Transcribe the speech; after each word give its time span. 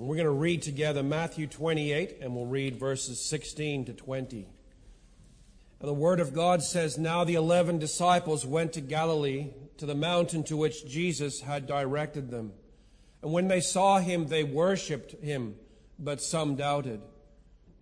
We're 0.00 0.16
going 0.16 0.24
to 0.24 0.30
read 0.30 0.62
together 0.62 1.02
Matthew 1.02 1.46
28, 1.46 2.20
and 2.22 2.34
we'll 2.34 2.46
read 2.46 2.76
verses 2.76 3.20
16 3.20 3.84
to 3.84 3.92
20. 3.92 4.48
And 5.78 5.88
the 5.88 5.92
Word 5.92 6.20
of 6.20 6.32
God 6.32 6.62
says, 6.62 6.96
Now 6.96 7.22
the 7.22 7.34
eleven 7.34 7.78
disciples 7.78 8.46
went 8.46 8.72
to 8.72 8.80
Galilee, 8.80 9.48
to 9.76 9.84
the 9.84 9.94
mountain 9.94 10.42
to 10.44 10.56
which 10.56 10.88
Jesus 10.88 11.42
had 11.42 11.66
directed 11.66 12.30
them. 12.30 12.54
And 13.20 13.30
when 13.30 13.48
they 13.48 13.60
saw 13.60 13.98
him, 13.98 14.28
they 14.28 14.42
worshipped 14.42 15.22
him, 15.22 15.56
but 15.98 16.22
some 16.22 16.56
doubted. 16.56 17.02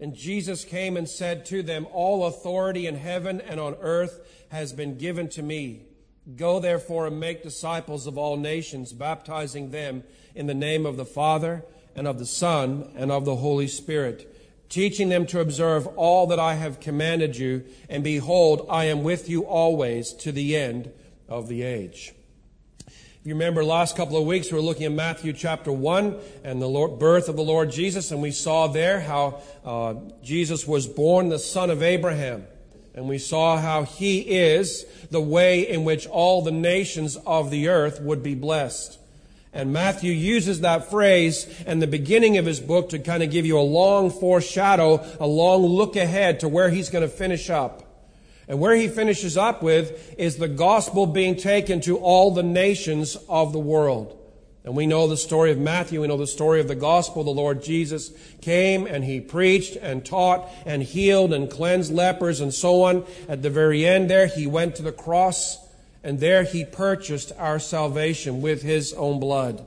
And 0.00 0.12
Jesus 0.12 0.64
came 0.64 0.96
and 0.96 1.08
said 1.08 1.44
to 1.46 1.62
them, 1.62 1.86
All 1.92 2.26
authority 2.26 2.88
in 2.88 2.96
heaven 2.96 3.40
and 3.40 3.60
on 3.60 3.76
earth 3.80 4.44
has 4.48 4.72
been 4.72 4.98
given 4.98 5.28
to 5.30 5.42
me. 5.44 5.86
Go 6.34 6.58
therefore 6.58 7.06
and 7.06 7.20
make 7.20 7.44
disciples 7.44 8.08
of 8.08 8.18
all 8.18 8.36
nations, 8.36 8.92
baptizing 8.92 9.70
them 9.70 10.02
in 10.34 10.48
the 10.48 10.54
name 10.54 10.84
of 10.84 10.96
the 10.96 11.06
Father, 11.06 11.64
and 11.94 12.06
of 12.06 12.18
the 12.18 12.26
Son, 12.26 12.90
and 12.96 13.10
of 13.10 13.24
the 13.24 13.36
Holy 13.36 13.68
Spirit, 13.68 14.34
teaching 14.68 15.08
them 15.08 15.26
to 15.26 15.40
observe 15.40 15.86
all 15.96 16.26
that 16.26 16.38
I 16.38 16.54
have 16.54 16.80
commanded 16.80 17.36
you, 17.36 17.64
and 17.88 18.04
behold, 18.04 18.66
I 18.70 18.84
am 18.84 19.02
with 19.02 19.28
you 19.28 19.42
always 19.42 20.12
to 20.14 20.32
the 20.32 20.56
end 20.56 20.92
of 21.28 21.48
the 21.48 21.62
age. 21.62 22.12
If 22.86 23.26
you 23.26 23.34
remember, 23.34 23.64
last 23.64 23.96
couple 23.96 24.16
of 24.16 24.26
weeks 24.26 24.52
we 24.52 24.56
were 24.56 24.64
looking 24.64 24.86
at 24.86 24.92
Matthew 24.92 25.32
chapter 25.32 25.72
1 25.72 26.16
and 26.44 26.62
the 26.62 26.68
Lord, 26.68 26.98
birth 26.98 27.28
of 27.28 27.36
the 27.36 27.42
Lord 27.42 27.70
Jesus, 27.72 28.10
and 28.12 28.22
we 28.22 28.30
saw 28.30 28.68
there 28.68 29.00
how 29.00 29.40
uh, 29.64 29.94
Jesus 30.22 30.66
was 30.66 30.86
born 30.86 31.28
the 31.28 31.38
son 31.38 31.70
of 31.70 31.82
Abraham. 31.82 32.46
And 32.94 33.08
we 33.08 33.18
saw 33.18 33.58
how 33.58 33.84
he 33.84 34.20
is 34.20 34.84
the 35.10 35.20
way 35.20 35.68
in 35.68 35.84
which 35.84 36.06
all 36.08 36.42
the 36.42 36.50
nations 36.50 37.16
of 37.16 37.50
the 37.50 37.68
earth 37.68 38.00
would 38.00 38.22
be 38.22 38.34
blessed. 38.34 38.97
And 39.52 39.72
Matthew 39.72 40.12
uses 40.12 40.60
that 40.60 40.90
phrase 40.90 41.46
in 41.66 41.78
the 41.78 41.86
beginning 41.86 42.36
of 42.36 42.46
his 42.46 42.60
book 42.60 42.90
to 42.90 42.98
kind 42.98 43.22
of 43.22 43.30
give 43.30 43.46
you 43.46 43.58
a 43.58 43.60
long 43.60 44.10
foreshadow, 44.10 45.04
a 45.18 45.26
long 45.26 45.64
look 45.64 45.96
ahead 45.96 46.40
to 46.40 46.48
where 46.48 46.68
he's 46.68 46.90
going 46.90 47.02
to 47.02 47.08
finish 47.08 47.48
up. 47.48 47.84
And 48.46 48.60
where 48.60 48.74
he 48.74 48.88
finishes 48.88 49.36
up 49.36 49.62
with 49.62 50.14
is 50.18 50.36
the 50.36 50.48
gospel 50.48 51.06
being 51.06 51.36
taken 51.36 51.80
to 51.82 51.98
all 51.98 52.30
the 52.30 52.42
nations 52.42 53.16
of 53.28 53.52
the 53.52 53.58
world. 53.58 54.14
And 54.64 54.76
we 54.76 54.86
know 54.86 55.06
the 55.06 55.16
story 55.16 55.50
of 55.50 55.58
Matthew. 55.58 56.00
We 56.00 56.08
know 56.08 56.16
the 56.16 56.26
story 56.26 56.60
of 56.60 56.68
the 56.68 56.74
gospel. 56.74 57.24
The 57.24 57.30
Lord 57.30 57.62
Jesus 57.62 58.10
came 58.42 58.86
and 58.86 59.04
he 59.04 59.20
preached 59.20 59.76
and 59.76 60.04
taught 60.04 60.50
and 60.66 60.82
healed 60.82 61.32
and 61.32 61.50
cleansed 61.50 61.92
lepers 61.92 62.40
and 62.40 62.52
so 62.52 62.82
on. 62.82 63.06
At 63.28 63.42
the 63.42 63.50
very 63.50 63.86
end 63.86 64.10
there, 64.10 64.26
he 64.26 64.46
went 64.46 64.76
to 64.76 64.82
the 64.82 64.92
cross 64.92 65.58
and 66.08 66.20
there 66.20 66.42
he 66.42 66.64
purchased 66.64 67.32
our 67.36 67.58
salvation 67.58 68.40
with 68.40 68.62
his 68.62 68.94
own 68.94 69.20
blood. 69.20 69.66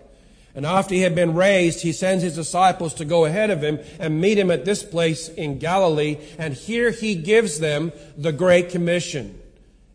And 0.55 0.65
after 0.65 0.95
he 0.95 1.01
had 1.01 1.13
been 1.13 1.35
raised, 1.35 1.81
he 1.81 1.91
sends 1.91 2.23
his 2.23 2.33
disciples 2.33 2.95
to 2.95 3.05
go 3.05 3.25
ahead 3.25 3.51
of 3.51 3.61
him 3.61 3.77
and 3.99 4.19
meet 4.19 4.39
him 4.39 4.49
at 4.49 4.65
this 4.65 4.81
place 4.81 5.29
in 5.29 5.59
Galilee. 5.59 6.17
And 6.39 6.55
here 6.55 6.89
he 6.89 7.13
gives 7.13 7.59
them 7.59 7.91
the 8.17 8.31
Great 8.31 8.71
Commission. 8.71 9.39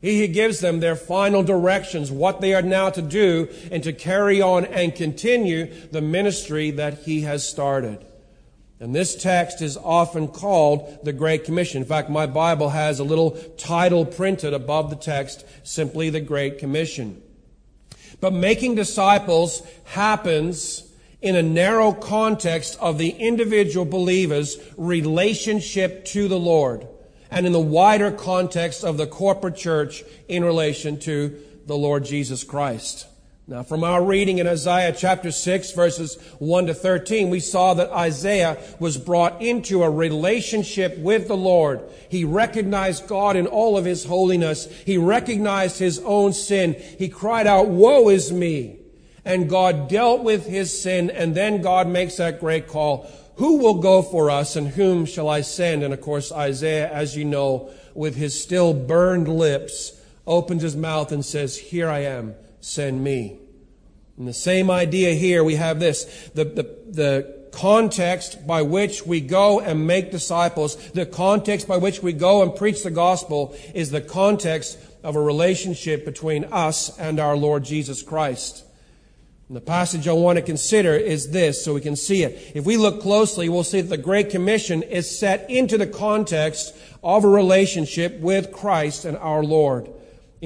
He 0.00 0.28
gives 0.28 0.60
them 0.60 0.78
their 0.78 0.94
final 0.94 1.42
directions, 1.42 2.12
what 2.12 2.40
they 2.40 2.54
are 2.54 2.62
now 2.62 2.90
to 2.90 3.02
do, 3.02 3.48
and 3.72 3.82
to 3.82 3.92
carry 3.92 4.40
on 4.40 4.66
and 4.66 4.94
continue 4.94 5.66
the 5.90 6.00
ministry 6.00 6.70
that 6.70 6.98
he 6.98 7.22
has 7.22 7.44
started. 7.44 8.06
And 8.78 8.94
this 8.94 9.14
text 9.14 9.62
is 9.62 9.78
often 9.78 10.28
called 10.28 10.98
the 11.02 11.12
Great 11.12 11.44
Commission. 11.44 11.82
In 11.82 11.88
fact, 11.88 12.10
my 12.10 12.26
Bible 12.26 12.70
has 12.70 12.98
a 12.98 13.04
little 13.04 13.30
title 13.56 14.04
printed 14.04 14.52
above 14.52 14.90
the 14.90 14.96
text, 14.96 15.46
simply 15.62 16.10
the 16.10 16.20
Great 16.20 16.58
Commission. 16.58 17.22
But 18.20 18.32
making 18.32 18.74
disciples 18.74 19.62
happens 19.84 20.82
in 21.22 21.36
a 21.36 21.42
narrow 21.42 21.92
context 21.92 22.78
of 22.78 22.98
the 22.98 23.10
individual 23.10 23.86
believer's 23.86 24.58
relationship 24.76 26.04
to 26.06 26.28
the 26.28 26.38
Lord 26.38 26.86
and 27.30 27.46
in 27.46 27.52
the 27.52 27.60
wider 27.60 28.10
context 28.10 28.84
of 28.84 28.98
the 28.98 29.06
corporate 29.06 29.56
church 29.56 30.04
in 30.28 30.44
relation 30.44 30.98
to 31.00 31.40
the 31.66 31.76
Lord 31.76 32.04
Jesus 32.04 32.44
Christ. 32.44 33.06
Now, 33.48 33.62
from 33.62 33.84
our 33.84 34.02
reading 34.02 34.38
in 34.38 34.48
Isaiah 34.48 34.92
chapter 34.92 35.30
6, 35.30 35.70
verses 35.70 36.16
1 36.40 36.66
to 36.66 36.74
13, 36.74 37.30
we 37.30 37.38
saw 37.38 37.74
that 37.74 37.92
Isaiah 37.92 38.58
was 38.80 38.98
brought 38.98 39.40
into 39.40 39.84
a 39.84 39.90
relationship 39.90 40.98
with 40.98 41.28
the 41.28 41.36
Lord. 41.36 41.80
He 42.08 42.24
recognized 42.24 43.06
God 43.06 43.36
in 43.36 43.46
all 43.46 43.78
of 43.78 43.84
his 43.84 44.04
holiness. 44.04 44.66
He 44.84 44.98
recognized 44.98 45.78
his 45.78 46.00
own 46.00 46.32
sin. 46.32 46.74
He 46.98 47.08
cried 47.08 47.46
out, 47.46 47.68
Woe 47.68 48.08
is 48.08 48.32
me! 48.32 48.80
And 49.24 49.48
God 49.48 49.88
dealt 49.88 50.24
with 50.24 50.46
his 50.46 50.82
sin, 50.82 51.08
and 51.08 51.32
then 51.32 51.62
God 51.62 51.86
makes 51.86 52.16
that 52.16 52.40
great 52.40 52.66
call. 52.66 53.08
Who 53.36 53.58
will 53.58 53.80
go 53.80 54.02
for 54.02 54.28
us, 54.28 54.56
and 54.56 54.66
whom 54.66 55.06
shall 55.06 55.28
I 55.28 55.42
send? 55.42 55.84
And 55.84 55.94
of 55.94 56.00
course, 56.00 56.32
Isaiah, 56.32 56.90
as 56.90 57.16
you 57.16 57.24
know, 57.24 57.70
with 57.94 58.16
his 58.16 58.42
still 58.42 58.74
burned 58.74 59.28
lips, 59.28 59.92
opens 60.26 60.62
his 60.62 60.74
mouth 60.74 61.12
and 61.12 61.24
says, 61.24 61.56
Here 61.56 61.88
I 61.88 62.00
am 62.00 62.34
send 62.66 63.02
me. 63.02 63.38
And 64.18 64.26
the 64.26 64.32
same 64.32 64.70
idea 64.70 65.14
here, 65.14 65.44
we 65.44 65.54
have 65.54 65.78
this. 65.78 66.04
The, 66.34 66.44
the, 66.44 66.62
the 66.88 67.48
context 67.52 68.44
by 68.46 68.62
which 68.62 69.06
we 69.06 69.20
go 69.20 69.60
and 69.60 69.86
make 69.86 70.10
disciples, 70.10 70.76
the 70.90 71.06
context 71.06 71.68
by 71.68 71.76
which 71.76 72.02
we 72.02 72.12
go 72.12 72.42
and 72.42 72.54
preach 72.54 72.82
the 72.82 72.90
gospel 72.90 73.56
is 73.74 73.90
the 73.90 74.00
context 74.00 74.78
of 75.04 75.14
a 75.14 75.20
relationship 75.20 76.04
between 76.04 76.44
us 76.46 76.98
and 76.98 77.20
our 77.20 77.36
Lord 77.36 77.64
Jesus 77.64 78.02
Christ. 78.02 78.64
And 79.48 79.56
the 79.56 79.60
passage 79.60 80.08
I 80.08 80.12
want 80.12 80.36
to 80.36 80.42
consider 80.42 80.94
is 80.94 81.30
this, 81.30 81.64
so 81.64 81.72
we 81.72 81.80
can 81.80 81.94
see 81.94 82.24
it. 82.24 82.52
If 82.56 82.64
we 82.64 82.76
look 82.76 83.00
closely, 83.00 83.48
we'll 83.48 83.62
see 83.62 83.80
that 83.80 83.96
the 83.96 84.02
Great 84.02 84.30
Commission 84.30 84.82
is 84.82 85.16
set 85.16 85.48
into 85.48 85.78
the 85.78 85.86
context 85.86 86.74
of 87.04 87.22
a 87.22 87.28
relationship 87.28 88.18
with 88.18 88.50
Christ 88.50 89.04
and 89.04 89.16
our 89.18 89.44
Lord. 89.44 89.88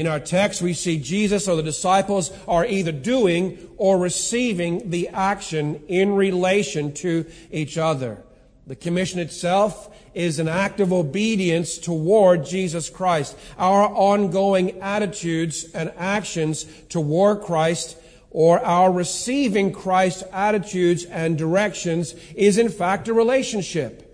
In 0.00 0.06
our 0.06 0.19
text, 0.19 0.62
we 0.62 0.72
see 0.72 0.99
Jesus 0.99 1.47
or 1.47 1.56
the 1.56 1.62
disciples 1.62 2.33
are 2.49 2.65
either 2.65 2.91
doing 2.91 3.59
or 3.77 3.99
receiving 3.99 4.88
the 4.88 5.09
action 5.09 5.84
in 5.88 6.15
relation 6.15 6.94
to 6.94 7.27
each 7.50 7.77
other. 7.77 8.22
The 8.66 8.77
commission 8.77 9.21
itself 9.21 9.94
is 10.15 10.39
an 10.39 10.49
act 10.49 10.81
of 10.81 10.91
obedience 10.91 11.77
toward 11.77 12.47
Jesus 12.47 12.89
Christ. 12.89 13.37
Our 13.59 13.89
ongoing 13.89 14.81
attitudes 14.81 15.66
and 15.75 15.93
actions 15.99 16.65
toward 16.89 17.43
Christ 17.43 17.99
or 18.31 18.59
our 18.65 18.91
receiving 18.91 19.71
Christ's 19.71 20.25
attitudes 20.33 21.05
and 21.05 21.37
directions 21.37 22.15
is 22.34 22.56
in 22.56 22.71
fact 22.71 23.09
a 23.09 23.12
relationship. 23.12 24.06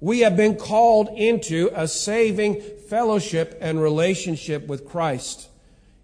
We 0.00 0.18
have 0.20 0.36
been 0.36 0.56
called 0.56 1.10
into 1.16 1.70
a 1.72 1.86
saving 1.86 2.60
fellowship 2.88 3.58
and 3.60 3.80
relationship 3.80 4.66
with 4.66 4.88
Christ. 4.88 5.48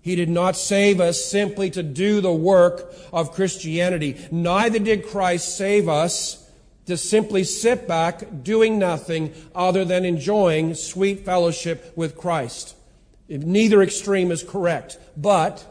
He 0.00 0.16
did 0.16 0.28
not 0.28 0.56
save 0.56 1.00
us 1.00 1.24
simply 1.24 1.70
to 1.70 1.82
do 1.82 2.20
the 2.20 2.32
work 2.32 2.94
of 3.12 3.32
Christianity. 3.32 4.16
Neither 4.30 4.78
did 4.78 5.06
Christ 5.06 5.56
save 5.56 5.88
us 5.88 6.46
to 6.86 6.96
simply 6.96 7.44
sit 7.44 7.88
back 7.88 8.42
doing 8.42 8.78
nothing 8.78 9.32
other 9.54 9.84
than 9.84 10.04
enjoying 10.04 10.74
sweet 10.74 11.24
fellowship 11.24 11.92
with 11.96 12.18
Christ. 12.18 12.76
Neither 13.28 13.82
extreme 13.82 14.30
is 14.30 14.42
correct, 14.42 14.98
but 15.16 15.64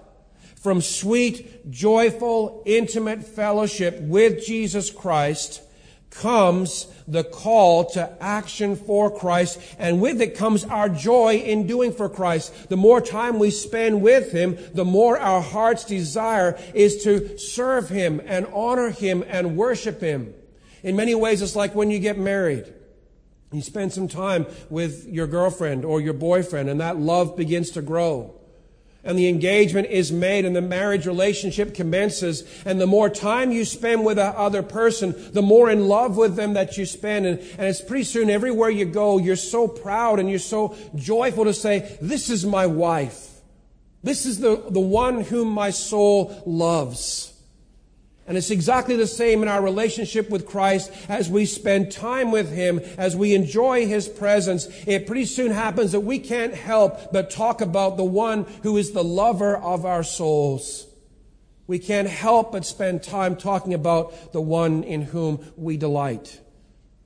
from 0.56 0.82
sweet, 0.82 1.70
joyful, 1.70 2.64
intimate 2.66 3.24
fellowship 3.24 4.00
with 4.00 4.44
Jesus 4.46 4.90
Christ 4.90 5.62
comes 6.14 6.88
the 7.08 7.24
call 7.24 7.86
to 7.86 8.24
action 8.24 8.76
for 8.76 9.12
Christ, 9.12 9.60
and 9.78 10.02
with 10.02 10.22
it 10.22 10.36
comes 10.36 10.64
our 10.66 10.90
joy 10.90 11.36
in 11.36 11.68
doing 11.68 11.92
for 11.92 12.08
Christ. 12.08 12.70
The 12.70 12.78
more 12.78 13.02
time 13.02 13.40
we 13.40 13.52
spend 13.52 14.02
with 14.02 14.32
Him, 14.32 14.58
the 14.74 14.86
more 14.86 15.20
our 15.20 15.42
heart's 15.42 15.84
desire 15.84 16.58
is 16.74 17.04
to 17.04 17.38
serve 17.38 17.90
Him 17.90 18.22
and 18.26 18.48
honor 18.54 18.90
Him 18.90 19.24
and 19.28 19.58
worship 19.58 20.02
Him. 20.02 20.34
In 20.82 20.96
many 20.96 21.16
ways, 21.16 21.42
it's 21.42 21.56
like 21.56 21.76
when 21.76 21.92
you 21.92 22.00
get 22.00 22.18
married. 22.18 22.74
You 23.52 23.62
spend 23.62 23.94
some 23.94 24.08
time 24.08 24.48
with 24.70 25.08
your 25.08 25.28
girlfriend 25.28 25.86
or 25.86 26.02
your 26.02 26.14
boyfriend, 26.14 26.70
and 26.70 26.82
that 26.82 26.98
love 26.98 27.38
begins 27.38 27.70
to 27.72 27.82
grow. 27.82 28.34
And 29.04 29.18
the 29.18 29.28
engagement 29.28 29.88
is 29.88 30.12
made 30.12 30.46
and 30.46 30.56
the 30.56 30.62
marriage 30.62 31.06
relationship 31.06 31.74
commences 31.74 32.44
and 32.66 32.80
the 32.80 32.88
more 32.88 33.10
time 33.10 33.52
you 33.52 33.66
spend 33.66 34.06
with 34.06 34.18
the 34.18 34.26
other 34.26 34.64
person, 34.64 35.14
the 35.34 35.42
more 35.42 35.70
in 35.70 35.88
love 35.88 36.16
with 36.16 36.36
them 36.36 36.54
that 36.54 36.78
you 36.78 36.86
spend. 36.86 37.26
And, 37.26 37.40
and 37.40 37.68
it's 37.68 37.82
pretty 37.82 38.06
soon 38.06 38.30
everywhere 38.30 38.70
you 38.70 38.86
go, 38.86 39.18
you're 39.18 39.36
so 39.36 39.68
proud 39.68 40.20
and 40.20 40.30
you're 40.30 40.40
so 40.40 40.76
joyful 40.96 41.46
to 41.46 41.54
say, 41.54 41.98
this 42.02 42.30
is 42.30 42.46
my 42.46 42.66
wife. 42.66 43.30
This 44.04 44.26
is 44.26 44.40
the, 44.40 44.64
the 44.70 44.80
one 44.80 45.22
whom 45.22 45.50
my 45.50 45.70
soul 45.70 46.42
loves. 46.46 47.33
And 48.26 48.38
it's 48.38 48.52
exactly 48.52 48.96
the 48.96 49.08
same 49.08 49.42
in 49.42 49.50
our 49.50 49.62
relationship 49.62 50.30
with 50.30 50.46
Christ 50.46 50.92
as 51.10 51.30
we 51.30 51.46
spend 51.46 51.92
time 51.92 52.32
with 52.32 52.52
Him, 52.54 52.80
as 52.98 53.16
we 53.16 53.36
enjoy 53.36 53.86
His 53.86 54.08
presence. 54.08 54.68
It 54.88 55.06
pretty 55.06 55.26
soon 55.26 55.52
happens 55.52 55.92
that 55.92 56.02
we 56.02 56.20
can't 56.20 56.54
help 56.54 57.12
but 57.12 57.30
talk 57.30 57.60
about 57.60 57.98
the 57.98 58.06
one 58.06 58.46
who 58.64 58.78
is 58.78 58.92
the 58.92 59.04
lover 59.04 59.58
of 59.58 59.86
our 59.86 60.04
souls. 60.04 60.88
We 61.68 61.80
can't 61.80 62.08
help 62.08 62.54
but 62.54 62.66
spend 62.66 63.04
time 63.04 63.36
talking 63.36 63.74
about 63.74 64.32
the 64.32 64.42
one 64.42 64.84
in 64.84 65.02
whom 65.02 65.46
we 65.58 65.76
delight. 65.76 66.40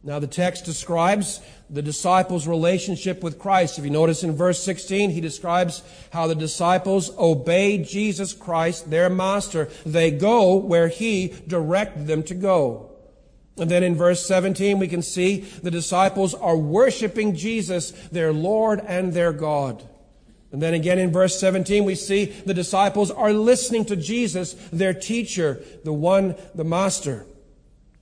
Now, 0.03 0.19
the 0.19 0.27
text 0.27 0.65
describes 0.65 1.41
the 1.69 1.81
disciples' 1.81 2.47
relationship 2.47 3.21
with 3.21 3.39
Christ. 3.39 3.77
If 3.77 3.85
you 3.85 3.91
notice 3.91 4.23
in 4.23 4.35
verse 4.35 4.63
16, 4.63 5.09
he 5.09 5.21
describes 5.21 5.83
how 6.11 6.27
the 6.27 6.35
disciples 6.35 7.11
obey 7.17 7.77
Jesus 7.79 8.33
Christ, 8.33 8.89
their 8.89 9.09
master. 9.09 9.69
They 9.85 10.11
go 10.11 10.55
where 10.55 10.87
he 10.87 11.33
directed 11.47 12.07
them 12.07 12.23
to 12.23 12.35
go. 12.35 12.91
And 13.57 13.71
then 13.71 13.83
in 13.83 13.95
verse 13.95 14.25
17, 14.25 14.77
we 14.77 14.87
can 14.87 15.01
see 15.01 15.39
the 15.39 15.71
disciples 15.71 16.33
are 16.35 16.55
worshiping 16.55 17.35
Jesus, 17.35 17.91
their 18.11 18.31
Lord 18.31 18.79
and 18.87 19.13
their 19.13 19.33
God. 19.33 19.83
And 20.51 20.61
then 20.61 20.73
again 20.73 20.99
in 20.99 21.11
verse 21.11 21.39
17, 21.39 21.83
we 21.83 21.95
see 21.95 22.25
the 22.25 22.53
disciples 22.53 23.11
are 23.11 23.33
listening 23.33 23.83
to 23.85 23.95
Jesus, 23.95 24.53
their 24.71 24.93
teacher, 24.93 25.61
the 25.83 25.91
one, 25.91 26.35
the 26.55 26.63
master. 26.63 27.25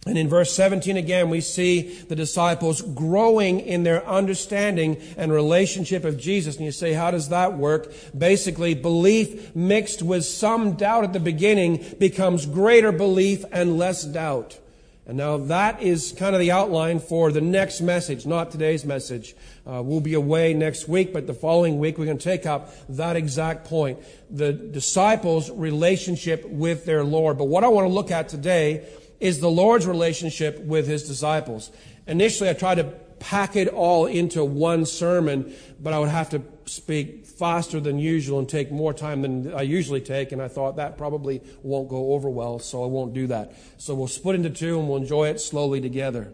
And 0.08 0.20
in 0.20 0.30
verse 0.30 0.54
17 0.54 0.98
again, 0.98 1.32
we 1.32 1.42
see 1.42 1.82
the 1.82 2.16
disciples 2.16 2.82
growing 2.84 3.60
in 3.60 3.82
their 3.82 4.06
understanding 4.08 5.02
and 5.18 5.34
relationship 5.34 6.06
of 6.06 6.20
Jesus. 6.20 6.58
And 6.58 6.66
you 6.66 6.72
say, 6.72 6.94
how 6.94 7.10
does 7.10 7.30
that 7.30 7.58
work? 7.58 7.92
Basically, 8.16 8.76
belief 8.76 9.56
mixed 9.56 10.04
with 10.04 10.24
some 10.24 10.74
doubt 10.74 11.06
at 11.06 11.14
the 11.14 11.20
beginning 11.20 11.84
becomes 11.98 12.46
greater 12.46 12.92
belief 12.92 13.44
and 13.52 13.80
less 13.80 14.04
doubt. 14.04 14.60
And 15.08 15.18
now 15.18 15.38
that 15.38 15.82
is 15.82 16.14
kind 16.18 16.36
of 16.36 16.40
the 16.40 16.52
outline 16.52 17.00
for 17.00 17.32
the 17.32 17.42
next 17.42 17.82
message, 17.82 18.28
not 18.28 18.52
today's 18.52 18.86
message. 18.86 19.36
Uh, 19.66 19.82
we'll 19.84 20.02
be 20.02 20.16
away 20.16 20.54
next 20.54 20.88
week, 20.88 21.14
but 21.14 21.26
the 21.26 21.34
following 21.34 21.80
week 21.80 21.98
we're 21.98 22.06
going 22.06 22.18
to 22.18 22.24
take 22.24 22.46
up 22.46 22.72
that 22.90 23.16
exact 23.16 23.66
point. 23.66 24.00
The 24.30 24.54
disciples' 24.54 25.50
relationship 25.52 26.46
with 26.46 26.86
their 26.86 27.04
Lord. 27.04 27.38
But 27.38 27.46
what 27.46 27.64
I 27.64 27.68
want 27.68 27.86
to 27.86 27.94
look 27.94 28.10
at 28.10 28.30
today 28.30 28.88
is 29.20 29.40
the 29.40 29.50
Lord's 29.50 29.88
relationship 29.88 30.60
with 30.60 30.88
his 30.88 31.08
disciples. 31.08 31.72
Initially, 32.08 32.50
I 32.50 32.54
tried 32.54 32.76
to 32.76 32.94
pack 33.20 33.56
it 33.56 33.68
all 33.68 34.06
into 34.06 34.44
one 34.44 34.86
sermon, 34.86 35.54
but 35.80 35.94
I 35.94 36.00
would 36.00 36.10
have 36.10 36.30
to 36.32 36.42
speak 36.66 37.26
faster 37.26 37.80
than 37.80 38.00
usual 38.00 38.40
and 38.40 38.50
take 38.50 38.72
more 38.72 38.94
time 38.94 39.22
than 39.22 39.54
I 39.54 39.62
usually 39.62 40.02
take, 40.02 40.32
and 40.32 40.42
I 40.42 40.48
thought 40.48 40.76
that 40.78 40.98
probably 40.98 41.42
won't 41.64 41.90
go 41.90 42.14
over 42.14 42.30
well, 42.30 42.60
so 42.60 42.84
I 42.84 42.88
won't 42.88 43.14
do 43.14 43.28
that. 43.28 43.54
So 43.78 43.96
we'll 43.96 44.08
split 44.08 44.36
into 44.36 44.50
two 44.50 44.80
and 44.80 44.88
we'll 44.88 44.98
enjoy 44.98 45.30
it 45.30 45.40
slowly 45.40 45.82
together. 45.82 46.34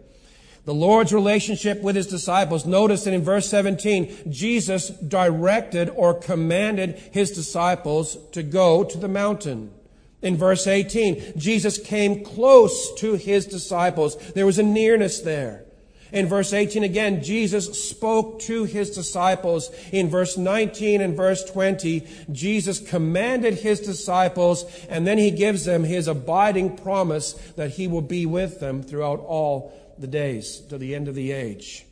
The 0.63 0.73
Lord's 0.73 1.11
relationship 1.11 1.81
with 1.81 1.95
his 1.95 2.05
disciples. 2.05 2.67
Notice 2.67 3.05
that 3.05 3.13
in 3.13 3.23
verse 3.23 3.49
17, 3.49 4.31
Jesus 4.31 4.89
directed 4.89 5.89
or 5.89 6.13
commanded 6.13 6.95
his 7.11 7.31
disciples 7.31 8.15
to 8.31 8.43
go 8.43 8.83
to 8.83 8.97
the 8.97 9.07
mountain. 9.07 9.71
In 10.21 10.37
verse 10.37 10.67
18, 10.67 11.33
Jesus 11.37 11.77
came 11.77 12.23
close 12.23 12.93
to 12.95 13.15
his 13.15 13.45
disciples. 13.45 14.15
There 14.33 14.45
was 14.45 14.59
a 14.59 14.63
nearness 14.63 15.21
there. 15.21 15.65
In 16.11 16.27
verse 16.27 16.51
18 16.51 16.83
again, 16.83 17.23
Jesus 17.23 17.87
spoke 17.89 18.39
to 18.41 18.65
his 18.65 18.91
disciples. 18.91 19.71
In 19.91 20.09
verse 20.09 20.37
19 20.37 21.01
and 21.01 21.15
verse 21.15 21.43
20, 21.45 22.05
Jesus 22.31 22.79
commanded 22.79 23.55
his 23.55 23.79
disciples, 23.79 24.65
and 24.89 25.07
then 25.07 25.17
he 25.17 25.31
gives 25.31 25.63
them 25.63 25.85
his 25.85 26.07
abiding 26.07 26.75
promise 26.75 27.33
that 27.55 27.71
he 27.71 27.87
will 27.87 28.01
be 28.01 28.25
with 28.25 28.59
them 28.59 28.83
throughout 28.83 29.21
all 29.21 29.73
the 29.97 30.07
days 30.07 30.59
to 30.69 30.77
the 30.77 30.93
end 30.95 31.07
of 31.07 31.15
the 31.15 31.31
age. 31.31 31.85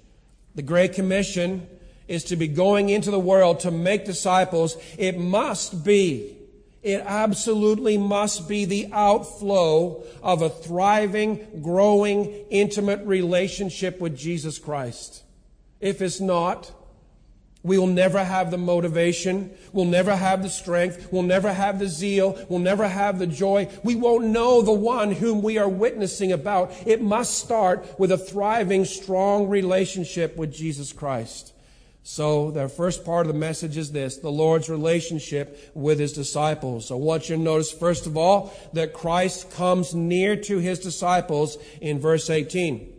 The 0.55 0.63
Great 0.63 0.93
Commission 0.93 1.67
is 2.09 2.25
to 2.25 2.35
be 2.35 2.47
going 2.47 2.89
into 2.89 3.11
the 3.11 3.19
world 3.19 3.61
to 3.61 3.71
make 3.71 4.03
disciples. 4.03 4.75
It 4.97 5.17
must 5.17 5.85
be 5.85 6.35
it 6.81 7.01
absolutely 7.05 7.97
must 7.97 8.47
be 8.47 8.65
the 8.65 8.89
outflow 8.93 10.03
of 10.23 10.41
a 10.41 10.49
thriving, 10.49 11.61
growing, 11.61 12.25
intimate 12.49 13.05
relationship 13.05 13.99
with 13.99 14.17
Jesus 14.17 14.57
Christ. 14.59 15.23
If 15.81 16.01
it's 16.01 16.21
not, 16.21 16.71
we 17.61 17.77
will 17.77 17.87
never 17.87 18.23
have 18.23 18.51
the 18.51 18.57
motivation. 18.57 19.51
We'll 19.73 19.85
never 19.85 20.15
have 20.15 20.41
the 20.41 20.49
strength. 20.49 21.09
We'll 21.11 21.23
never 21.23 21.51
have 21.51 21.79
the 21.79 21.87
zeal. 21.87 22.37
We'll 22.47 22.59
never 22.59 22.87
have 22.87 23.19
the 23.19 23.27
joy. 23.27 23.67
We 23.83 23.95
won't 23.95 24.27
know 24.27 24.61
the 24.61 24.71
one 24.71 25.11
whom 25.11 25.41
we 25.41 25.57
are 25.57 25.67
witnessing 25.67 26.31
about. 26.31 26.71
It 26.87 27.01
must 27.01 27.37
start 27.37 27.99
with 27.99 28.13
a 28.13 28.17
thriving, 28.17 28.85
strong 28.85 29.49
relationship 29.49 30.37
with 30.37 30.53
Jesus 30.53 30.93
Christ. 30.93 31.53
So, 32.11 32.49
the 32.49 32.67
first 32.67 33.05
part 33.05 33.27
of 33.27 33.31
the 33.31 33.37
message 33.37 33.77
is 33.77 33.91
this 33.91 34.17
the 34.17 34.31
Lord's 34.31 34.67
relationship 34.67 35.71
with 35.75 35.99
his 35.99 36.11
disciples. 36.11 36.87
So, 36.87 36.95
I 36.95 36.99
want 36.99 37.29
you 37.29 37.35
to 37.35 37.41
notice, 37.41 37.71
first 37.71 38.07
of 38.07 38.17
all, 38.17 38.51
that 38.73 38.93
Christ 38.93 39.51
comes 39.51 39.93
near 39.93 40.35
to 40.35 40.57
his 40.57 40.79
disciples 40.79 41.59
in 41.79 41.99
verse 41.99 42.31
18. 42.31 42.91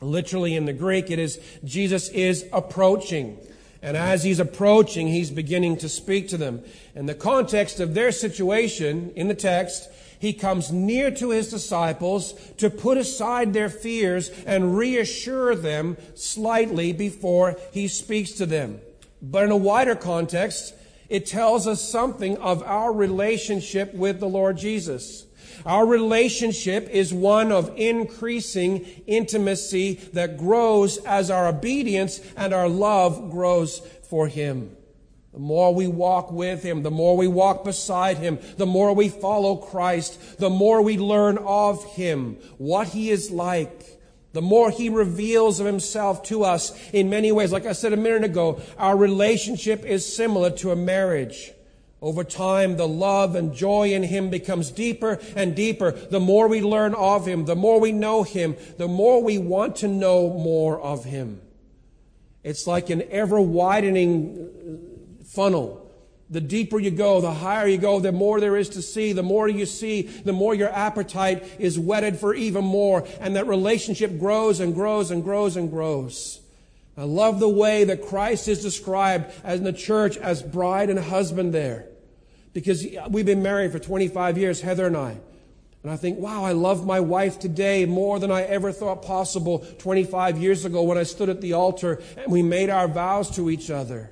Literally 0.00 0.54
in 0.54 0.66
the 0.66 0.72
Greek, 0.72 1.10
it 1.10 1.18
is 1.18 1.40
Jesus 1.64 2.08
is 2.10 2.46
approaching. 2.52 3.36
And 3.82 3.96
as 3.96 4.22
he's 4.22 4.38
approaching, 4.38 5.08
he's 5.08 5.32
beginning 5.32 5.78
to 5.78 5.88
speak 5.88 6.28
to 6.28 6.36
them. 6.36 6.62
In 6.94 7.06
the 7.06 7.16
context 7.16 7.80
of 7.80 7.94
their 7.94 8.12
situation 8.12 9.10
in 9.16 9.26
the 9.26 9.34
text, 9.34 9.88
he 10.22 10.32
comes 10.32 10.70
near 10.70 11.10
to 11.10 11.30
his 11.30 11.50
disciples 11.50 12.34
to 12.56 12.70
put 12.70 12.96
aside 12.96 13.52
their 13.52 13.68
fears 13.68 14.30
and 14.46 14.78
reassure 14.78 15.56
them 15.56 15.96
slightly 16.14 16.92
before 16.92 17.56
he 17.72 17.88
speaks 17.88 18.30
to 18.30 18.46
them. 18.46 18.80
But 19.20 19.42
in 19.42 19.50
a 19.50 19.56
wider 19.56 19.96
context, 19.96 20.76
it 21.08 21.26
tells 21.26 21.66
us 21.66 21.82
something 21.82 22.36
of 22.36 22.62
our 22.62 22.92
relationship 22.92 23.92
with 23.94 24.20
the 24.20 24.28
Lord 24.28 24.58
Jesus. 24.58 25.26
Our 25.66 25.84
relationship 25.84 26.88
is 26.88 27.12
one 27.12 27.50
of 27.50 27.72
increasing 27.76 28.86
intimacy 29.08 29.94
that 30.12 30.38
grows 30.38 30.98
as 30.98 31.32
our 31.32 31.48
obedience 31.48 32.20
and 32.36 32.54
our 32.54 32.68
love 32.68 33.32
grows 33.32 33.80
for 34.08 34.28
Him. 34.28 34.76
The 35.32 35.38
more 35.38 35.74
we 35.74 35.86
walk 35.86 36.30
with 36.30 36.62
Him, 36.62 36.82
the 36.82 36.90
more 36.90 37.16
we 37.16 37.26
walk 37.26 37.64
beside 37.64 38.18
Him, 38.18 38.38
the 38.58 38.66
more 38.66 38.92
we 38.94 39.08
follow 39.08 39.56
Christ, 39.56 40.38
the 40.38 40.50
more 40.50 40.82
we 40.82 40.98
learn 40.98 41.38
of 41.38 41.82
Him, 41.84 42.36
what 42.58 42.88
He 42.88 43.08
is 43.10 43.30
like, 43.30 43.98
the 44.34 44.42
more 44.42 44.70
He 44.70 44.90
reveals 44.90 45.58
of 45.58 45.66
Himself 45.66 46.22
to 46.24 46.44
us 46.44 46.78
in 46.92 47.08
many 47.08 47.32
ways. 47.32 47.50
Like 47.50 47.64
I 47.64 47.72
said 47.72 47.94
a 47.94 47.96
minute 47.96 48.24
ago, 48.24 48.60
our 48.76 48.96
relationship 48.96 49.84
is 49.84 50.14
similar 50.14 50.50
to 50.50 50.70
a 50.70 50.76
marriage. 50.76 51.52
Over 52.02 52.24
time, 52.24 52.76
the 52.76 52.88
love 52.88 53.34
and 53.34 53.54
joy 53.54 53.92
in 53.92 54.02
Him 54.02 54.28
becomes 54.28 54.70
deeper 54.70 55.18
and 55.34 55.54
deeper. 55.54 55.92
The 55.92 56.20
more 56.20 56.46
we 56.46 56.60
learn 56.60 56.94
of 56.94 57.26
Him, 57.26 57.46
the 57.46 57.56
more 57.56 57.80
we 57.80 57.92
know 57.92 58.22
Him, 58.22 58.56
the 58.76 58.88
more 58.88 59.22
we 59.22 59.38
want 59.38 59.76
to 59.76 59.88
know 59.88 60.28
more 60.28 60.78
of 60.78 61.04
Him. 61.04 61.40
It's 62.42 62.66
like 62.66 62.90
an 62.90 63.04
ever 63.08 63.40
widening 63.40 64.91
funnel. 65.34 65.90
The 66.30 66.40
deeper 66.40 66.80
you 66.80 66.90
go, 66.90 67.20
the 67.20 67.32
higher 67.32 67.66
you 67.66 67.76
go, 67.76 68.00
the 68.00 68.12
more 68.12 68.40
there 68.40 68.56
is 68.56 68.70
to 68.70 68.82
see. 68.82 69.12
The 69.12 69.22
more 69.22 69.48
you 69.48 69.66
see, 69.66 70.02
the 70.02 70.32
more 70.32 70.54
your 70.54 70.70
appetite 70.70 71.44
is 71.58 71.78
whetted 71.78 72.18
for 72.18 72.34
even 72.34 72.64
more. 72.64 73.06
And 73.20 73.36
that 73.36 73.46
relationship 73.46 74.18
grows 74.18 74.60
and 74.60 74.74
grows 74.74 75.10
and 75.10 75.22
grows 75.22 75.56
and 75.56 75.70
grows. 75.70 76.40
I 76.96 77.04
love 77.04 77.40
the 77.40 77.48
way 77.48 77.84
that 77.84 78.06
Christ 78.06 78.48
is 78.48 78.62
described 78.62 79.32
as 79.44 79.58
in 79.58 79.64
the 79.64 79.72
church 79.72 80.16
as 80.16 80.42
bride 80.42 80.90
and 80.90 80.98
husband 80.98 81.52
there. 81.52 81.86
Because 82.54 82.86
we've 83.08 83.26
been 83.26 83.42
married 83.42 83.72
for 83.72 83.78
25 83.78 84.36
years, 84.38 84.60
Heather 84.60 84.86
and 84.86 84.96
I. 84.96 85.16
And 85.82 85.90
I 85.90 85.96
think, 85.96 86.18
wow, 86.18 86.44
I 86.44 86.52
love 86.52 86.86
my 86.86 87.00
wife 87.00 87.38
today 87.38 87.86
more 87.86 88.20
than 88.20 88.30
I 88.30 88.42
ever 88.42 88.72
thought 88.72 89.02
possible 89.02 89.60
25 89.78 90.38
years 90.38 90.64
ago 90.64 90.82
when 90.82 90.96
I 90.96 91.02
stood 91.02 91.28
at 91.28 91.40
the 91.40 91.54
altar 91.54 92.00
and 92.16 92.30
we 92.30 92.42
made 92.42 92.70
our 92.70 92.86
vows 92.86 93.30
to 93.36 93.50
each 93.50 93.70
other. 93.70 94.10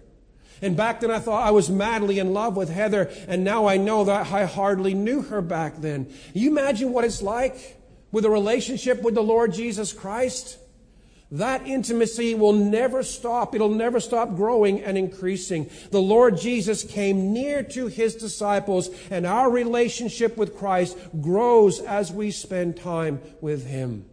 And 0.63 0.77
back 0.77 1.01
then 1.01 1.11
I 1.11 1.19
thought 1.19 1.47
I 1.47 1.51
was 1.51 1.71
madly 1.71 2.19
in 2.19 2.33
love 2.33 2.57
with 2.57 2.69
Heather, 2.69 3.11
and 3.27 3.45
now 3.45 3.67
I 3.67 3.77
know 3.77 4.05
that 4.05 4.33
I 4.33 4.45
hardly 4.45 4.95
knew 4.95 5.23
her 5.23 5.41
back 5.41 5.77
then. 5.79 6.13
You 6.35 6.51
imagine 6.51 6.93
what 6.93 7.05
it's 7.05 7.23
like 7.23 7.79
with 8.13 8.25
a 8.25 8.31
relationship 8.31 9.03
with 9.03 9.15
the 9.15 9.23
Lord 9.23 9.53
Jesus 9.53 9.93
Christ? 9.93 10.59
That 11.33 11.65
intimacy 11.67 12.35
will 12.35 12.53
never 12.53 13.05
stop. 13.05 13.55
It'll 13.55 13.69
never 13.69 14.01
stop 14.01 14.35
growing 14.35 14.83
and 14.83 14.99
increasing. 14.99 15.71
The 15.93 16.03
Lord 16.03 16.37
Jesus 16.37 16.83
came 16.83 17.33
near 17.33 17.63
to 17.63 17.87
his 17.87 18.17
disciples, 18.17 18.91
and 19.11 19.25
our 19.25 19.49
relationship 19.49 20.37
with 20.37 20.57
Christ 20.57 20.99
grows 21.21 21.79
as 21.81 22.11
we 22.11 22.33
spend 22.33 22.77
time 22.77 23.21
with 23.41 23.67
him. 23.67 24.07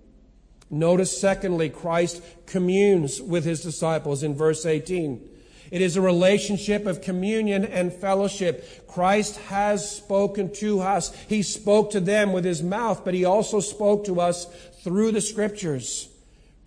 Notice, 0.69 1.19
secondly, 1.19 1.69
Christ 1.69 2.21
communes 2.45 3.19
with 3.19 3.45
his 3.45 3.61
disciples 3.61 4.21
in 4.21 4.35
verse 4.35 4.65
18. 4.65 5.27
It 5.71 5.81
is 5.81 5.95
a 5.95 6.01
relationship 6.01 6.85
of 6.85 7.01
communion 7.01 7.65
and 7.65 7.93
fellowship. 7.93 8.87
Christ 8.87 9.37
has 9.47 9.89
spoken 9.89 10.53
to 10.55 10.81
us. 10.81 11.13
He 11.27 11.41
spoke 11.43 11.91
to 11.91 11.99
them 11.99 12.33
with 12.33 12.45
his 12.45 12.63
mouth, 12.63 13.03
but 13.03 13.13
he 13.13 13.25
also 13.25 13.59
spoke 13.59 14.05
to 14.05 14.21
us 14.21 14.45
through 14.83 15.11
the 15.11 15.21
scriptures. 15.21 16.09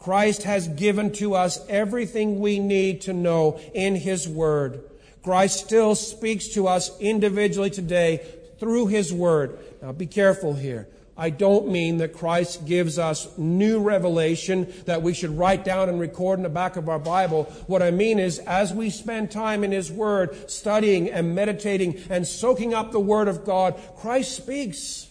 Christ 0.01 0.45
has 0.45 0.67
given 0.67 1.13
to 1.13 1.35
us 1.35 1.65
everything 1.69 2.41
we 2.41 2.59
need 2.59 3.03
to 3.03 3.13
know 3.13 3.61
in 3.75 3.95
His 3.95 4.27
Word. 4.27 4.83
Christ 5.23 5.65
still 5.67 5.95
speaks 5.95 6.49
to 6.49 6.67
us 6.67 6.99
individually 7.01 7.71
today 7.71 8.27
through 8.59 8.87
His 8.87 9.13
Word. 9.13 9.59
Now 9.83 9.93
be 9.93 10.07
careful 10.07 10.55
here. 10.55 10.89
I 11.21 11.29
don't 11.29 11.69
mean 11.69 11.99
that 11.99 12.15
Christ 12.15 12.65
gives 12.65 12.99
us 12.99 13.29
new 13.37 13.79
revelation 13.79 14.73
that 14.87 15.03
we 15.03 15.13
should 15.13 15.37
write 15.37 15.67
down 15.67 15.91
and 15.91 16.01
record 16.01 16.39
in 16.39 16.45
the 16.45 16.49
back 16.49 16.77
of 16.77 16.89
our 16.89 16.99
Bible. 16.99 17.45
What 17.67 17.83
I 17.83 17.91
mean 17.91 18.19
is, 18.19 18.39
as 18.39 18.73
we 18.73 18.89
spend 18.89 19.31
time 19.31 19.63
in 19.63 19.71
His 19.71 19.93
Word, 19.93 20.51
studying 20.51 21.11
and 21.11 21.35
meditating 21.35 22.01
and 22.09 22.27
soaking 22.27 22.73
up 22.73 22.91
the 22.91 23.01
Word 23.01 23.29
of 23.29 23.45
God, 23.45 23.79
Christ 23.99 24.35
speaks. 24.35 25.09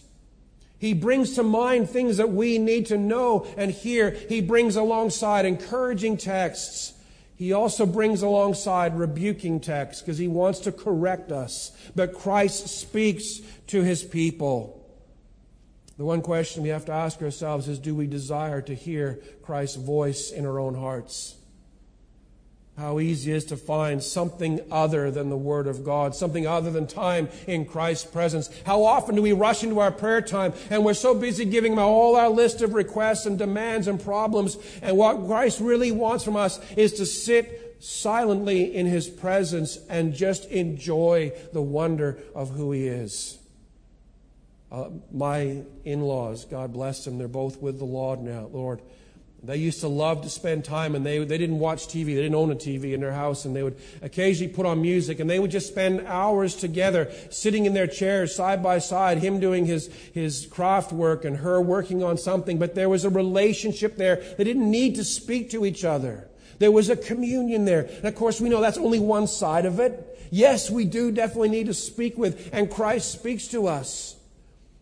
He 0.80 0.94
brings 0.94 1.36
to 1.36 1.44
mind 1.44 1.88
things 1.88 2.16
that 2.16 2.30
we 2.30 2.58
need 2.58 2.86
to 2.86 2.98
know 2.98 3.46
and 3.56 3.70
hear. 3.70 4.10
He 4.10 4.40
brings 4.40 4.74
alongside 4.74 5.46
encouraging 5.46 6.16
texts. 6.16 6.92
He 7.36 7.52
also 7.52 7.86
brings 7.86 8.22
alongside 8.22 8.98
rebuking 8.98 9.60
texts 9.60 10.02
because 10.02 10.18
he 10.18 10.26
wants 10.26 10.58
to 10.60 10.72
correct 10.72 11.30
us. 11.30 11.70
But 11.94 12.14
Christ 12.14 12.66
speaks 12.66 13.40
to 13.68 13.82
his 13.82 14.02
people. 14.02 14.79
The 16.00 16.06
one 16.06 16.22
question 16.22 16.62
we 16.62 16.70
have 16.70 16.86
to 16.86 16.92
ask 16.92 17.20
ourselves 17.20 17.68
is 17.68 17.78
do 17.78 17.94
we 17.94 18.06
desire 18.06 18.62
to 18.62 18.74
hear 18.74 19.20
Christ's 19.42 19.76
voice 19.76 20.30
in 20.30 20.46
our 20.46 20.58
own 20.58 20.74
hearts? 20.74 21.34
How 22.78 23.00
easy 23.00 23.32
it 23.32 23.36
is 23.36 23.44
to 23.44 23.58
find 23.58 24.02
something 24.02 24.60
other 24.70 25.10
than 25.10 25.28
the 25.28 25.36
Word 25.36 25.66
of 25.66 25.84
God, 25.84 26.14
something 26.14 26.46
other 26.46 26.70
than 26.70 26.86
time 26.86 27.28
in 27.46 27.66
Christ's 27.66 28.06
presence. 28.06 28.48
How 28.64 28.84
often 28.84 29.14
do 29.14 29.20
we 29.20 29.34
rush 29.34 29.62
into 29.62 29.78
our 29.80 29.90
prayer 29.90 30.22
time 30.22 30.54
and 30.70 30.86
we're 30.86 30.94
so 30.94 31.14
busy 31.14 31.44
giving 31.44 31.74
Him 31.74 31.78
all 31.78 32.16
our 32.16 32.30
list 32.30 32.62
of 32.62 32.72
requests 32.72 33.26
and 33.26 33.36
demands 33.36 33.86
and 33.86 34.02
problems, 34.02 34.56
and 34.80 34.96
what 34.96 35.26
Christ 35.26 35.60
really 35.60 35.92
wants 35.92 36.24
from 36.24 36.34
us 36.34 36.60
is 36.76 36.94
to 36.94 37.04
sit 37.04 37.76
silently 37.78 38.74
in 38.74 38.86
His 38.86 39.06
presence 39.06 39.78
and 39.90 40.14
just 40.14 40.46
enjoy 40.46 41.32
the 41.52 41.60
wonder 41.60 42.18
of 42.34 42.48
who 42.48 42.72
He 42.72 42.86
is. 42.88 43.39
Uh, 44.70 44.90
my 45.12 45.62
in 45.84 46.00
laws, 46.00 46.44
God 46.44 46.72
bless 46.72 47.04
them, 47.04 47.18
they're 47.18 47.28
both 47.28 47.60
with 47.60 47.78
the 47.78 47.84
Lord 47.84 48.20
now, 48.20 48.48
Lord. 48.52 48.80
They 49.42 49.56
used 49.56 49.80
to 49.80 49.88
love 49.88 50.22
to 50.22 50.28
spend 50.28 50.66
time 50.66 50.94
and 50.94 51.04
they, 51.04 51.18
they 51.24 51.38
didn't 51.38 51.58
watch 51.58 51.86
TV. 51.86 52.06
They 52.06 52.22
didn't 52.22 52.34
own 52.34 52.50
a 52.50 52.56
TV 52.56 52.92
in 52.92 53.00
their 53.00 53.12
house 53.12 53.46
and 53.46 53.56
they 53.56 53.62
would 53.62 53.78
occasionally 54.02 54.52
put 54.52 54.66
on 54.66 54.82
music 54.82 55.18
and 55.18 55.30
they 55.30 55.38
would 55.38 55.50
just 55.50 55.68
spend 55.68 56.06
hours 56.06 56.54
together 56.54 57.10
sitting 57.30 57.64
in 57.64 57.72
their 57.72 57.86
chairs 57.86 58.34
side 58.34 58.62
by 58.62 58.78
side, 58.78 59.18
him 59.18 59.40
doing 59.40 59.64
his, 59.64 59.86
his 60.12 60.46
craft 60.46 60.92
work 60.92 61.24
and 61.24 61.38
her 61.38 61.60
working 61.60 62.02
on 62.02 62.18
something. 62.18 62.58
But 62.58 62.74
there 62.74 62.90
was 62.90 63.06
a 63.06 63.10
relationship 63.10 63.96
there. 63.96 64.16
They 64.36 64.44
didn't 64.44 64.70
need 64.70 64.96
to 64.96 65.04
speak 65.04 65.50
to 65.50 65.64
each 65.64 65.84
other. 65.84 66.28
There 66.58 66.70
was 66.70 66.90
a 66.90 66.96
communion 66.96 67.64
there. 67.64 67.84
And 67.84 68.04
of 68.04 68.14
course, 68.14 68.42
we 68.42 68.50
know 68.50 68.60
that's 68.60 68.76
only 68.76 69.00
one 69.00 69.26
side 69.26 69.64
of 69.64 69.80
it. 69.80 70.06
Yes, 70.30 70.70
we 70.70 70.84
do 70.84 71.10
definitely 71.10 71.48
need 71.48 71.66
to 71.66 71.74
speak 71.74 72.18
with, 72.18 72.50
and 72.52 72.70
Christ 72.70 73.10
speaks 73.10 73.48
to 73.48 73.66
us. 73.66 74.19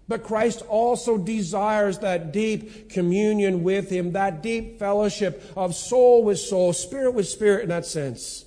But 0.09 0.25
Christ 0.25 0.63
also 0.63 1.19
desires 1.19 1.99
that 1.99 2.33
deep 2.33 2.89
communion 2.89 3.63
with 3.63 3.91
Him, 3.91 4.13
that 4.13 4.43
deep 4.43 4.79
fellowship 4.79 5.53
of 5.55 5.75
soul 5.75 6.25
with 6.25 6.39
soul, 6.39 6.73
spirit 6.73 7.13
with 7.13 7.29
spirit 7.29 7.65
in 7.65 7.69
that 7.69 7.85
sense. 7.85 8.47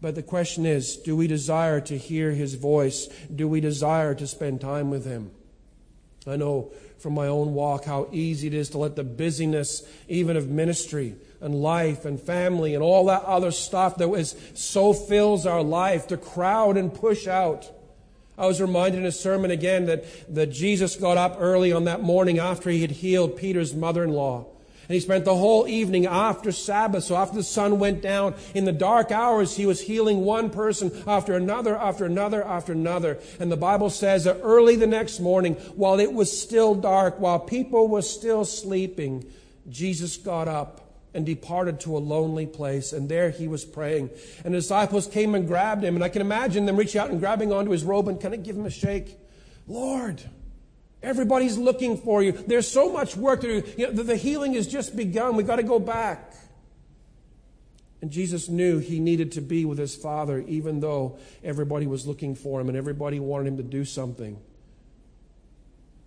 But 0.00 0.16
the 0.16 0.24
question 0.24 0.66
is 0.66 0.96
do 0.96 1.16
we 1.16 1.28
desire 1.28 1.80
to 1.82 1.96
hear 1.96 2.32
His 2.32 2.54
voice? 2.54 3.08
Do 3.34 3.46
we 3.46 3.60
desire 3.60 4.14
to 4.16 4.26
spend 4.26 4.60
time 4.60 4.90
with 4.90 5.06
Him? 5.06 5.30
I 6.26 6.34
know 6.34 6.72
from 6.98 7.14
my 7.14 7.28
own 7.28 7.54
walk 7.54 7.84
how 7.84 8.08
easy 8.10 8.48
it 8.48 8.54
is 8.54 8.70
to 8.70 8.78
let 8.78 8.96
the 8.96 9.04
busyness, 9.04 9.86
even 10.08 10.36
of 10.36 10.48
ministry 10.48 11.14
and 11.40 11.54
life 11.54 12.04
and 12.04 12.20
family 12.20 12.74
and 12.74 12.82
all 12.82 13.06
that 13.06 13.22
other 13.22 13.52
stuff 13.52 13.98
that 13.98 14.08
was 14.08 14.34
so 14.54 14.92
fills 14.92 15.46
our 15.46 15.62
life, 15.62 16.08
to 16.08 16.16
crowd 16.16 16.76
and 16.76 16.92
push 16.92 17.28
out 17.28 17.70
I 18.38 18.46
was 18.46 18.60
reminded 18.60 18.98
in 18.98 19.06
a 19.06 19.12
sermon 19.12 19.50
again 19.50 19.86
that, 19.86 20.04
that 20.34 20.46
Jesus 20.46 20.96
got 20.96 21.16
up 21.16 21.36
early 21.38 21.72
on 21.72 21.84
that 21.84 22.02
morning 22.02 22.38
after 22.38 22.70
he 22.70 22.82
had 22.82 22.90
healed 22.90 23.36
Peter's 23.36 23.74
mother 23.74 24.04
in 24.04 24.12
law. 24.12 24.46
And 24.88 24.94
he 24.94 25.00
spent 25.00 25.24
the 25.24 25.34
whole 25.34 25.66
evening 25.66 26.06
after 26.06 26.52
Sabbath, 26.52 27.04
so 27.04 27.16
after 27.16 27.36
the 27.36 27.42
sun 27.42 27.80
went 27.80 28.02
down, 28.02 28.34
in 28.54 28.66
the 28.66 28.72
dark 28.72 29.10
hours, 29.10 29.56
he 29.56 29.66
was 29.66 29.80
healing 29.80 30.20
one 30.20 30.48
person 30.48 30.92
after 31.08 31.34
another, 31.34 31.76
after 31.76 32.04
another, 32.04 32.44
after 32.44 32.72
another. 32.72 33.18
And 33.40 33.50
the 33.50 33.56
Bible 33.56 33.90
says 33.90 34.24
that 34.24 34.40
early 34.42 34.76
the 34.76 34.86
next 34.86 35.18
morning, 35.18 35.54
while 35.74 35.98
it 35.98 36.12
was 36.12 36.40
still 36.40 36.74
dark, 36.76 37.18
while 37.18 37.40
people 37.40 37.88
were 37.88 38.02
still 38.02 38.44
sleeping, 38.44 39.24
Jesus 39.68 40.16
got 40.16 40.46
up 40.46 40.86
and 41.16 41.24
departed 41.24 41.80
to 41.80 41.96
a 41.96 41.98
lonely 41.98 42.46
place. 42.46 42.92
And 42.92 43.08
there 43.08 43.30
he 43.30 43.48
was 43.48 43.64
praying. 43.64 44.10
And 44.44 44.52
the 44.52 44.58
disciples 44.58 45.06
came 45.06 45.34
and 45.34 45.48
grabbed 45.48 45.82
him. 45.82 45.94
And 45.94 46.04
I 46.04 46.10
can 46.10 46.20
imagine 46.20 46.66
them 46.66 46.76
reaching 46.76 47.00
out 47.00 47.08
and 47.08 47.18
grabbing 47.18 47.52
onto 47.52 47.70
his 47.70 47.84
robe 47.84 48.06
and 48.06 48.20
kind 48.20 48.34
of 48.34 48.42
give 48.42 48.54
him 48.54 48.66
a 48.66 48.70
shake. 48.70 49.18
Lord, 49.66 50.22
everybody's 51.02 51.56
looking 51.56 51.96
for 51.96 52.22
you. 52.22 52.32
There's 52.32 52.70
so 52.70 52.92
much 52.92 53.16
work 53.16 53.40
to 53.40 53.62
do. 53.62 53.72
You 53.78 53.86
know, 53.86 53.92
the, 53.94 54.02
the 54.02 54.16
healing 54.16 54.52
has 54.54 54.68
just 54.68 54.94
begun. 54.94 55.36
We've 55.36 55.46
got 55.46 55.56
to 55.56 55.62
go 55.62 55.78
back. 55.78 56.34
And 58.02 58.10
Jesus 58.10 58.50
knew 58.50 58.78
he 58.78 59.00
needed 59.00 59.32
to 59.32 59.40
be 59.40 59.64
with 59.64 59.78
his 59.78 59.96
Father, 59.96 60.44
even 60.46 60.80
though 60.80 61.18
everybody 61.42 61.86
was 61.86 62.06
looking 62.06 62.34
for 62.34 62.60
him 62.60 62.68
and 62.68 62.76
everybody 62.76 63.20
wanted 63.20 63.48
him 63.48 63.56
to 63.56 63.62
do 63.62 63.86
something. 63.86 64.38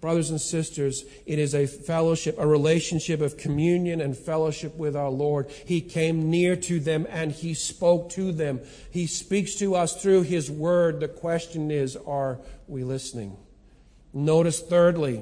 Brothers 0.02 0.30
and 0.30 0.40
sisters, 0.40 1.04
it 1.26 1.40
is 1.40 1.54
a 1.54 1.68
fellowship, 1.68 2.36
a 2.38 2.48
relationship 2.48 3.20
of 3.20 3.36
communion 3.36 4.00
and 4.00 4.18
fellowship 4.18 4.78
with 4.78 4.96
our 4.96 5.10
Lord. 5.10 5.50
He 5.50 5.82
came 5.82 6.30
near 6.30 6.56
to 6.56 6.80
them 6.80 7.06
and 7.10 7.34
He 7.34 7.54
spoke 7.54 8.10
to 8.12 8.32
them. 8.32 8.62
He 8.92 9.08
speaks 9.08 9.56
to 9.56 9.76
us 9.76 10.02
through 10.02 10.22
His 10.24 10.50
Word. 10.50 11.02
The 11.02 11.10
question 11.10 11.70
is, 11.70 11.98
are 11.98 12.40
we 12.68 12.86
listening? 12.86 13.36
Notice 14.14 14.62
thirdly, 14.62 15.22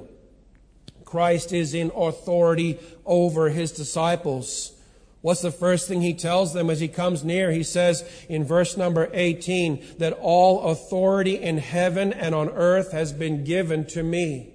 Christ 1.06 1.54
is 1.54 1.74
in 1.74 1.92
authority 1.96 2.80
over 3.04 3.50
His 3.50 3.72
disciples. 3.72 4.74
What's 5.22 5.42
the 5.42 5.52
first 5.52 5.88
thing 5.88 6.02
he 6.02 6.14
tells 6.14 6.54
them 6.54 6.70
as 6.70 6.80
he 6.80 6.88
comes 6.88 7.24
near? 7.24 7.52
He 7.52 7.64
says 7.64 8.08
in 8.30 8.46
verse 8.46 8.78
number 8.78 9.10
18 9.12 9.96
that 9.98 10.14
all 10.14 10.70
authority 10.70 11.42
in 11.42 11.58
heaven 11.58 12.14
and 12.14 12.36
on 12.36 12.50
earth 12.50 12.92
has 12.92 13.12
been 13.12 13.44
given 13.44 13.84
to 13.88 14.04
me 14.04 14.54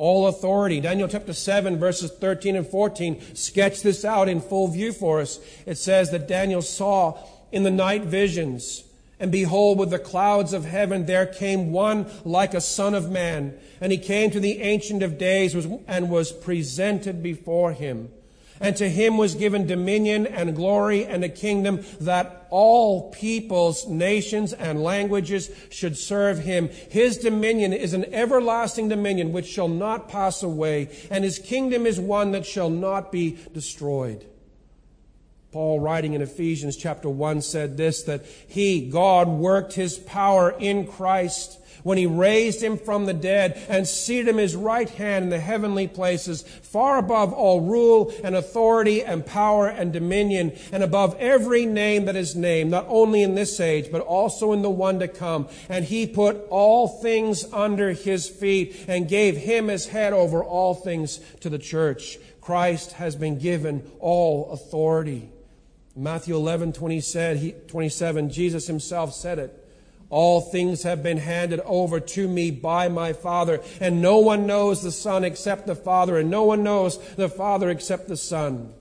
all 0.00 0.28
authority. 0.28 0.80
Daniel 0.80 1.06
chapter 1.06 1.34
7 1.34 1.78
verses 1.78 2.10
13 2.10 2.56
and 2.56 2.66
14 2.66 3.36
sketch 3.36 3.82
this 3.82 4.02
out 4.02 4.30
in 4.30 4.40
full 4.40 4.66
view 4.66 4.92
for 4.92 5.20
us. 5.20 5.38
It 5.66 5.76
says 5.76 6.10
that 6.10 6.26
Daniel 6.26 6.62
saw 6.62 7.18
in 7.52 7.64
the 7.64 7.70
night 7.70 8.04
visions, 8.04 8.84
and 9.18 9.30
behold, 9.30 9.78
with 9.78 9.90
the 9.90 9.98
clouds 9.98 10.54
of 10.54 10.64
heaven 10.64 11.04
there 11.04 11.26
came 11.26 11.70
one 11.70 12.10
like 12.24 12.54
a 12.54 12.62
son 12.62 12.94
of 12.94 13.10
man, 13.10 13.54
and 13.78 13.92
he 13.92 13.98
came 13.98 14.30
to 14.30 14.40
the 14.40 14.62
ancient 14.62 15.02
of 15.02 15.18
days 15.18 15.54
and 15.86 16.08
was 16.08 16.32
presented 16.32 17.22
before 17.22 17.72
him. 17.74 18.08
And 18.60 18.76
to 18.76 18.88
him 18.88 19.16
was 19.16 19.34
given 19.34 19.66
dominion 19.66 20.26
and 20.26 20.54
glory 20.54 21.06
and 21.06 21.24
a 21.24 21.28
kingdom 21.30 21.82
that 22.00 22.46
all 22.50 23.10
peoples, 23.10 23.86
nations, 23.88 24.52
and 24.52 24.82
languages 24.82 25.50
should 25.70 25.96
serve 25.96 26.40
him. 26.40 26.68
His 26.68 27.16
dominion 27.16 27.72
is 27.72 27.94
an 27.94 28.12
everlasting 28.12 28.88
dominion 28.88 29.32
which 29.32 29.46
shall 29.46 29.68
not 29.68 30.08
pass 30.08 30.42
away, 30.42 30.90
and 31.10 31.24
his 31.24 31.38
kingdom 31.38 31.86
is 31.86 31.98
one 31.98 32.32
that 32.32 32.44
shall 32.44 32.70
not 32.70 33.10
be 33.10 33.38
destroyed. 33.54 34.26
Paul, 35.52 35.80
writing 35.80 36.12
in 36.12 36.22
Ephesians 36.22 36.76
chapter 36.76 37.08
1, 37.08 37.42
said 37.42 37.76
this 37.76 38.04
that 38.04 38.24
he, 38.46 38.88
God, 38.88 39.26
worked 39.26 39.72
his 39.72 39.98
power 39.98 40.54
in 40.58 40.86
Christ 40.86 41.60
when 41.82 41.98
he 41.98 42.06
raised 42.06 42.62
him 42.62 42.76
from 42.76 43.06
the 43.06 43.14
dead 43.14 43.60
and 43.68 43.88
seated 43.88 44.28
him 44.28 44.36
his 44.36 44.54
right 44.54 44.88
hand 44.88 45.24
in 45.24 45.30
the 45.30 45.40
heavenly 45.40 45.88
places, 45.88 46.42
far 46.42 46.98
above 46.98 47.32
all 47.32 47.62
rule 47.62 48.12
and 48.22 48.36
authority 48.36 49.02
and 49.02 49.26
power 49.26 49.66
and 49.66 49.92
dominion, 49.92 50.52
and 50.72 50.82
above 50.82 51.16
every 51.18 51.66
name 51.66 52.04
that 52.04 52.16
is 52.16 52.36
named, 52.36 52.70
not 52.70 52.86
only 52.88 53.22
in 53.22 53.34
this 53.34 53.58
age, 53.58 53.90
but 53.90 54.02
also 54.02 54.52
in 54.52 54.62
the 54.62 54.70
one 54.70 55.00
to 55.00 55.08
come. 55.08 55.48
And 55.68 55.84
he 55.84 56.06
put 56.06 56.46
all 56.50 56.86
things 56.86 57.44
under 57.52 57.92
his 57.92 58.28
feet 58.28 58.84
and 58.86 59.08
gave 59.08 59.36
him 59.36 59.68
his 59.68 59.88
head 59.88 60.12
over 60.12 60.44
all 60.44 60.74
things 60.74 61.18
to 61.40 61.48
the 61.48 61.58
church 61.58 62.18
Christ 62.40 62.92
has 62.92 63.16
been 63.16 63.38
given 63.38 63.88
all 64.00 64.50
authority. 64.52 65.30
Matthew 66.00 66.34
11, 66.34 66.72
27, 66.72 68.30
Jesus 68.30 68.66
himself 68.66 69.12
said 69.12 69.38
it. 69.38 69.68
All 70.08 70.40
things 70.40 70.82
have 70.84 71.02
been 71.02 71.18
handed 71.18 71.60
over 71.60 72.00
to 72.00 72.26
me 72.26 72.50
by 72.50 72.88
my 72.88 73.12
Father, 73.12 73.60
and 73.80 74.00
no 74.00 74.18
one 74.18 74.46
knows 74.46 74.82
the 74.82 74.92
Son 74.92 75.24
except 75.24 75.66
the 75.66 75.74
Father, 75.74 76.18
and 76.18 76.30
no 76.30 76.44
one 76.44 76.62
knows 76.62 76.98
the 77.16 77.28
Father 77.28 77.68
except 77.68 78.08
the 78.08 78.16
Son. 78.16 78.72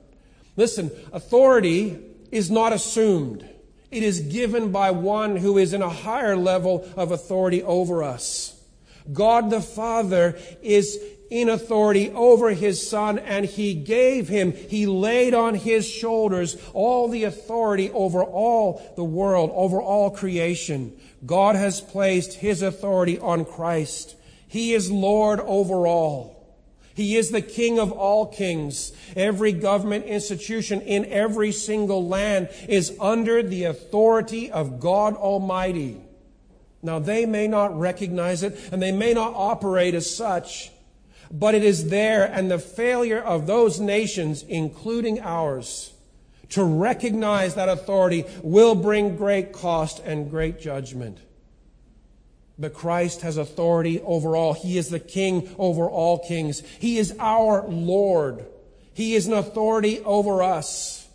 Listen, 0.55 0.91
authority 1.11 1.99
is 2.31 2.49
not 2.49 2.71
assumed. 2.71 3.47
It 3.91 4.01
is 4.01 4.21
given 4.21 4.71
by 4.71 4.91
one 4.91 5.35
who 5.35 5.57
is 5.57 5.73
in 5.73 5.81
a 5.81 5.89
higher 5.89 6.37
level 6.37 6.89
of 6.95 7.11
authority 7.11 7.61
over 7.63 8.01
us. 8.01 8.57
God 9.11 9.49
the 9.49 9.61
Father 9.61 10.39
is 10.61 10.97
in 11.29 11.49
authority 11.49 12.11
over 12.11 12.49
his 12.51 12.87
son 12.87 13.19
and 13.19 13.45
he 13.45 13.73
gave 13.73 14.27
him, 14.27 14.51
he 14.51 14.85
laid 14.85 15.33
on 15.33 15.55
his 15.55 15.87
shoulders 15.87 16.57
all 16.73 17.07
the 17.07 17.23
authority 17.23 17.91
over 17.91 18.23
all 18.23 18.81
the 18.95 19.03
world, 19.03 19.51
over 19.53 19.81
all 19.81 20.09
creation. 20.11 20.95
God 21.25 21.55
has 21.55 21.81
placed 21.81 22.35
his 22.35 22.61
authority 22.61 23.19
on 23.19 23.45
Christ. 23.45 24.15
He 24.47 24.73
is 24.73 24.91
Lord 24.91 25.39
over 25.41 25.85
all. 25.85 26.39
He 26.95 27.15
is 27.15 27.29
the 27.29 27.41
King 27.41 27.79
of 27.79 27.93
all 27.93 28.25
kings. 28.25 28.91
Every 29.15 29.53
government 29.53 30.05
institution 30.05 30.81
in 30.81 31.05
every 31.05 31.53
single 31.53 32.05
land 32.05 32.49
is 32.67 32.93
under 32.99 33.41
the 33.41 33.65
authority 33.65 34.51
of 34.51 34.81
God 34.81 35.15
Almighty. 35.15 36.01
Now, 36.81 36.99
they 36.99 37.25
may 37.25 37.47
not 37.47 37.77
recognize 37.77 38.43
it 38.43 38.59
and 38.71 38.81
they 38.81 38.91
may 38.91 39.13
not 39.13 39.33
operate 39.33 39.95
as 39.95 40.13
such, 40.13 40.71
but 41.31 41.55
it 41.55 41.63
is 41.63 41.89
there, 41.89 42.25
and 42.25 42.49
the 42.49 42.59
failure 42.59 43.19
of 43.19 43.47
those 43.47 43.79
nations, 43.79 44.43
including 44.43 45.19
ours, 45.19 45.93
to 46.49 46.63
recognize 46.63 47.55
that 47.55 47.69
authority 47.69 48.25
will 48.41 48.75
bring 48.75 49.15
great 49.15 49.53
cost 49.53 49.99
and 49.99 50.29
great 50.29 50.59
judgment. 50.59 51.19
But 52.57 52.73
Christ 52.73 53.21
has 53.21 53.37
authority 53.37 54.01
over 54.01 54.35
all. 54.35 54.53
He 54.53 54.77
is 54.77 54.89
the 54.89 54.99
king 54.99 55.53
over 55.57 55.89
all 55.89 56.19
kings. 56.19 56.61
He 56.79 56.97
is 56.97 57.15
our 57.19 57.65
Lord. 57.67 58.45
He 58.93 59.15
is 59.15 59.27
an 59.27 59.33
authority 59.33 59.99
over 60.01 60.43
us. 60.43 61.07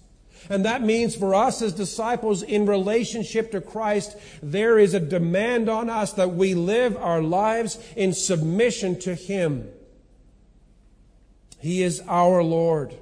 And 0.48 0.64
that 0.64 0.82
means 0.82 1.16
for 1.16 1.34
us 1.34 1.60
as 1.62 1.72
disciples 1.72 2.42
in 2.42 2.66
relationship 2.66 3.50
to 3.52 3.60
Christ, 3.60 4.16
there 4.42 4.78
is 4.78 4.94
a 4.94 5.00
demand 5.00 5.68
on 5.68 5.90
us 5.90 6.12
that 6.14 6.34
we 6.34 6.54
live 6.54 6.96
our 6.96 7.22
lives 7.22 7.78
in 7.96 8.12
submission 8.12 8.98
to 9.00 9.14
Him. 9.14 9.68
He 11.64 11.82
is 11.82 12.02
our 12.06 12.42
Lord. 12.42 12.94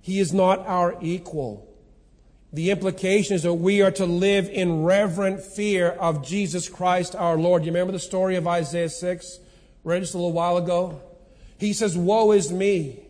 He 0.00 0.18
is 0.18 0.34
not 0.34 0.66
our 0.66 0.96
equal. 1.00 1.72
The 2.52 2.72
implication 2.72 3.36
is 3.36 3.44
that 3.44 3.54
we 3.54 3.80
are 3.80 3.92
to 3.92 4.06
live 4.06 4.48
in 4.48 4.82
reverent 4.82 5.40
fear 5.44 5.90
of 5.90 6.26
Jesus 6.26 6.68
Christ 6.68 7.14
our 7.14 7.38
Lord. 7.38 7.64
You 7.64 7.70
remember 7.70 7.92
the 7.92 8.00
story 8.00 8.34
of 8.34 8.48
Isaiah 8.48 8.88
6? 8.88 9.38
Read 9.84 10.00
just 10.00 10.14
a 10.14 10.16
little 10.16 10.32
while 10.32 10.56
ago. 10.56 11.00
He 11.58 11.72
says, 11.74 11.96
Woe 11.96 12.32
is 12.32 12.50
me. 12.50 13.04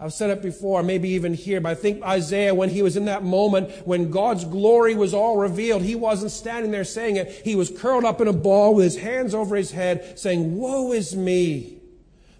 I've 0.00 0.12
said 0.12 0.30
it 0.30 0.42
before, 0.42 0.82
maybe 0.82 1.10
even 1.10 1.32
here, 1.32 1.60
but 1.60 1.68
I 1.68 1.74
think 1.76 2.02
Isaiah, 2.02 2.56
when 2.56 2.70
he 2.70 2.82
was 2.82 2.96
in 2.96 3.04
that 3.04 3.22
moment 3.22 3.70
when 3.86 4.10
God's 4.10 4.44
glory 4.44 4.96
was 4.96 5.14
all 5.14 5.36
revealed, 5.36 5.82
he 5.82 5.94
wasn't 5.94 6.32
standing 6.32 6.72
there 6.72 6.82
saying 6.82 7.14
it. 7.14 7.30
He 7.44 7.54
was 7.54 7.70
curled 7.70 8.04
up 8.04 8.20
in 8.20 8.26
a 8.26 8.32
ball 8.32 8.74
with 8.74 8.82
his 8.82 8.96
hands 8.96 9.32
over 9.32 9.54
his 9.54 9.70
head 9.70 10.18
saying, 10.18 10.56
Woe 10.56 10.90
is 10.90 11.14
me. 11.14 11.73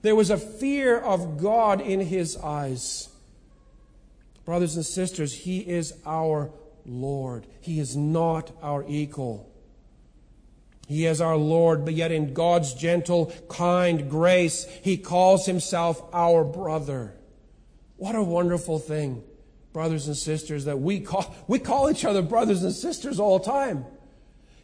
There 0.05 0.15
was 0.15 0.29
a 0.29 0.37
fear 0.37 0.99
of 0.99 1.39
God 1.41 1.81
in 1.81 1.99
his 1.99 2.37
eyes. 2.37 3.09
Brothers 4.45 4.77
and 4.77 4.85
sisters, 4.85 5.33
he 5.33 5.61
is 5.61 5.95
our 6.05 6.51
Lord. 6.85 7.47
He 7.63 7.81
is 7.81 7.97
not 7.97 8.51
our 8.61 8.85
equal. 8.87 9.51
He 10.87 11.07
is 11.07 11.23
our 11.23 11.39
Lord, 11.39 11.87
but 11.87 11.95
yet 11.95 12.13
in 12.13 12.35
God's 12.35 12.75
gentle, 12.75 13.33
kind 13.49 14.11
grace, 14.11 14.67
he 14.83 14.99
calls 14.99 15.47
himself 15.47 16.03
our 16.13 16.45
brother. 16.45 17.15
What 17.97 18.15
a 18.15 18.23
wonderful 18.23 18.79
thing, 18.79 19.25
brothers 19.73 20.07
and 20.07 20.19
sisters, 20.19 20.67
that 20.67 20.81
we 20.81 21.01
call, 21.01 21.35
we 21.49 21.59
call 21.59 21.91
each 21.91 22.05
other 22.05 22.21
brothers 22.21 22.63
and 22.63 22.75
sisters 22.75 23.19
all 23.19 23.39
the 23.39 23.47
time. 23.47 23.87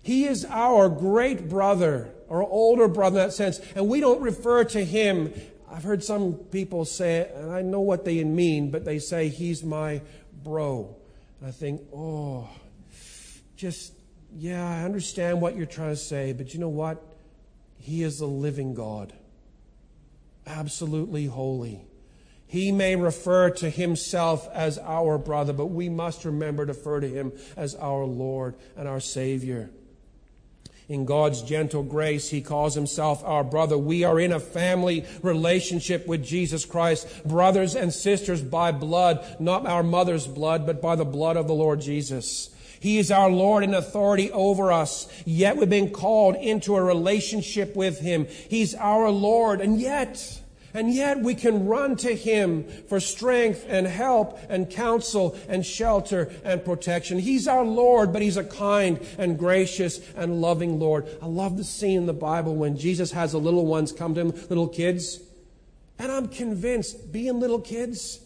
He 0.03 0.27
is 0.27 0.45
our 0.45 0.91
great 0.91 1.49
brother 1.49 2.13
or 2.31 2.43
older 2.43 2.89
brother 2.89 3.21
in 3.21 3.27
that 3.27 3.35
sense. 3.35 3.61
And 3.75 3.89
we 3.89 4.01
don't 4.01 4.23
refer 4.23 4.65
to 4.65 4.83
him. 4.83 5.35
I've 5.71 5.83
heard 5.83 6.03
some 6.03 6.35
people 6.35 6.87
say 6.87 7.19
it, 7.19 7.35
and 7.37 7.51
I 7.51 7.61
know 7.61 7.81
what 7.81 8.07
they 8.07 8.25
mean, 8.25 8.71
but 8.71 8.87
they 8.87 8.99
say, 8.99 9.29
he's 9.29 9.63
my 9.63 10.01
bro. 10.43 10.97
And 11.41 11.49
I 11.49 11.51
think, 11.51 11.83
oh, 11.95 12.49
just, 13.57 13.93
yeah, 14.35 14.67
I 14.67 14.85
understand 14.85 15.41
what 15.41 15.57
you're 15.57 15.67
trying 15.67 15.91
to 15.91 15.97
say, 15.97 16.33
but 16.33 16.55
you 16.55 16.61
know 16.61 16.69
what? 16.69 17.03
He 17.79 18.03
is 18.03 18.21
the 18.21 18.27
living 18.27 18.75
God, 18.75 19.13
absolutely 20.47 21.27
holy. 21.27 21.83
He 22.47 22.73
may 22.73 22.97
refer 22.97 23.51
to 23.51 23.71
himself 23.71 24.49
as 24.53 24.79
our 24.79 25.19
brother, 25.19 25.53
but 25.53 25.67
we 25.67 25.89
must 25.89 26.25
remember 26.25 26.67
to 26.67 26.73
refer 26.73 27.01
to 27.01 27.09
him 27.09 27.33
as 27.57 27.75
our 27.77 28.05
Lord 28.05 28.55
and 28.77 28.89
our 28.89 29.01
Savior 29.01 29.71
in 30.91 31.05
God's 31.05 31.41
gentle 31.43 31.85
grace, 31.85 32.29
He 32.29 32.41
calls 32.41 32.75
Himself 32.75 33.23
our 33.25 33.45
brother. 33.45 33.79
We 33.79 34.03
are 34.03 34.19
in 34.19 34.33
a 34.33 34.41
family 34.41 35.05
relationship 35.23 36.09
with 36.09 36.25
Jesus 36.25 36.65
Christ, 36.65 37.07
brothers 37.25 37.77
and 37.77 37.95
sisters 37.95 38.43
by 38.43 38.73
blood, 38.73 39.25
not 39.39 39.67
our 39.67 39.85
mother's 39.85 40.27
blood, 40.27 40.67
but 40.67 40.83
by 40.83 40.97
the 40.97 41.05
blood 41.05 41.37
of 41.37 41.47
the 41.47 41.55
Lord 41.55 41.81
Jesus. 41.81 42.51
He 42.81 42.99
is 42.99 43.13
our 43.13 43.31
Lord 43.31 43.63
and 43.63 43.75
authority 43.75 44.33
over 44.33 44.73
us, 44.73 45.07
yet 45.25 45.57
we've 45.57 45.71
been 45.71 45.91
called 45.91 46.35
into 46.35 46.75
a 46.75 46.83
relationship 46.83 47.77
with 47.77 48.01
Him. 48.01 48.27
He's 48.49 48.75
our 48.75 49.11
Lord, 49.11 49.61
and 49.61 49.81
yet, 49.81 50.40
and 50.75 50.93
yet 50.93 51.21
we 51.21 51.35
can 51.35 51.67
run 51.67 51.97
to 51.97 52.15
Him 52.15 52.65
for 52.89 53.01
strength 53.01 53.65
and 53.69 53.87
help 53.87 54.39
and 54.49 54.71
counsel 54.71 55.37
and 55.49 55.65
shelter 55.65 56.31
and 56.45 56.65
protection. 56.65 57.19
He's 57.19 57.49
our 57.49 57.65
Lord, 57.65 58.13
but 58.13 58.23
He's 58.23 58.37
a 58.37 58.45
kind 58.45 59.01
and 59.19 59.39
gracious 59.39 60.01
and 60.15 60.41
loving 60.41 60.79
Lord. 60.79 61.09
I 61.21 61.27
love 61.27 61.57
the 61.57 61.65
scene 61.65 61.99
in 61.99 62.07
the 62.07 62.13
Bible 62.13 62.55
when 62.55 62.77
Jesus 62.77 63.13
has 63.13 63.33
the 63.33 63.39
little 63.39 63.67
ones 63.67 63.93
come 63.93 64.15
to 64.15 64.21
Him, 64.21 64.33
little 64.49 64.69
kids. 64.69 65.21
And 65.99 66.11
I'm 66.11 66.29
convinced, 66.29 67.13
being 67.13 67.41
little 67.41 67.61
kids, 67.61 68.21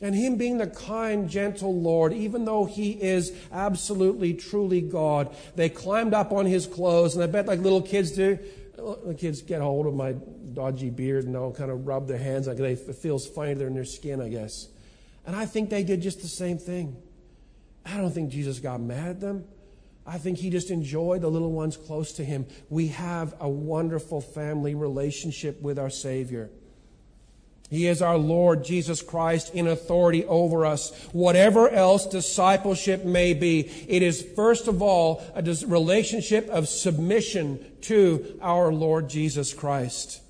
and 0.00 0.14
Him 0.14 0.36
being 0.36 0.58
the 0.58 0.66
kind, 0.66 1.28
gentle 1.28 1.74
Lord, 1.74 2.12
even 2.12 2.44
though 2.44 2.66
He 2.66 2.92
is 2.92 3.32
absolutely, 3.50 4.34
truly 4.34 4.80
God, 4.80 5.34
they 5.56 5.68
climbed 5.68 6.14
up 6.14 6.30
on 6.30 6.46
His 6.46 6.66
clothes, 6.66 7.14
and 7.14 7.24
I 7.24 7.26
bet 7.26 7.46
like 7.46 7.60
little 7.60 7.82
kids 7.82 8.12
do, 8.12 8.38
the 8.76 9.14
kids 9.16 9.42
get 9.42 9.60
a 9.60 9.64
hold 9.64 9.86
of 9.86 9.94
my 9.94 10.12
dodgy 10.52 10.90
beard 10.90 11.24
and 11.24 11.34
they'll 11.34 11.52
kind 11.52 11.70
of 11.70 11.86
rub 11.86 12.08
their 12.08 12.18
hands 12.18 12.46
like 12.46 12.56
they, 12.56 12.72
it 12.72 12.96
feels 12.96 13.26
funny 13.26 13.54
they're 13.54 13.68
in 13.68 13.74
their 13.74 13.84
skin, 13.84 14.20
I 14.20 14.28
guess. 14.28 14.68
And 15.26 15.34
I 15.34 15.46
think 15.46 15.70
they 15.70 15.84
did 15.84 16.02
just 16.02 16.20
the 16.20 16.28
same 16.28 16.58
thing. 16.58 16.96
I 17.86 17.96
don't 17.96 18.12
think 18.12 18.30
Jesus 18.30 18.60
got 18.60 18.80
mad 18.80 19.08
at 19.08 19.20
them. 19.20 19.44
I 20.06 20.18
think 20.18 20.38
he 20.38 20.50
just 20.50 20.70
enjoyed 20.70 21.22
the 21.22 21.28
little 21.28 21.52
ones 21.52 21.76
close 21.76 22.12
to 22.14 22.24
him. 22.24 22.46
We 22.68 22.88
have 22.88 23.34
a 23.40 23.48
wonderful 23.48 24.20
family 24.20 24.74
relationship 24.74 25.62
with 25.62 25.78
our 25.78 25.90
Savior. 25.90 26.50
He 27.74 27.88
is 27.88 28.00
our 28.00 28.16
Lord 28.16 28.64
Jesus 28.64 29.02
Christ 29.02 29.54
in 29.54 29.66
authority 29.66 30.24
over 30.26 30.64
us. 30.64 30.92
Whatever 31.12 31.68
else 31.68 32.06
discipleship 32.06 33.04
may 33.04 33.34
be, 33.34 33.68
it 33.88 34.00
is 34.00 34.22
first 34.36 34.68
of 34.68 34.80
all 34.80 35.22
a 35.34 35.42
relationship 35.66 36.48
of 36.50 36.68
submission 36.68 37.64
to 37.82 38.38
our 38.40 38.72
Lord 38.72 39.08
Jesus 39.08 39.52
Christ. 39.52 40.20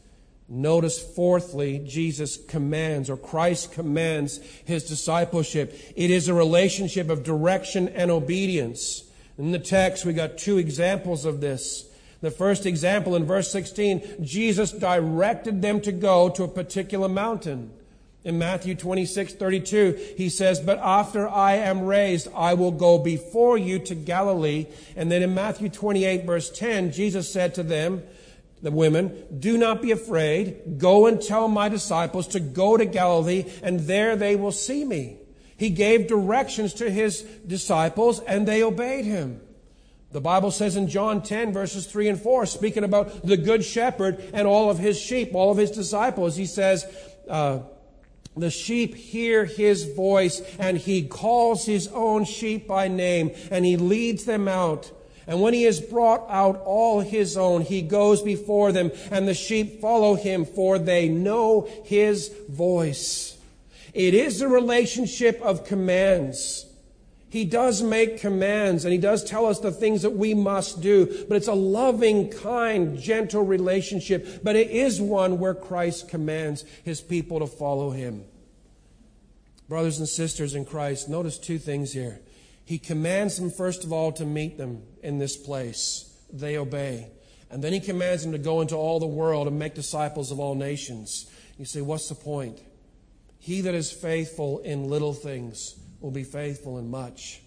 Notice, 0.48 1.02
fourthly, 1.02 1.80
Jesus 1.80 2.36
commands, 2.36 3.10
or 3.10 3.16
Christ 3.16 3.72
commands 3.72 4.38
his 4.64 4.84
discipleship. 4.84 5.78
It 5.96 6.10
is 6.10 6.28
a 6.28 6.34
relationship 6.34 7.10
of 7.10 7.24
direction 7.24 7.88
and 7.88 8.10
obedience. 8.10 9.04
In 9.36 9.52
the 9.52 9.58
text, 9.58 10.04
we 10.04 10.12
got 10.12 10.38
two 10.38 10.58
examples 10.58 11.24
of 11.24 11.40
this. 11.40 11.90
The 12.24 12.30
first 12.30 12.64
example 12.64 13.16
in 13.16 13.26
verse 13.26 13.52
16, 13.52 14.24
Jesus 14.24 14.72
directed 14.72 15.60
them 15.60 15.82
to 15.82 15.92
go 15.92 16.30
to 16.30 16.44
a 16.44 16.48
particular 16.48 17.06
mountain. 17.06 17.70
In 18.24 18.38
Matthew 18.38 18.74
26, 18.74 19.34
32, 19.34 20.14
he 20.16 20.30
says, 20.30 20.58
But 20.58 20.78
after 20.78 21.28
I 21.28 21.56
am 21.56 21.84
raised, 21.84 22.28
I 22.34 22.54
will 22.54 22.70
go 22.70 22.98
before 22.98 23.58
you 23.58 23.78
to 23.80 23.94
Galilee. 23.94 24.68
And 24.96 25.12
then 25.12 25.22
in 25.22 25.34
Matthew 25.34 25.68
28, 25.68 26.24
verse 26.24 26.48
10, 26.48 26.92
Jesus 26.92 27.30
said 27.30 27.54
to 27.56 27.62
them, 27.62 28.02
the 28.62 28.70
women, 28.70 29.26
do 29.38 29.58
not 29.58 29.82
be 29.82 29.90
afraid. 29.90 30.78
Go 30.78 31.06
and 31.06 31.20
tell 31.20 31.48
my 31.48 31.68
disciples 31.68 32.26
to 32.28 32.40
go 32.40 32.78
to 32.78 32.86
Galilee, 32.86 33.44
and 33.62 33.80
there 33.80 34.16
they 34.16 34.34
will 34.34 34.52
see 34.52 34.86
me. 34.86 35.18
He 35.58 35.68
gave 35.68 36.08
directions 36.08 36.72
to 36.74 36.90
his 36.90 37.20
disciples, 37.46 38.20
and 38.20 38.48
they 38.48 38.62
obeyed 38.62 39.04
him. 39.04 39.42
The 40.14 40.20
Bible 40.20 40.52
says 40.52 40.76
in 40.76 40.86
John 40.86 41.22
10, 41.22 41.52
verses 41.52 41.86
3 41.86 42.10
and 42.10 42.20
4, 42.20 42.46
speaking 42.46 42.84
about 42.84 43.26
the 43.26 43.36
good 43.36 43.64
shepherd 43.64 44.22
and 44.32 44.46
all 44.46 44.70
of 44.70 44.78
his 44.78 44.96
sheep, 44.96 45.34
all 45.34 45.50
of 45.50 45.58
his 45.58 45.72
disciples, 45.72 46.36
he 46.36 46.46
says, 46.46 46.86
uh, 47.28 47.58
The 48.36 48.48
sheep 48.48 48.94
hear 48.94 49.44
his 49.44 49.92
voice, 49.92 50.40
and 50.60 50.78
he 50.78 51.02
calls 51.02 51.66
his 51.66 51.88
own 51.88 52.26
sheep 52.26 52.68
by 52.68 52.86
name, 52.86 53.32
and 53.50 53.64
he 53.64 53.76
leads 53.76 54.24
them 54.24 54.46
out. 54.46 54.92
And 55.26 55.40
when 55.40 55.52
he 55.52 55.64
has 55.64 55.80
brought 55.80 56.24
out 56.30 56.62
all 56.64 57.00
his 57.00 57.36
own, 57.36 57.62
he 57.62 57.82
goes 57.82 58.22
before 58.22 58.70
them, 58.70 58.92
and 59.10 59.26
the 59.26 59.34
sheep 59.34 59.80
follow 59.80 60.14
him, 60.14 60.44
for 60.44 60.78
they 60.78 61.08
know 61.08 61.68
his 61.82 62.28
voice. 62.48 63.36
It 63.92 64.14
is 64.14 64.40
a 64.42 64.48
relationship 64.48 65.40
of 65.42 65.64
commands. 65.64 66.66
He 67.34 67.44
does 67.44 67.82
make 67.82 68.20
commands 68.20 68.84
and 68.84 68.92
he 68.92 68.98
does 68.98 69.24
tell 69.24 69.46
us 69.46 69.58
the 69.58 69.72
things 69.72 70.02
that 70.02 70.10
we 70.10 70.34
must 70.34 70.80
do, 70.80 71.24
but 71.28 71.34
it's 71.36 71.48
a 71.48 71.52
loving, 71.52 72.30
kind, 72.30 72.96
gentle 72.96 73.42
relationship. 73.42 74.44
But 74.44 74.54
it 74.54 74.70
is 74.70 75.00
one 75.00 75.40
where 75.40 75.52
Christ 75.52 76.08
commands 76.08 76.64
his 76.84 77.00
people 77.00 77.40
to 77.40 77.48
follow 77.48 77.90
him. 77.90 78.22
Brothers 79.68 79.98
and 79.98 80.08
sisters 80.08 80.54
in 80.54 80.64
Christ, 80.64 81.08
notice 81.08 81.36
two 81.36 81.58
things 81.58 81.92
here. 81.92 82.20
He 82.64 82.78
commands 82.78 83.36
them, 83.36 83.50
first 83.50 83.82
of 83.82 83.92
all, 83.92 84.12
to 84.12 84.24
meet 84.24 84.56
them 84.56 84.84
in 85.02 85.18
this 85.18 85.36
place. 85.36 86.16
They 86.32 86.56
obey. 86.56 87.10
And 87.50 87.64
then 87.64 87.72
he 87.72 87.80
commands 87.80 88.22
them 88.22 88.30
to 88.30 88.38
go 88.38 88.60
into 88.60 88.76
all 88.76 89.00
the 89.00 89.06
world 89.06 89.48
and 89.48 89.58
make 89.58 89.74
disciples 89.74 90.30
of 90.30 90.38
all 90.38 90.54
nations. 90.54 91.28
You 91.58 91.64
say, 91.64 91.80
what's 91.80 92.08
the 92.08 92.14
point? 92.14 92.60
He 93.40 93.60
that 93.62 93.74
is 93.74 93.90
faithful 93.90 94.60
in 94.60 94.88
little 94.88 95.14
things 95.14 95.74
will 96.04 96.10
be 96.10 96.22
faithful 96.22 96.76
in 96.76 96.90
much. 96.90 97.40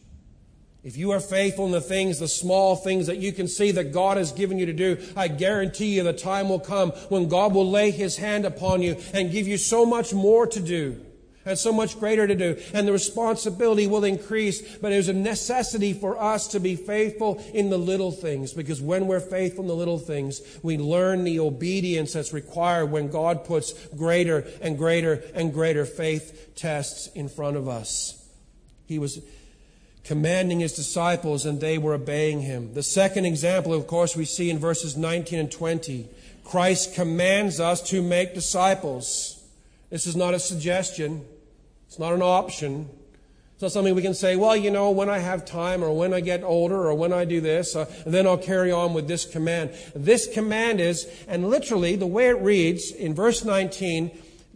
If 0.84 0.98
you 0.98 1.12
are 1.12 1.20
faithful 1.20 1.68
in 1.68 1.72
the 1.72 1.80
things, 1.80 2.18
the 2.18 2.28
small 2.28 2.76
things 2.76 3.06
that 3.06 3.18
you 3.18 3.32
can 3.32 3.48
see 3.48 3.70
that 3.74 3.94
God 3.94 4.18
has 4.18 4.32
given 4.32 4.58
you 4.58 4.66
to 4.66 4.74
do, 4.74 4.98
I 5.16 5.28
guarantee 5.28 5.96
you 5.96 6.02
the 6.02 6.12
time 6.12 6.50
will 6.50 6.60
come 6.60 6.90
when 7.10 7.28
God 7.28 7.54
will 7.54 7.70
lay 7.70 7.92
His 7.92 8.18
hand 8.18 8.46
upon 8.46 8.82
you 8.82 8.98
and 9.14 9.32
give 9.32 9.48
you 9.48 9.60
so 9.60 9.86
much 9.86 10.12
more 10.12 10.48
to 10.48 10.60
do 10.60 11.00
and 11.46 11.56
so 11.56 11.72
much 11.72 12.00
greater 12.00 12.26
to 12.26 12.34
do. 12.34 12.60
And 12.74 12.88
the 12.88 12.92
responsibility 12.92 13.86
will 13.86 14.04
increase, 14.04 14.78
but 14.78 14.90
there's 14.90 15.08
a 15.08 15.14
necessity 15.14 15.94
for 15.94 16.20
us 16.20 16.48
to 16.48 16.60
be 16.60 16.76
faithful 16.76 17.44
in 17.54 17.70
the 17.70 17.78
little 17.78 18.12
things 18.12 18.54
because 18.54 18.82
when 18.82 19.06
we're 19.06 19.20
faithful 19.20 19.66
in 19.66 19.68
the 19.68 19.76
little 19.76 20.00
things, 20.00 20.42
we 20.64 20.80
learn 20.80 21.26
the 21.26 21.40
obedience 21.42 22.14
that's 22.14 22.34
required 22.34 22.88
when 22.88 23.12
God 23.12 23.46
puts 23.46 23.74
greater 23.90 24.48
and 24.62 24.80
greater 24.80 25.22
and 25.36 25.54
greater 25.54 25.86
faith 25.86 26.54
tests 26.56 27.06
in 27.14 27.30
front 27.30 27.56
of 27.56 27.68
us. 27.68 28.17
He 28.88 28.98
was 28.98 29.22
commanding 30.04 30.62
his 30.62 30.74
disciples 30.74 31.46
and 31.46 31.60
they 31.60 31.78
were 31.78 31.94
obeying 31.94 32.42
him. 32.42 32.74
The 32.74 32.84
second 32.84 33.26
example, 33.26 33.74
of 33.74 33.88
course, 33.88 34.16
we 34.16 34.26
see 34.26 34.50
in 34.50 34.58
verses 34.58 34.96
19 34.96 35.38
and 35.38 35.52
20. 35.52 36.08
Christ 36.46 36.96
commands 36.96 37.60
us 37.60 37.82
to 37.90 38.02
make 38.02 38.34
disciples. 38.34 39.44
This 39.90 40.08
is 40.08 40.16
not 40.16 40.34
a 40.34 40.40
suggestion. 40.40 41.26
It's 41.88 42.00
not 42.00 42.14
an 42.14 42.22
option. 42.22 42.90
It's 43.54 43.64
not 43.64 43.72
something 43.72 43.96
we 43.96 44.02
can 44.02 44.14
say, 44.14 44.36
well, 44.36 44.56
you 44.56 44.72
know, 44.72 44.92
when 44.92 45.10
I 45.10 45.18
have 45.18 45.44
time 45.44 45.84
or 45.84 45.92
when 45.92 46.14
I 46.14 46.22
get 46.22 46.44
older 46.44 46.88
or 46.88 46.94
when 46.94 47.12
I 47.12 47.26
do 47.26 47.42
this, 47.42 47.76
uh, 47.76 47.92
then 48.06 48.28
I'll 48.28 48.38
carry 48.38 48.72
on 48.72 48.94
with 48.94 49.08
this 49.08 49.26
command. 49.26 49.72
This 49.96 50.32
command 50.32 50.80
is, 50.80 51.06
and 51.28 51.50
literally 51.50 51.96
the 51.96 52.08
way 52.08 52.30
it 52.30 52.40
reads 52.40 52.92
in 52.92 53.16
verse 53.16 53.44
19, 53.44 54.12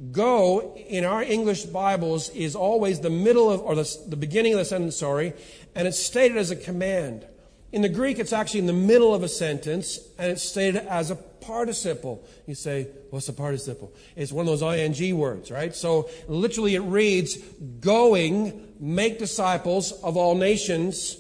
Go 0.10 0.76
in 0.76 1.06
our 1.06 1.22
English 1.22 1.66
Bibles 1.66 2.30
is 2.30 2.56
always 2.56 3.02
the 3.02 3.12
middle 3.12 3.52
of, 3.52 3.62
or 3.62 3.76
the, 3.76 3.98
the 4.08 4.16
beginning 4.16 4.54
of 4.54 4.60
the 4.60 4.66
sentence, 4.66 4.98
sorry, 4.98 5.34
and 5.76 5.88
it's 5.88 6.00
stated 6.00 6.38
as 6.38 6.50
a 6.50 6.56
command. 6.56 7.28
In 7.72 7.84
the 7.84 7.90
Greek, 7.90 8.18
it's 8.18 8.34
actually 8.34 8.62
in 8.62 8.66
the 8.66 8.74
middle 8.74 9.14
of 9.14 9.22
a 9.22 9.28
sentence, 9.28 10.00
and 10.18 10.32
it's 10.32 10.42
stated 10.42 10.88
as 10.88 11.12
a 11.12 11.16
participle. 11.16 12.26
You 12.48 12.56
say, 12.56 12.88
what's 13.12 13.30
a 13.30 13.34
participle? 13.34 13.94
It's 14.16 14.32
one 14.32 14.48
of 14.48 14.60
those 14.60 15.00
ing 15.00 15.18
words, 15.18 15.52
right? 15.52 15.76
So 15.76 16.10
literally 16.28 16.74
it 16.74 16.80
reads, 16.80 17.38
going, 17.80 18.74
make 18.80 19.20
disciples 19.20 19.92
of 20.02 20.18
all 20.18 20.34
nations, 20.34 21.18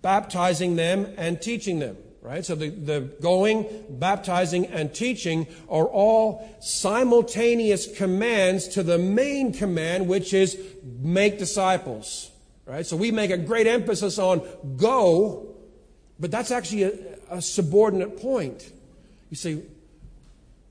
baptizing 0.00 0.76
them 0.76 1.12
and 1.18 1.42
teaching 1.42 1.78
them 1.78 1.98
right? 2.24 2.44
So 2.44 2.54
the, 2.54 2.70
the 2.70 3.00
going, 3.20 3.66
baptizing, 3.90 4.66
and 4.66 4.92
teaching 4.92 5.46
are 5.68 5.84
all 5.84 6.56
simultaneous 6.60 7.94
commands 7.96 8.66
to 8.68 8.82
the 8.82 8.96
main 8.96 9.52
command, 9.52 10.08
which 10.08 10.32
is 10.32 10.58
make 10.82 11.38
disciples, 11.38 12.30
right? 12.64 12.86
So 12.86 12.96
we 12.96 13.10
make 13.10 13.30
a 13.30 13.36
great 13.36 13.66
emphasis 13.66 14.18
on 14.18 14.42
go, 14.78 15.54
but 16.18 16.30
that's 16.30 16.50
actually 16.50 16.84
a, 16.84 16.92
a 17.30 17.42
subordinate 17.42 18.20
point. 18.20 18.72
You 19.28 19.36
say, 19.36 19.62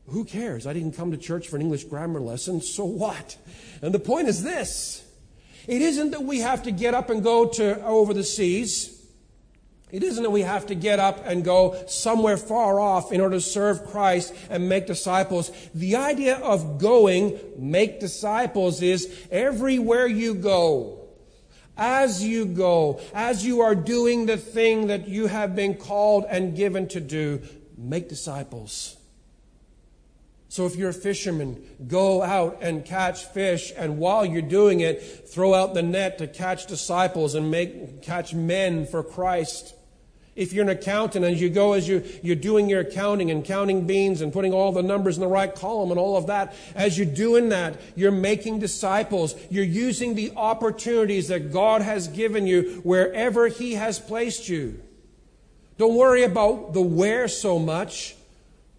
who 0.07 0.25
cares? 0.25 0.65
I 0.65 0.73
didn't 0.73 0.93
come 0.93 1.11
to 1.11 1.17
church 1.17 1.49
for 1.49 1.55
an 1.55 1.61
English 1.61 1.83
grammar 1.83 2.19
lesson, 2.19 2.61
so 2.61 2.83
what? 2.83 3.37
And 3.83 3.93
the 3.93 3.99
point 3.99 4.27
is 4.27 4.41
this. 4.41 5.07
It 5.67 5.83
isn't 5.83 6.11
that 6.11 6.23
we 6.23 6.39
have 6.39 6.63
to 6.63 6.71
get 6.71 6.95
up 6.95 7.11
and 7.11 7.23
go 7.23 7.47
to 7.47 7.85
over 7.85 8.11
the 8.13 8.23
seas 8.23 9.02
it 9.93 10.01
isn't 10.01 10.23
that 10.23 10.31
we 10.31 10.41
have 10.41 10.65
to 10.65 10.75
get 10.75 10.99
up 10.99 11.21
and 11.23 11.45
go 11.45 11.75
somewhere 11.85 12.35
far 12.35 12.79
off 12.79 13.11
in 13.11 13.21
order 13.21 13.35
to 13.35 13.41
serve 13.41 13.85
Christ 13.85 14.33
and 14.49 14.67
make 14.67 14.87
disciples. 14.87 15.51
The 15.75 15.97
idea 15.97 16.37
of 16.37 16.79
going, 16.79 17.39
make 17.57 17.99
disciples 17.99 18.81
is 18.81 19.27
everywhere 19.29 20.07
you 20.07 20.33
go, 20.33 20.99
as 21.77 22.23
you 22.23 22.47
go, 22.47 23.01
as 23.13 23.45
you 23.45 23.61
are 23.61 23.75
doing 23.75 24.25
the 24.25 24.35
thing 24.35 24.87
that 24.87 25.07
you 25.07 25.27
have 25.27 25.55
been 25.55 25.75
called 25.75 26.25
and 26.27 26.55
given 26.55 26.87
to 26.87 26.99
do, 26.99 27.43
make 27.77 28.09
disciples. 28.09 28.97
So 30.49 30.65
if 30.65 30.75
you're 30.75 30.89
a 30.89 30.93
fisherman, 30.93 31.63
go 31.87 32.23
out 32.23 32.57
and 32.61 32.83
catch 32.83 33.25
fish, 33.25 33.71
and 33.77 33.99
while 33.99 34.25
you're 34.25 34.41
doing 34.41 34.79
it, 34.79 35.29
throw 35.29 35.53
out 35.53 35.75
the 35.75 35.83
net 35.83 36.17
to 36.17 36.25
catch 36.25 36.65
disciples 36.65 37.35
and 37.35 37.51
make 37.51 38.01
catch 38.01 38.33
men 38.33 38.87
for 38.87 39.03
Christ. 39.03 39.75
If 40.35 40.51
you're 40.51 40.63
an 40.63 40.69
accountant 40.69 41.23
and 41.23 41.39
you 41.39 41.49
go 41.49 41.73
as 41.73 41.87
you, 41.87 42.03
you're 42.23 42.35
doing 42.35 42.67
your 42.67 42.81
accounting 42.81 43.29
and 43.29 43.45
counting 43.45 43.85
beans 43.85 44.21
and 44.21 44.33
putting 44.33 44.51
all 44.51 44.71
the 44.71 44.81
numbers 44.81 45.15
in 45.15 45.21
the 45.21 45.27
right 45.27 45.53
column 45.53 45.91
and 45.91 45.99
all 45.99 46.17
of 46.17 46.27
that, 46.27 46.55
as 46.73 46.97
you're 46.97 47.05
doing 47.05 47.49
that, 47.49 47.79
you're 47.95 48.11
making 48.11 48.57
disciples. 48.57 49.35
You're 49.51 49.63
using 49.63 50.15
the 50.15 50.33
opportunities 50.35 51.27
that 51.27 51.51
God 51.51 51.83
has 51.83 52.07
given 52.07 52.47
you 52.47 52.81
wherever 52.83 53.47
He 53.47 53.73
has 53.73 53.99
placed 53.99 54.49
you. 54.49 54.81
Don't 55.77 55.95
worry 55.95 56.23
about 56.23 56.73
the 56.73 56.81
where 56.81 57.27
so 57.27 57.59
much. 57.59 58.15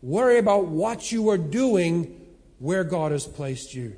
Worry 0.03 0.39
about 0.39 0.67
what 0.67 1.13
you 1.13 1.31
are 1.31 1.39
doing 1.39 2.21
where 2.59 2.85
God 2.85 3.13
has 3.13 3.27
placed 3.27 3.75
you. 3.75 3.97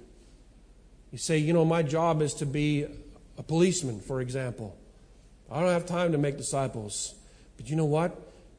You 1.10 1.18
say, 1.18 1.38
you 1.38 1.52
know, 1.52 1.64
my 1.64 1.82
job 1.82 2.20
is 2.20 2.34
to 2.34 2.46
be 2.46 2.86
a 3.38 3.42
policeman, 3.42 4.00
for 4.00 4.20
example. 4.20 4.76
I 5.50 5.60
don't 5.60 5.70
have 5.70 5.86
time 5.86 6.12
to 6.12 6.18
make 6.18 6.36
disciples. 6.36 7.14
But 7.66 7.70
you 7.72 7.76
know 7.78 7.84
what? 7.84 8.16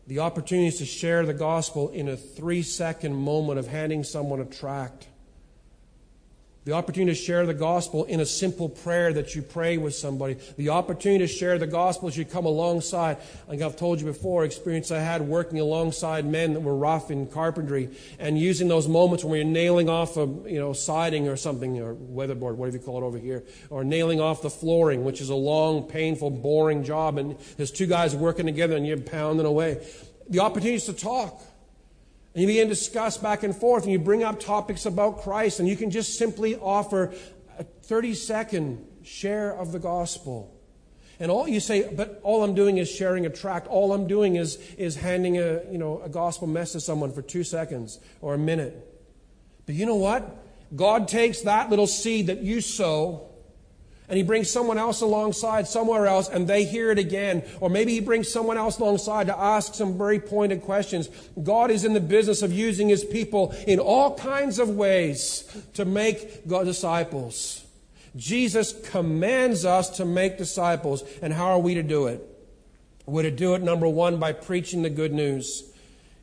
The 0.08 0.20
opportunity 0.20 0.68
is 0.68 0.80
to 0.80 0.86
share 0.86 1.26
the 1.26 1.34
gospel 1.34 1.88
in 1.88 2.10
a 2.10 2.18
three 2.18 2.62
second 2.62 3.16
moment 3.16 3.58
of 3.58 3.66
handing 3.66 4.04
someone 4.04 4.42
a 4.42 4.46
tract. 4.46 5.08
The 6.68 6.74
opportunity 6.74 7.18
to 7.18 7.24
share 7.24 7.46
the 7.46 7.54
gospel 7.54 8.04
in 8.04 8.20
a 8.20 8.26
simple 8.26 8.68
prayer 8.68 9.14
that 9.14 9.34
you 9.34 9.42
pray 9.42 9.78
with 9.78 9.96
somebody. 9.96 10.34
The 10.58 10.68
opportunity 10.68 11.26
to 11.26 11.34
share 11.34 11.58
the 11.58 11.66
gospel 11.66 12.10
as 12.10 12.18
you 12.18 12.26
come 12.26 12.46
alongside. 12.46 13.20
Like 13.48 13.62
I've 13.62 13.78
told 13.78 14.02
you 14.02 14.06
before, 14.06 14.44
experience 14.44 14.92
I 14.92 15.00
had 15.00 15.22
working 15.22 15.62
alongside 15.62 16.26
men 16.26 16.52
that 16.56 16.60
were 16.60 16.76
rough 16.76 17.10
in 17.10 17.28
carpentry 17.28 17.92
and 18.20 18.38
using 18.38 18.68
those 18.68 18.86
moments 18.86 19.24
when 19.24 19.38
you're 19.38 19.46
nailing 19.46 19.88
off 19.88 20.18
a 20.18 20.26
you 20.46 20.60
know 20.60 20.74
siding 20.74 21.30
or 21.30 21.38
something 21.38 21.80
or 21.80 21.94
weatherboard, 21.94 22.58
whatever 22.58 22.76
you 22.76 22.84
call 22.84 23.02
it 23.02 23.06
over 23.06 23.18
here, 23.18 23.46
or 23.70 23.86
nailing 23.86 24.20
off 24.20 24.42
the 24.42 24.50
flooring, 24.50 25.06
which 25.06 25.22
is 25.22 25.30
a 25.30 25.36
long, 25.36 25.84
painful, 25.84 26.32
boring 26.32 26.84
job, 26.84 27.18
and 27.18 27.38
there's 27.56 27.72
two 27.72 27.88
guys 27.88 28.14
working 28.14 28.46
together 28.46 28.76
and 28.76 28.86
you're 28.86 28.98
pounding 28.98 29.46
away. 29.46 29.88
The 30.30 30.40
opportunity 30.40 30.76
is 30.76 30.86
to 30.88 30.94
talk. 30.94 31.42
And 32.38 32.44
you 32.44 32.50
begin 32.50 32.68
to 32.68 32.76
discuss 32.76 33.18
back 33.18 33.42
and 33.42 33.56
forth, 33.56 33.82
and 33.82 33.92
you 33.92 33.98
bring 33.98 34.22
up 34.22 34.40
topics 34.40 34.86
about 34.86 35.24
Christ, 35.24 35.60
and 35.60 35.68
you 35.68 35.76
can 35.76 35.90
just 35.90 36.20
simply 36.20 36.56
offer 36.56 37.12
a 37.58 37.64
30 37.64 38.14
second 38.14 38.86
share 39.02 39.58
of 39.58 39.72
the 39.72 39.80
gospel. 39.80 40.56
And 41.20 41.32
all 41.32 41.48
you 41.48 41.60
say, 41.60 41.92
but 41.92 42.20
all 42.22 42.44
I'm 42.44 42.54
doing 42.54 42.78
is 42.78 42.92
sharing 42.92 43.26
a 43.26 43.32
tract. 43.32 43.66
All 43.66 43.92
I'm 43.92 44.06
doing 44.06 44.36
is, 44.36 44.58
is 44.78 44.96
handing 44.96 45.40
a, 45.40 45.64
you 45.72 45.80
know, 45.80 46.00
a 46.04 46.10
gospel 46.10 46.48
message 46.48 46.74
to 46.74 46.86
someone 46.86 47.12
for 47.12 47.24
two 47.24 47.44
seconds 47.44 48.00
or 48.22 48.36
a 48.36 48.38
minute. 48.38 48.88
But 49.66 49.74
you 49.74 49.88
know 49.88 49.96
what? 49.96 50.46
God 50.76 51.08
takes 51.08 51.42
that 51.42 51.72
little 51.72 51.88
seed 51.88 52.28
that 52.28 52.44
you 52.44 52.62
sow 52.62 53.27
and 54.10 54.18
he 54.18 54.24
brings 54.24 54.50
someone 54.50 54.78
else 54.78 55.02
alongside 55.02 55.68
somewhere 55.68 56.08
else 56.08 56.30
and 56.30 56.48
they 56.48 56.64
hear 56.64 56.92
it 56.92 57.00
again. 57.00 57.44
Or 57.60 57.70
maybe 57.70 57.94
he 57.94 58.00
brings 58.00 58.32
someone 58.32 58.58
else 58.58 58.80
alongside 58.80 59.28
to 59.28 59.38
ask 59.38 59.74
some 59.74 59.98
very 59.98 60.20
pointed 60.20 60.62
questions. 60.62 61.10
God 61.44 61.72
is 61.72 61.84
in 61.84 61.94
the 61.94 62.00
business 62.00 62.42
of 62.42 62.54
using 62.54 62.88
his 62.88 63.04
people 63.04 63.54
in 63.68 63.80
all 63.80 64.16
kinds 64.16 64.60
of 64.60 64.70
ways 64.70 65.44
to 65.74 65.84
make 65.84 66.48
God 66.48 66.64
disciples. 66.64 67.66
Jesus 68.16 68.74
commands 68.90 69.66
us 69.66 69.90
to 69.98 70.06
make 70.06 70.38
disciples. 70.38 71.04
And 71.22 71.34
how 71.34 71.48
are 71.48 71.60
we 71.60 71.74
to 71.74 71.84
do 71.84 72.08
it? 72.08 72.24
We're 73.06 73.24
to 73.24 73.32
do 73.32 73.56
it, 73.56 73.62
number 73.62 73.88
one, 73.88 74.20
by 74.20 74.34
preaching 74.34 74.82
the 74.82 74.90
good 74.90 75.14
news. 75.14 75.64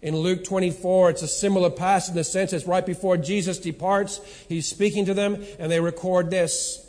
In 0.03 0.17
Luke 0.17 0.45
24, 0.45 1.11
it's 1.11 1.23
a 1.23 1.29
similar 1.29 1.71
passage 1.71 2.11
in 2.11 2.17
the 2.17 2.25
sense 2.25 2.53
it's 2.53 2.67
right 2.67 2.85
before 2.85 3.17
Jesus 3.17 3.59
departs. 3.59 4.21
He's 4.49 4.69
speaking 4.69 5.07
to 5.07 5.15
them, 5.15 5.43
and 5.59 5.73
they 5.73 5.81
record 5.81 6.31
this. 6.31 6.84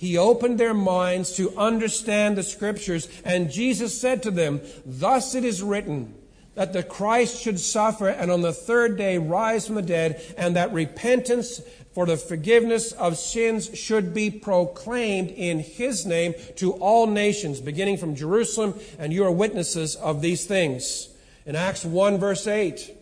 He 0.00 0.16
opened 0.16 0.58
their 0.58 0.72
minds 0.72 1.32
to 1.32 1.54
understand 1.58 2.38
the 2.38 2.42
scriptures, 2.42 3.06
and 3.22 3.50
Jesus 3.50 4.00
said 4.00 4.22
to 4.22 4.30
them, 4.30 4.62
Thus 4.86 5.34
it 5.34 5.44
is 5.44 5.62
written, 5.62 6.14
that 6.54 6.72
the 6.72 6.82
Christ 6.82 7.38
should 7.38 7.60
suffer 7.60 8.08
and 8.08 8.30
on 8.30 8.40
the 8.40 8.54
third 8.54 8.96
day 8.96 9.18
rise 9.18 9.66
from 9.66 9.74
the 9.74 9.82
dead, 9.82 10.22
and 10.38 10.56
that 10.56 10.72
repentance 10.72 11.60
for 11.92 12.06
the 12.06 12.16
forgiveness 12.16 12.92
of 12.92 13.18
sins 13.18 13.78
should 13.78 14.14
be 14.14 14.30
proclaimed 14.30 15.32
in 15.32 15.58
his 15.60 16.06
name 16.06 16.32
to 16.56 16.72
all 16.72 17.06
nations, 17.06 17.60
beginning 17.60 17.98
from 17.98 18.16
Jerusalem, 18.16 18.80
and 18.98 19.12
you 19.12 19.22
are 19.24 19.30
witnesses 19.30 19.96
of 19.96 20.22
these 20.22 20.46
things. 20.46 21.10
In 21.44 21.54
Acts 21.54 21.84
1, 21.84 22.16
verse 22.16 22.46
8, 22.46 22.96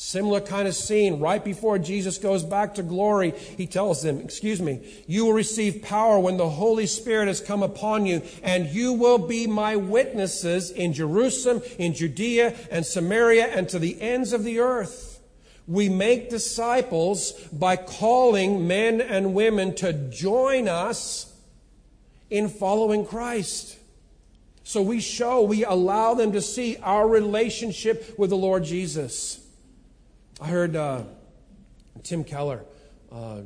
similar 0.00 0.40
kind 0.40 0.66
of 0.66 0.74
scene, 0.74 1.20
right 1.20 1.44
before 1.44 1.78
Jesus 1.78 2.16
goes 2.16 2.42
back 2.42 2.74
to 2.76 2.82
glory, 2.82 3.32
he 3.58 3.66
tells 3.66 4.02
them, 4.02 4.18
Excuse 4.20 4.60
me, 4.60 4.80
you 5.06 5.26
will 5.26 5.34
receive 5.34 5.82
power 5.82 6.18
when 6.18 6.38
the 6.38 6.48
Holy 6.48 6.86
Spirit 6.86 7.28
has 7.28 7.42
come 7.42 7.62
upon 7.62 8.06
you, 8.06 8.22
and 8.42 8.66
you 8.68 8.94
will 8.94 9.18
be 9.18 9.46
my 9.46 9.76
witnesses 9.76 10.70
in 10.70 10.94
Jerusalem, 10.94 11.62
in 11.78 11.92
Judea, 11.92 12.56
and 12.70 12.86
Samaria, 12.86 13.48
and 13.48 13.68
to 13.68 13.78
the 13.78 14.00
ends 14.00 14.32
of 14.32 14.42
the 14.42 14.60
earth. 14.60 15.20
We 15.68 15.90
make 15.90 16.30
disciples 16.30 17.32
by 17.52 17.76
calling 17.76 18.66
men 18.66 19.02
and 19.02 19.34
women 19.34 19.74
to 19.76 19.92
join 19.92 20.66
us 20.66 21.30
in 22.30 22.48
following 22.48 23.04
Christ. 23.04 23.76
So 24.64 24.80
we 24.80 25.00
show, 25.00 25.42
we 25.42 25.62
allow 25.62 26.14
them 26.14 26.32
to 26.32 26.40
see 26.40 26.78
our 26.78 27.06
relationship 27.06 28.18
with 28.18 28.30
the 28.30 28.36
Lord 28.38 28.64
Jesus. 28.64 29.46
I 30.40 30.46
heard 30.48 30.74
uh, 30.74 31.02
Tim 32.02 32.24
Keller 32.24 32.64
uh, 33.12 33.40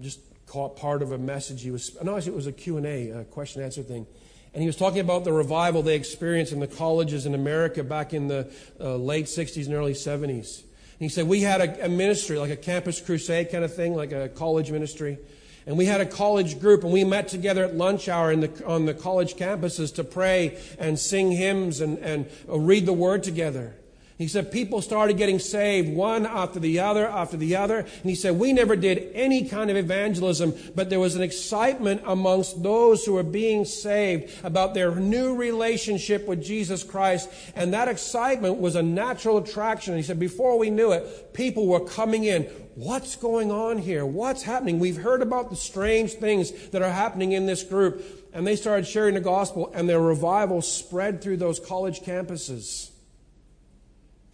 just 0.00 0.20
caught 0.46 0.76
part 0.76 1.02
of 1.02 1.10
a 1.10 1.18
message. 1.18 1.62
He 1.62 1.72
was, 1.72 1.96
no, 2.04 2.16
it 2.16 2.32
was 2.32 2.46
a 2.46 2.52
Q&A, 2.52 3.10
a 3.10 3.24
question 3.24 3.62
answer 3.62 3.82
thing. 3.82 4.06
And 4.54 4.62
he 4.62 4.68
was 4.68 4.76
talking 4.76 5.00
about 5.00 5.24
the 5.24 5.32
revival 5.32 5.82
they 5.82 5.96
experienced 5.96 6.52
in 6.52 6.60
the 6.60 6.68
colleges 6.68 7.26
in 7.26 7.34
America 7.34 7.82
back 7.82 8.14
in 8.14 8.28
the 8.28 8.48
uh, 8.80 8.94
late 8.94 9.26
60s 9.26 9.66
and 9.66 9.74
early 9.74 9.92
70s. 9.92 10.60
And 10.62 11.00
he 11.00 11.08
said, 11.08 11.26
we 11.26 11.40
had 11.40 11.60
a, 11.60 11.86
a 11.86 11.88
ministry, 11.88 12.38
like 12.38 12.52
a 12.52 12.56
campus 12.56 13.00
crusade 13.00 13.50
kind 13.50 13.64
of 13.64 13.74
thing, 13.74 13.96
like 13.96 14.12
a 14.12 14.28
college 14.28 14.70
ministry. 14.70 15.18
And 15.66 15.76
we 15.76 15.86
had 15.86 16.00
a 16.00 16.06
college 16.06 16.60
group, 16.60 16.84
and 16.84 16.92
we 16.92 17.02
met 17.02 17.26
together 17.26 17.64
at 17.64 17.74
lunch 17.74 18.08
hour 18.08 18.34
the, 18.36 18.64
on 18.64 18.86
the 18.86 18.94
college 18.94 19.34
campuses 19.34 19.92
to 19.96 20.04
pray 20.04 20.58
and 20.78 20.96
sing 20.96 21.32
hymns 21.32 21.80
and, 21.80 21.98
and 21.98 22.30
uh, 22.48 22.56
read 22.56 22.86
the 22.86 22.92
word 22.92 23.24
together. 23.24 23.74
He 24.18 24.28
said 24.28 24.50
people 24.50 24.80
started 24.80 25.18
getting 25.18 25.38
saved 25.38 25.90
one 25.90 26.24
after 26.24 26.58
the 26.58 26.80
other 26.80 27.06
after 27.06 27.36
the 27.36 27.56
other. 27.56 27.80
And 27.80 28.04
he 28.04 28.14
said 28.14 28.38
we 28.38 28.54
never 28.54 28.74
did 28.74 29.10
any 29.12 29.46
kind 29.46 29.70
of 29.70 29.76
evangelism, 29.76 30.54
but 30.74 30.88
there 30.88 31.00
was 31.00 31.16
an 31.16 31.22
excitement 31.22 32.00
amongst 32.06 32.62
those 32.62 33.04
who 33.04 33.12
were 33.12 33.22
being 33.22 33.66
saved 33.66 34.32
about 34.42 34.72
their 34.72 34.94
new 34.94 35.34
relationship 35.34 36.26
with 36.26 36.42
Jesus 36.42 36.82
Christ. 36.82 37.28
And 37.54 37.74
that 37.74 37.88
excitement 37.88 38.58
was 38.58 38.74
a 38.74 38.82
natural 38.82 39.36
attraction. 39.36 39.92
And 39.92 40.02
he 40.02 40.06
said 40.06 40.18
before 40.18 40.58
we 40.58 40.70
knew 40.70 40.92
it, 40.92 41.34
people 41.34 41.66
were 41.66 41.80
coming 41.80 42.24
in. 42.24 42.44
What's 42.74 43.16
going 43.16 43.50
on 43.50 43.76
here? 43.76 44.06
What's 44.06 44.42
happening? 44.42 44.78
We've 44.78 44.96
heard 44.96 45.20
about 45.20 45.50
the 45.50 45.56
strange 45.56 46.14
things 46.14 46.52
that 46.68 46.80
are 46.80 46.90
happening 46.90 47.32
in 47.32 47.44
this 47.44 47.62
group. 47.62 48.02
And 48.32 48.46
they 48.46 48.56
started 48.56 48.86
sharing 48.86 49.14
the 49.14 49.20
gospel, 49.20 49.70
and 49.74 49.88
their 49.88 50.00
revival 50.00 50.60
spread 50.60 51.22
through 51.22 51.38
those 51.38 51.58
college 51.58 52.00
campuses. 52.00 52.90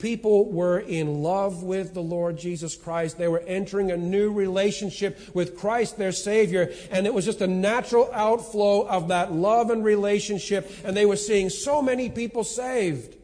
People 0.02 0.50
were 0.50 0.80
in 0.80 1.22
love 1.22 1.62
with 1.62 1.94
the 1.94 2.02
Lord 2.02 2.36
Jesus 2.36 2.74
Christ. 2.74 3.18
They 3.18 3.28
were 3.28 3.44
entering 3.46 3.92
a 3.92 3.96
new 3.96 4.32
relationship 4.32 5.16
with 5.32 5.56
Christ, 5.56 5.96
their 5.96 6.10
Savior. 6.10 6.72
And 6.90 7.06
it 7.06 7.14
was 7.14 7.24
just 7.24 7.40
a 7.40 7.46
natural 7.46 8.10
outflow 8.12 8.84
of 8.88 9.08
that 9.08 9.32
love 9.32 9.70
and 9.70 9.84
relationship. 9.84 10.68
And 10.84 10.96
they 10.96 11.06
were 11.06 11.14
seeing 11.14 11.50
so 11.50 11.80
many 11.80 12.10
people 12.10 12.42
saved, 12.42 13.14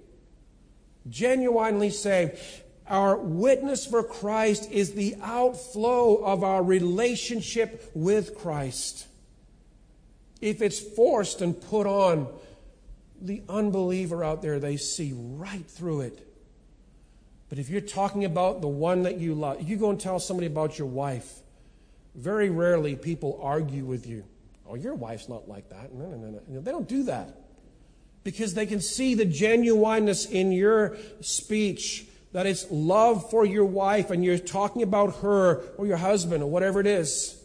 genuinely 1.08 1.90
saved. 1.90 2.38
Our 2.86 3.16
witness 3.16 3.84
for 3.84 4.04
Christ 4.04 4.70
is 4.70 4.92
the 4.92 5.16
outflow 5.20 6.22
of 6.22 6.44
our 6.44 6.62
relationship 6.62 7.90
with 7.92 8.38
Christ. 8.38 9.08
If 10.40 10.62
it's 10.62 10.78
forced 10.78 11.42
and 11.42 11.60
put 11.60 11.88
on, 11.88 12.28
the 13.20 13.42
unbeliever 13.48 14.22
out 14.22 14.42
there, 14.42 14.60
they 14.60 14.76
see 14.76 15.12
right 15.12 15.68
through 15.68 16.02
it 16.02 16.27
but 17.48 17.58
if 17.58 17.68
you're 17.68 17.80
talking 17.80 18.24
about 18.24 18.61
the 18.61 18.68
one 18.68 19.02
that 19.02 19.18
you 19.18 19.34
love, 19.34 19.62
you 19.62 19.76
go 19.76 19.90
and 19.90 19.98
tell 19.98 20.18
somebody 20.18 20.46
about 20.46 20.78
your 20.78 20.88
wife, 20.88 21.40
very 22.14 22.50
rarely 22.50 22.96
people 22.96 23.38
argue 23.42 23.84
with 23.84 24.06
you. 24.06 24.24
Oh, 24.68 24.74
your 24.74 24.94
wife's 24.94 25.28
not 25.28 25.48
like 25.48 25.70
that. 25.70 25.94
No, 25.94 26.06
no, 26.06 26.16
no, 26.16 26.40
no. 26.46 26.61
They 26.61 26.70
don't 26.70 26.88
do 26.88 27.04
that. 27.04 27.34
Because 28.22 28.52
they 28.52 28.66
can 28.66 28.80
see 28.80 29.14
the 29.14 29.24
genuineness 29.24 30.26
in 30.26 30.52
your 30.52 30.96
speech, 31.20 32.06
that 32.32 32.44
it's 32.44 32.66
love 32.70 33.30
for 33.30 33.46
your 33.46 33.64
wife 33.64 34.11
and 34.11 34.22
you're 34.22 34.37
talking 34.37 34.82
about 34.82 35.16
her 35.18 35.62
or 35.78 35.87
your 35.87 35.96
husband 35.96 36.42
or 36.42 36.50
whatever 36.50 36.80
it 36.80 36.87
is. 36.87 37.38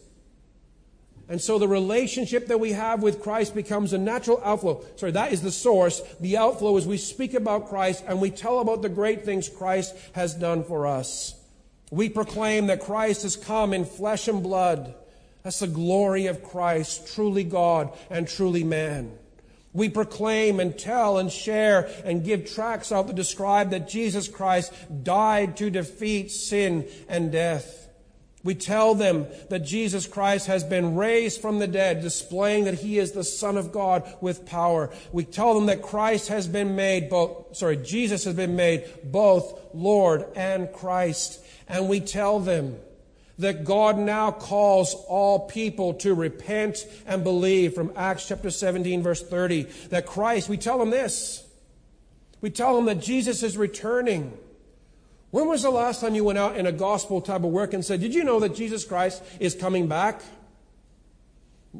And 1.29 1.39
so 1.39 1.57
the 1.57 1.67
relationship 1.67 2.47
that 2.47 2.59
we 2.59 2.73
have 2.73 3.01
with 3.01 3.21
Christ 3.21 3.55
becomes 3.55 3.93
a 3.93 3.97
natural 3.97 4.41
outflow. 4.43 4.83
Sorry, 4.97 5.13
that 5.13 5.31
is 5.31 5.41
the 5.41 5.51
source. 5.51 6.01
The 6.19 6.37
outflow 6.37 6.75
is 6.77 6.85
we 6.85 6.97
speak 6.97 7.33
about 7.33 7.69
Christ 7.69 8.03
and 8.07 8.19
we 8.19 8.29
tell 8.29 8.59
about 8.59 8.81
the 8.81 8.89
great 8.89 9.23
things 9.23 9.47
Christ 9.47 9.95
has 10.13 10.33
done 10.33 10.63
for 10.63 10.85
us. 10.85 11.35
We 11.91 12.09
proclaim 12.09 12.67
that 12.67 12.81
Christ 12.81 13.23
has 13.23 13.35
come 13.35 13.73
in 13.73 13.85
flesh 13.85 14.27
and 14.27 14.43
blood. 14.43 14.95
That's 15.43 15.59
the 15.59 15.67
glory 15.67 16.25
of 16.25 16.43
Christ, 16.43 17.13
truly 17.13 17.43
God 17.43 17.95
and 18.09 18.27
truly 18.27 18.63
man. 18.63 19.11
We 19.73 19.89
proclaim 19.89 20.59
and 20.59 20.77
tell 20.77 21.17
and 21.17 21.31
share 21.31 21.89
and 22.05 22.23
give 22.23 22.51
tracts 22.51 22.91
out 22.91 23.07
to 23.07 23.13
describe 23.13 23.71
that 23.71 23.89
Jesus 23.89 24.27
Christ 24.27 24.71
died 25.03 25.57
to 25.57 25.69
defeat 25.69 26.31
sin 26.31 26.85
and 27.09 27.31
death. 27.31 27.82
We 28.43 28.55
tell 28.55 28.93
them 28.93 29.27
that 29.49 29.59
Jesus 29.59 30.05
Christ 30.05 30.47
has 30.47 30.65
been 30.65 30.95
raised 30.95 31.41
from 31.41 31.59
the 31.59 31.67
dead, 31.67 32.01
displaying 32.01 32.65
that 32.65 32.73
he 32.73 32.99
is 32.99 33.13
the 33.13 33.23
Son 33.23 33.55
of 33.55 33.71
God 33.71 34.03
with 34.19 34.45
power. 34.45 34.89
We 35.13 35.23
tell 35.23 35.53
them 35.53 35.67
that 35.67 35.81
Christ 35.81 36.27
has 36.27 36.45
been 36.45 36.75
made 36.75 37.09
both, 37.09 37.55
sorry, 37.55 37.77
Jesus 37.77 38.25
has 38.25 38.35
been 38.35 38.57
made 38.57 38.85
both 39.05 39.57
Lord 39.73 40.25
and 40.35 40.71
Christ. 40.73 41.41
And 41.69 41.87
we 41.87 42.01
tell 42.01 42.39
them 42.39 42.75
that 43.39 43.63
God 43.63 43.97
now 43.97 44.31
calls 44.31 44.93
all 45.07 45.47
people 45.47 45.93
to 45.95 46.13
repent 46.13 46.85
and 47.07 47.23
believe 47.23 47.73
from 47.73 47.93
Acts 47.95 48.27
chapter 48.27 48.51
17 48.51 49.01
verse 49.01 49.23
30. 49.23 49.63
That 49.89 50.05
Christ, 50.05 50.49
we 50.49 50.57
tell 50.57 50.77
them 50.77 50.89
this. 50.89 51.47
We 52.41 52.49
tell 52.49 52.75
them 52.75 52.85
that 52.85 52.99
Jesus 52.99 53.41
is 53.41 53.55
returning 53.55 54.37
when 55.33 55.47
was 55.47 55.63
the 55.63 55.71
last 55.71 55.99
time 55.99 56.13
you 56.13 56.23
went 56.23 56.37
out 56.37 56.57
in 56.57 56.67
a 56.67 56.71
gospel 56.71 57.19
type 57.19 57.43
of 57.43 57.49
work 57.49 57.73
and 57.73 57.83
said, 57.83 57.99
Did 57.99 58.13
you 58.13 58.23
know 58.23 58.39
that 58.41 58.53
Jesus 58.53 58.85
Christ 58.85 59.23
is 59.39 59.55
coming 59.55 59.87
back? 59.87 60.21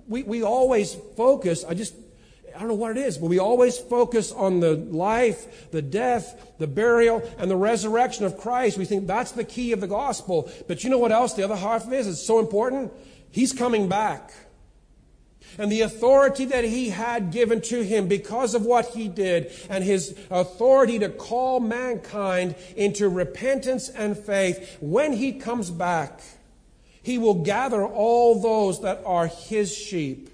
We, 0.08 0.24
we 0.24 0.42
always 0.42 0.96
focus, 1.16 1.64
I 1.64 1.76
just, 1.76 1.94
I 2.56 2.58
don't 2.58 2.70
know 2.70 2.74
what 2.74 2.98
it 2.98 3.06
is, 3.06 3.20
but 3.20 3.28
we 3.28 3.38
always 3.38 3.78
focus 3.78 4.32
on 4.32 4.60
the 4.60 4.74
life, 4.74 5.70
the 5.70 5.84
death, 5.84 6.56
the 6.58 6.66
burial, 6.66 7.22
and 7.38 7.52
the 7.52 7.56
resurrection 7.56 8.26
of 8.26 8.40
Christ. 8.40 8.80
We 8.80 8.86
think 8.86 9.06
that's 9.06 9.34
the 9.34 9.44
key 9.44 9.72
of 9.72 9.82
the 9.82 9.88
gospel. 9.88 10.52
But 10.68 10.84
you 10.84 10.90
know 10.90 10.98
what 10.98 11.12
else 11.12 11.34
the 11.34 11.44
other 11.44 11.56
half 11.56 11.94
is? 11.94 12.08
It's 12.08 12.26
so 12.26 12.40
important. 12.40 12.92
He's 13.30 13.54
coming 13.54 13.88
back 13.88 14.32
and 15.58 15.72
the 15.72 15.82
authority 15.82 16.46
that 16.46 16.64
he 16.64 16.90
had 16.90 17.32
given 17.32 17.62
to 17.62 17.84
him 17.84 18.08
because 18.08 18.56
of 18.56 18.66
what 18.66 18.88
he 18.88 19.08
did 19.08 19.52
and 19.70 19.84
his 19.84 20.18
authority 20.30 21.00
to 21.00 21.10
call 21.10 21.60
mankind 21.60 22.56
into 22.76 23.10
repentance 23.10 23.90
and 23.90 24.18
faith 24.18 24.78
when 24.80 25.14
he 25.14 25.34
comes 25.34 25.70
back 25.70 26.22
he 27.02 27.18
will 27.18 27.44
gather 27.44 27.86
all 27.86 28.42
those 28.42 28.82
that 28.82 29.02
are 29.06 29.28
his 29.28 29.76
sheep 29.76 30.30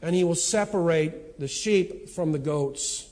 and 0.00 0.14
he 0.14 0.24
will 0.24 0.34
separate 0.34 1.38
the 1.38 1.48
sheep 1.48 2.08
from 2.08 2.32
the 2.32 2.38
goats 2.38 3.08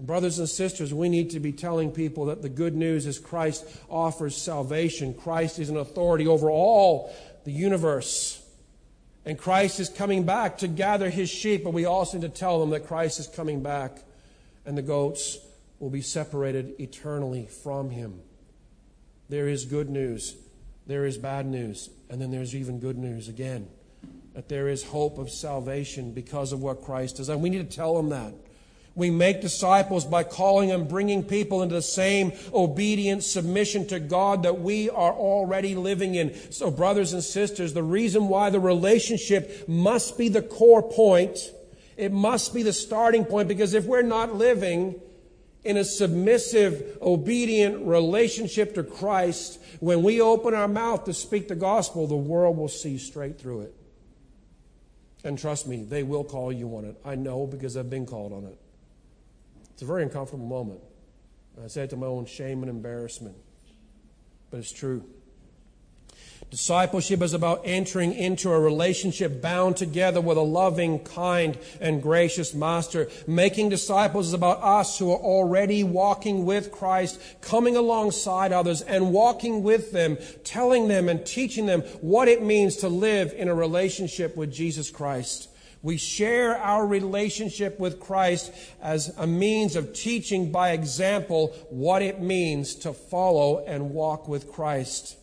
Brothers 0.00 0.38
and 0.38 0.48
sisters, 0.48 0.94
we 0.94 1.08
need 1.08 1.30
to 1.30 1.40
be 1.40 1.50
telling 1.50 1.90
people 1.90 2.26
that 2.26 2.40
the 2.40 2.48
good 2.48 2.76
news 2.76 3.04
is 3.04 3.18
Christ 3.18 3.66
offers 3.90 4.36
salvation. 4.36 5.12
Christ 5.12 5.58
is 5.58 5.70
an 5.70 5.76
authority 5.76 6.28
over 6.28 6.48
all 6.48 7.12
the 7.48 7.54
universe. 7.54 8.44
And 9.24 9.38
Christ 9.38 9.80
is 9.80 9.88
coming 9.88 10.24
back 10.24 10.58
to 10.58 10.68
gather 10.68 11.10
his 11.10 11.28
sheep, 11.30 11.64
but 11.64 11.72
we 11.72 11.86
also 11.86 12.18
need 12.18 12.32
to 12.32 12.38
tell 12.38 12.60
them 12.60 12.70
that 12.70 12.86
Christ 12.86 13.18
is 13.18 13.26
coming 13.26 13.62
back 13.62 13.98
and 14.64 14.76
the 14.76 14.82
goats 14.82 15.38
will 15.78 15.90
be 15.90 16.02
separated 16.02 16.74
eternally 16.78 17.46
from 17.46 17.90
him. 17.90 18.20
There 19.28 19.48
is 19.48 19.64
good 19.64 19.88
news, 19.88 20.36
there 20.86 21.04
is 21.04 21.18
bad 21.18 21.46
news, 21.46 21.90
and 22.10 22.20
then 22.20 22.30
there's 22.30 22.54
even 22.54 22.80
good 22.80 22.98
news 22.98 23.28
again. 23.28 23.68
That 24.34 24.48
there 24.48 24.68
is 24.68 24.84
hope 24.84 25.18
of 25.18 25.30
salvation 25.30 26.12
because 26.12 26.52
of 26.52 26.62
what 26.62 26.82
Christ 26.82 27.18
has 27.18 27.26
done. 27.28 27.40
We 27.40 27.50
need 27.50 27.68
to 27.68 27.76
tell 27.76 27.96
them 27.96 28.10
that. 28.10 28.34
We 28.98 29.10
make 29.10 29.40
disciples 29.40 30.04
by 30.04 30.24
calling 30.24 30.72
and 30.72 30.88
bringing 30.88 31.22
people 31.22 31.62
into 31.62 31.76
the 31.76 31.82
same 31.82 32.32
obedient 32.52 33.22
submission 33.22 33.86
to 33.86 34.00
God 34.00 34.42
that 34.42 34.60
we 34.60 34.90
are 34.90 35.12
already 35.12 35.76
living 35.76 36.16
in. 36.16 36.34
So, 36.50 36.68
brothers 36.68 37.12
and 37.12 37.22
sisters, 37.22 37.74
the 37.74 37.82
reason 37.84 38.26
why 38.26 38.50
the 38.50 38.58
relationship 38.58 39.68
must 39.68 40.18
be 40.18 40.28
the 40.28 40.42
core 40.42 40.82
point, 40.82 41.38
it 41.96 42.10
must 42.10 42.52
be 42.52 42.64
the 42.64 42.72
starting 42.72 43.24
point, 43.24 43.46
because 43.46 43.72
if 43.72 43.84
we're 43.84 44.02
not 44.02 44.34
living 44.34 45.00
in 45.62 45.76
a 45.76 45.84
submissive, 45.84 46.98
obedient 47.00 47.86
relationship 47.86 48.74
to 48.74 48.82
Christ, 48.82 49.60
when 49.78 50.02
we 50.02 50.20
open 50.20 50.54
our 50.54 50.66
mouth 50.66 51.04
to 51.04 51.14
speak 51.14 51.46
the 51.46 51.54
gospel, 51.54 52.08
the 52.08 52.16
world 52.16 52.56
will 52.56 52.66
see 52.66 52.98
straight 52.98 53.38
through 53.38 53.60
it. 53.60 53.74
And 55.22 55.38
trust 55.38 55.68
me, 55.68 55.84
they 55.84 56.02
will 56.02 56.24
call 56.24 56.52
you 56.52 56.76
on 56.76 56.84
it. 56.84 56.96
I 57.04 57.14
know 57.14 57.46
because 57.46 57.76
I've 57.76 57.90
been 57.90 58.06
called 58.06 58.32
on 58.32 58.44
it. 58.44 58.58
It's 59.78 59.84
a 59.84 59.86
very 59.86 60.02
uncomfortable 60.02 60.44
moment. 60.44 60.80
I 61.62 61.68
say 61.68 61.84
it 61.84 61.90
to 61.90 61.96
my 61.96 62.08
own 62.08 62.26
shame 62.26 62.64
and 62.64 62.68
embarrassment, 62.68 63.36
but 64.50 64.58
it's 64.58 64.72
true. 64.72 65.04
Discipleship 66.50 67.22
is 67.22 67.32
about 67.32 67.60
entering 67.64 68.12
into 68.12 68.50
a 68.50 68.58
relationship 68.58 69.40
bound 69.40 69.76
together 69.76 70.20
with 70.20 70.36
a 70.36 70.40
loving, 70.40 70.98
kind, 70.98 71.56
and 71.80 72.02
gracious 72.02 72.54
master. 72.54 73.06
Making 73.28 73.68
disciples 73.68 74.26
is 74.26 74.32
about 74.32 74.60
us 74.64 74.98
who 74.98 75.12
are 75.12 75.20
already 75.20 75.84
walking 75.84 76.44
with 76.44 76.72
Christ, 76.72 77.20
coming 77.40 77.76
alongside 77.76 78.50
others 78.50 78.82
and 78.82 79.12
walking 79.12 79.62
with 79.62 79.92
them, 79.92 80.18
telling 80.42 80.88
them 80.88 81.08
and 81.08 81.24
teaching 81.24 81.66
them 81.66 81.82
what 82.00 82.26
it 82.26 82.42
means 82.42 82.78
to 82.78 82.88
live 82.88 83.32
in 83.32 83.46
a 83.46 83.54
relationship 83.54 84.36
with 84.36 84.52
Jesus 84.52 84.90
Christ. 84.90 85.48
We 85.82 85.96
share 85.96 86.56
our 86.58 86.86
relationship 86.86 87.78
with 87.78 88.00
Christ 88.00 88.52
as 88.82 89.14
a 89.16 89.26
means 89.26 89.76
of 89.76 89.92
teaching 89.92 90.50
by 90.50 90.70
example 90.70 91.54
what 91.70 92.02
it 92.02 92.20
means 92.20 92.74
to 92.76 92.92
follow 92.92 93.64
and 93.64 93.90
walk 93.90 94.26
with 94.28 94.50
Christ. 94.50 95.16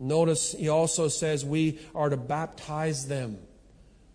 Notice 0.00 0.52
he 0.52 0.68
also 0.68 1.08
says 1.08 1.44
we 1.44 1.78
are 1.94 2.08
to 2.08 2.16
baptize 2.16 3.06
them. 3.06 3.38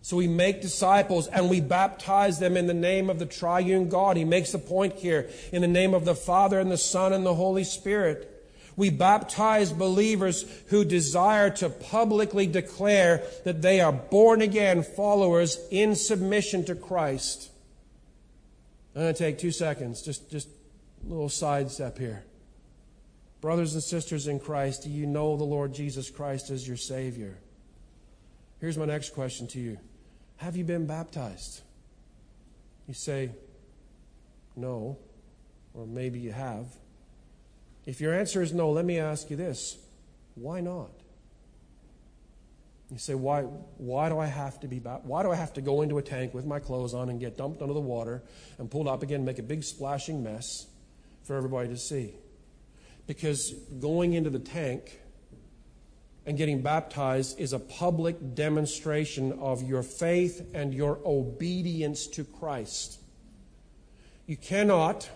So 0.02 0.16
we 0.16 0.28
make 0.28 0.62
disciples 0.62 1.26
and 1.26 1.50
we 1.50 1.60
baptize 1.60 2.38
them 2.38 2.56
in 2.56 2.66
the 2.66 2.74
name 2.74 3.10
of 3.10 3.18
the 3.18 3.26
triune 3.26 3.88
God. 3.88 4.16
He 4.16 4.24
makes 4.24 4.52
the 4.52 4.58
point 4.58 4.94
here 4.94 5.28
in 5.52 5.62
the 5.62 5.68
name 5.68 5.94
of 5.94 6.04
the 6.04 6.14
Father 6.14 6.58
and 6.58 6.70
the 6.70 6.78
Son 6.78 7.12
and 7.12 7.24
the 7.24 7.34
Holy 7.34 7.64
Spirit. 7.64 8.39
We 8.76 8.90
baptize 8.90 9.72
believers 9.72 10.44
who 10.68 10.84
desire 10.84 11.50
to 11.50 11.68
publicly 11.68 12.46
declare 12.46 13.22
that 13.44 13.62
they 13.62 13.80
are 13.80 13.92
born 13.92 14.40
again 14.42 14.82
followers 14.82 15.58
in 15.70 15.94
submission 15.94 16.64
to 16.66 16.74
Christ. 16.74 17.50
I'm 18.94 19.02
going 19.02 19.14
to 19.14 19.18
take 19.18 19.38
two 19.38 19.52
seconds, 19.52 20.02
just, 20.02 20.30
just 20.30 20.48
a 21.04 21.08
little 21.08 21.28
sidestep 21.28 21.98
here. 21.98 22.24
Brothers 23.40 23.74
and 23.74 23.82
sisters 23.82 24.26
in 24.26 24.38
Christ, 24.38 24.82
do 24.82 24.90
you 24.90 25.06
know 25.06 25.36
the 25.36 25.44
Lord 25.44 25.72
Jesus 25.72 26.10
Christ 26.10 26.50
as 26.50 26.66
your 26.66 26.76
Savior? 26.76 27.38
Here's 28.60 28.76
my 28.76 28.84
next 28.84 29.14
question 29.14 29.46
to 29.48 29.60
you 29.60 29.78
Have 30.36 30.56
you 30.56 30.64
been 30.64 30.86
baptized? 30.86 31.62
You 32.86 32.94
say, 32.94 33.30
No, 34.56 34.98
or 35.74 35.86
maybe 35.86 36.18
you 36.18 36.32
have. 36.32 36.66
If 37.90 38.00
your 38.00 38.14
answer 38.14 38.40
is 38.40 38.52
no, 38.52 38.70
let 38.70 38.84
me 38.84 39.00
ask 39.00 39.30
you 39.30 39.36
this 39.36 39.76
why 40.36 40.60
not? 40.60 40.92
You 42.88 42.98
say, 42.98 43.16
why, 43.16 43.42
why 43.42 44.08
do 44.08 44.20
I 44.20 44.26
have 44.26 44.60
to 44.60 44.68
be 44.68 44.78
why 44.78 45.24
do 45.24 45.32
I 45.32 45.34
have 45.34 45.52
to 45.54 45.60
go 45.60 45.82
into 45.82 45.98
a 45.98 46.02
tank 46.02 46.32
with 46.32 46.46
my 46.46 46.60
clothes 46.60 46.94
on 46.94 47.08
and 47.08 47.18
get 47.18 47.36
dumped 47.36 47.60
under 47.60 47.74
the 47.74 47.80
water 47.80 48.22
and 48.58 48.70
pulled 48.70 48.86
up 48.86 49.02
again 49.02 49.16
and 49.16 49.24
make 49.24 49.40
a 49.40 49.42
big 49.42 49.64
splashing 49.64 50.22
mess 50.22 50.68
for 51.24 51.34
everybody 51.36 51.68
to 51.68 51.76
see? 51.76 52.14
Because 53.08 53.54
going 53.80 54.12
into 54.12 54.30
the 54.30 54.38
tank 54.38 55.00
and 56.26 56.38
getting 56.38 56.62
baptized 56.62 57.40
is 57.40 57.52
a 57.52 57.58
public 57.58 58.36
demonstration 58.36 59.32
of 59.40 59.64
your 59.64 59.82
faith 59.82 60.48
and 60.54 60.72
your 60.72 61.00
obedience 61.04 62.06
to 62.06 62.22
Christ. 62.22 63.00
You 64.28 64.36
cannot 64.36 65.10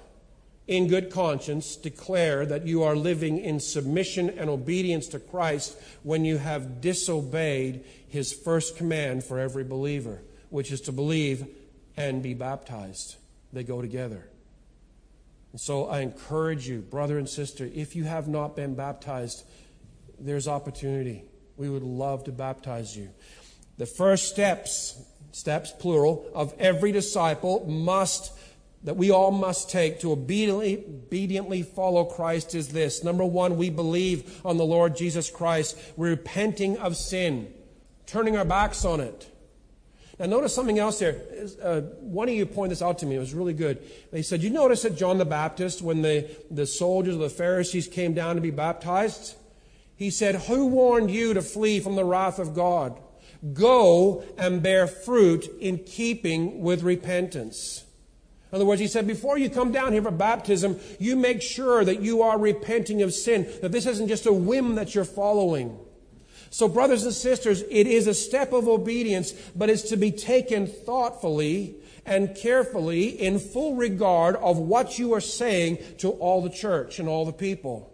in 0.66 0.88
good 0.88 1.10
conscience 1.10 1.76
declare 1.76 2.46
that 2.46 2.66
you 2.66 2.82
are 2.82 2.96
living 2.96 3.38
in 3.38 3.60
submission 3.60 4.30
and 4.30 4.48
obedience 4.48 5.08
to 5.08 5.18
Christ 5.18 5.76
when 6.02 6.24
you 6.24 6.38
have 6.38 6.80
disobeyed 6.80 7.84
his 8.08 8.32
first 8.32 8.76
command 8.76 9.24
for 9.24 9.38
every 9.38 9.64
believer, 9.64 10.22
which 10.48 10.72
is 10.72 10.80
to 10.82 10.92
believe 10.92 11.46
and 11.96 12.22
be 12.22 12.34
baptized. 12.34 13.16
They 13.52 13.62
go 13.62 13.82
together. 13.82 14.26
And 15.52 15.60
so 15.60 15.86
I 15.86 16.00
encourage 16.00 16.66
you, 16.66 16.80
brother 16.80 17.18
and 17.18 17.28
sister, 17.28 17.68
if 17.72 17.94
you 17.94 18.04
have 18.04 18.26
not 18.26 18.56
been 18.56 18.74
baptized, 18.74 19.44
there's 20.18 20.48
opportunity. 20.48 21.24
We 21.56 21.68
would 21.68 21.82
love 21.82 22.24
to 22.24 22.32
baptize 22.32 22.96
you. 22.96 23.10
The 23.76 23.86
first 23.86 24.28
steps, 24.28 25.00
steps 25.32 25.72
plural, 25.78 26.26
of 26.34 26.54
every 26.58 26.90
disciple 26.90 27.66
must 27.68 28.32
that 28.84 28.96
we 28.96 29.10
all 29.10 29.30
must 29.30 29.70
take 29.70 30.00
to 30.00 30.12
obediently, 30.12 30.84
obediently 30.86 31.62
follow 31.62 32.04
Christ 32.04 32.54
is 32.54 32.68
this. 32.68 33.02
Number 33.02 33.24
one, 33.24 33.56
we 33.56 33.70
believe 33.70 34.40
on 34.44 34.58
the 34.58 34.64
Lord 34.64 34.96
Jesus 34.96 35.30
Christ, 35.30 35.76
repenting 35.96 36.76
of 36.78 36.96
sin, 36.96 37.52
turning 38.06 38.36
our 38.36 38.44
backs 38.44 38.84
on 38.84 39.00
it. 39.00 39.30
Now, 40.18 40.26
notice 40.26 40.54
something 40.54 40.78
else 40.78 41.00
there. 41.00 41.20
Uh, 41.60 41.80
one 42.00 42.28
of 42.28 42.34
you 42.34 42.46
pointed 42.46 42.72
this 42.72 42.82
out 42.82 42.98
to 42.98 43.06
me. 43.06 43.16
It 43.16 43.20
was 43.20 43.34
really 43.34 43.54
good. 43.54 43.82
They 44.12 44.22
said, 44.22 44.42
You 44.42 44.50
notice 44.50 44.82
that 44.82 44.96
John 44.96 45.18
the 45.18 45.24
Baptist, 45.24 45.82
when 45.82 46.02
the, 46.02 46.30
the 46.50 46.66
soldiers 46.66 47.14
of 47.14 47.20
the 47.20 47.30
Pharisees 47.30 47.88
came 47.88 48.14
down 48.14 48.36
to 48.36 48.40
be 48.40 48.52
baptized, 48.52 49.34
he 49.96 50.10
said, 50.10 50.36
Who 50.36 50.66
warned 50.66 51.10
you 51.10 51.34
to 51.34 51.42
flee 51.42 51.80
from 51.80 51.96
the 51.96 52.04
wrath 52.04 52.38
of 52.38 52.54
God? 52.54 53.00
Go 53.52 54.24
and 54.38 54.62
bear 54.62 54.86
fruit 54.86 55.50
in 55.58 55.78
keeping 55.78 56.60
with 56.60 56.82
repentance. 56.82 57.83
In 58.54 58.58
other 58.58 58.66
words, 58.66 58.80
he 58.80 58.86
said, 58.86 59.08
before 59.08 59.36
you 59.36 59.50
come 59.50 59.72
down 59.72 59.92
here 59.92 60.02
for 60.02 60.12
baptism, 60.12 60.78
you 61.00 61.16
make 61.16 61.42
sure 61.42 61.84
that 61.84 62.02
you 62.02 62.22
are 62.22 62.38
repenting 62.38 63.02
of 63.02 63.12
sin, 63.12 63.48
that 63.62 63.72
this 63.72 63.84
isn't 63.84 64.06
just 64.06 64.26
a 64.26 64.32
whim 64.32 64.76
that 64.76 64.94
you're 64.94 65.04
following. 65.04 65.76
So, 66.50 66.68
brothers 66.68 67.02
and 67.02 67.12
sisters, 67.12 67.64
it 67.68 67.88
is 67.88 68.06
a 68.06 68.14
step 68.14 68.52
of 68.52 68.68
obedience, 68.68 69.32
but 69.56 69.70
it's 69.70 69.88
to 69.88 69.96
be 69.96 70.12
taken 70.12 70.68
thoughtfully 70.68 71.74
and 72.06 72.36
carefully 72.36 73.08
in 73.08 73.40
full 73.40 73.74
regard 73.74 74.36
of 74.36 74.56
what 74.56 75.00
you 75.00 75.14
are 75.14 75.20
saying 75.20 75.78
to 75.98 76.10
all 76.10 76.40
the 76.40 76.48
church 76.48 77.00
and 77.00 77.08
all 77.08 77.26
the 77.26 77.32
people. 77.32 77.92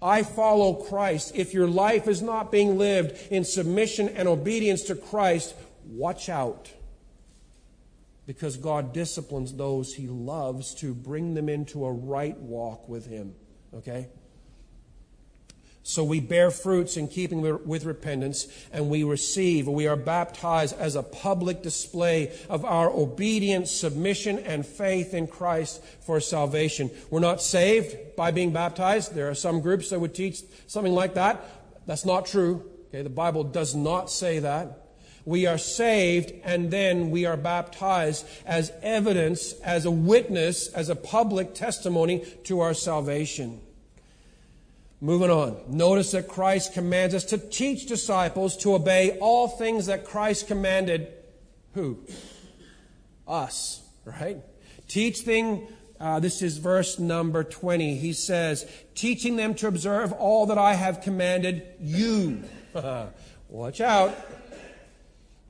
I 0.00 0.22
follow 0.22 0.72
Christ. 0.72 1.32
If 1.34 1.52
your 1.52 1.68
life 1.68 2.08
is 2.08 2.22
not 2.22 2.50
being 2.50 2.78
lived 2.78 3.30
in 3.30 3.44
submission 3.44 4.08
and 4.08 4.26
obedience 4.26 4.84
to 4.84 4.94
Christ, 4.94 5.54
watch 5.84 6.30
out 6.30 6.70
because 8.28 8.58
God 8.58 8.92
disciplines 8.92 9.54
those 9.54 9.94
he 9.94 10.06
loves 10.06 10.74
to 10.74 10.92
bring 10.92 11.32
them 11.32 11.48
into 11.48 11.86
a 11.86 11.90
right 11.90 12.38
walk 12.38 12.86
with 12.86 13.06
him. 13.06 13.34
Okay? 13.72 14.08
So 15.82 16.04
we 16.04 16.20
bear 16.20 16.50
fruits 16.50 16.98
in 16.98 17.08
keeping 17.08 17.40
with 17.66 17.86
repentance, 17.86 18.46
and 18.70 18.90
we 18.90 19.02
receive, 19.02 19.66
we 19.66 19.86
are 19.86 19.96
baptized 19.96 20.78
as 20.78 20.94
a 20.94 21.02
public 21.02 21.62
display 21.62 22.38
of 22.50 22.66
our 22.66 22.90
obedience, 22.90 23.70
submission, 23.70 24.38
and 24.40 24.66
faith 24.66 25.14
in 25.14 25.26
Christ 25.26 25.82
for 26.04 26.20
salvation. 26.20 26.90
We're 27.08 27.20
not 27.20 27.40
saved 27.40 28.14
by 28.14 28.30
being 28.30 28.52
baptized. 28.52 29.14
There 29.14 29.30
are 29.30 29.34
some 29.34 29.62
groups 29.62 29.88
that 29.88 30.00
would 30.00 30.14
teach 30.14 30.42
something 30.66 30.92
like 30.92 31.14
that. 31.14 31.42
That's 31.86 32.04
not 32.04 32.26
true. 32.26 32.70
Okay, 32.88 33.00
the 33.00 33.08
Bible 33.08 33.42
does 33.42 33.74
not 33.74 34.10
say 34.10 34.40
that 34.40 34.87
we 35.28 35.44
are 35.44 35.58
saved 35.58 36.32
and 36.42 36.70
then 36.70 37.10
we 37.10 37.26
are 37.26 37.36
baptized 37.36 38.26
as 38.46 38.72
evidence, 38.80 39.52
as 39.60 39.84
a 39.84 39.90
witness, 39.90 40.68
as 40.68 40.88
a 40.88 40.96
public 40.96 41.54
testimony 41.54 42.24
to 42.44 42.60
our 42.60 42.72
salvation. 42.72 43.60
Moving 45.02 45.30
on. 45.30 45.58
Notice 45.68 46.12
that 46.12 46.28
Christ 46.28 46.72
commands 46.72 47.14
us 47.14 47.24
to 47.26 47.36
teach 47.36 47.84
disciples 47.84 48.56
to 48.58 48.74
obey 48.74 49.18
all 49.20 49.48
things 49.48 49.84
that 49.84 50.06
Christ 50.06 50.46
commanded 50.46 51.12
who? 51.74 51.98
Us, 53.26 53.82
right? 54.06 54.38
Teach 54.88 55.26
them, 55.26 55.68
uh, 56.00 56.20
this 56.20 56.40
is 56.40 56.56
verse 56.56 56.98
number 56.98 57.44
20. 57.44 57.96
He 57.96 58.14
says, 58.14 58.66
teaching 58.94 59.36
them 59.36 59.54
to 59.56 59.66
observe 59.66 60.10
all 60.14 60.46
that 60.46 60.56
I 60.56 60.72
have 60.72 61.02
commanded 61.02 61.66
you. 61.78 62.44
Watch 63.50 63.82
out. 63.82 64.16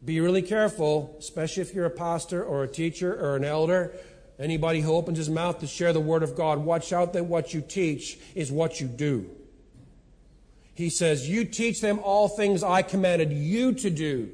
Be 0.09 0.20
really 0.20 0.40
careful, 0.40 1.14
especially 1.18 1.61
if 1.61 1.74
you're 1.74 1.84
a 1.84 1.90
pastor 1.90 2.42
or 2.42 2.64
a 2.64 2.66
teacher 2.66 3.12
or 3.12 3.36
an 3.36 3.44
elder. 3.44 3.92
Anybody 4.38 4.80
who 4.80 4.94
opens 4.94 5.18
his 5.18 5.28
mouth 5.28 5.61
to 5.61 5.66
share 5.66 5.92
the 5.92 6.00
word 6.00 6.22
of 6.22 6.34
God, 6.34 6.61
watch 6.61 6.94
out 6.94 7.12
that 7.12 7.26
what 7.26 7.52
you 7.52 7.61
teach 7.61 8.18
is 8.34 8.50
what 8.50 8.80
you 8.80 8.86
do. 8.86 9.28
He 10.74 10.88
says, 10.88 11.28
You 11.28 11.44
teach 11.44 11.82
them 11.82 11.98
all 11.98 12.26
things 12.26 12.62
I 12.62 12.80
commanded 12.80 13.32
you 13.32 13.74
to 13.74 13.90
do. 13.90 14.30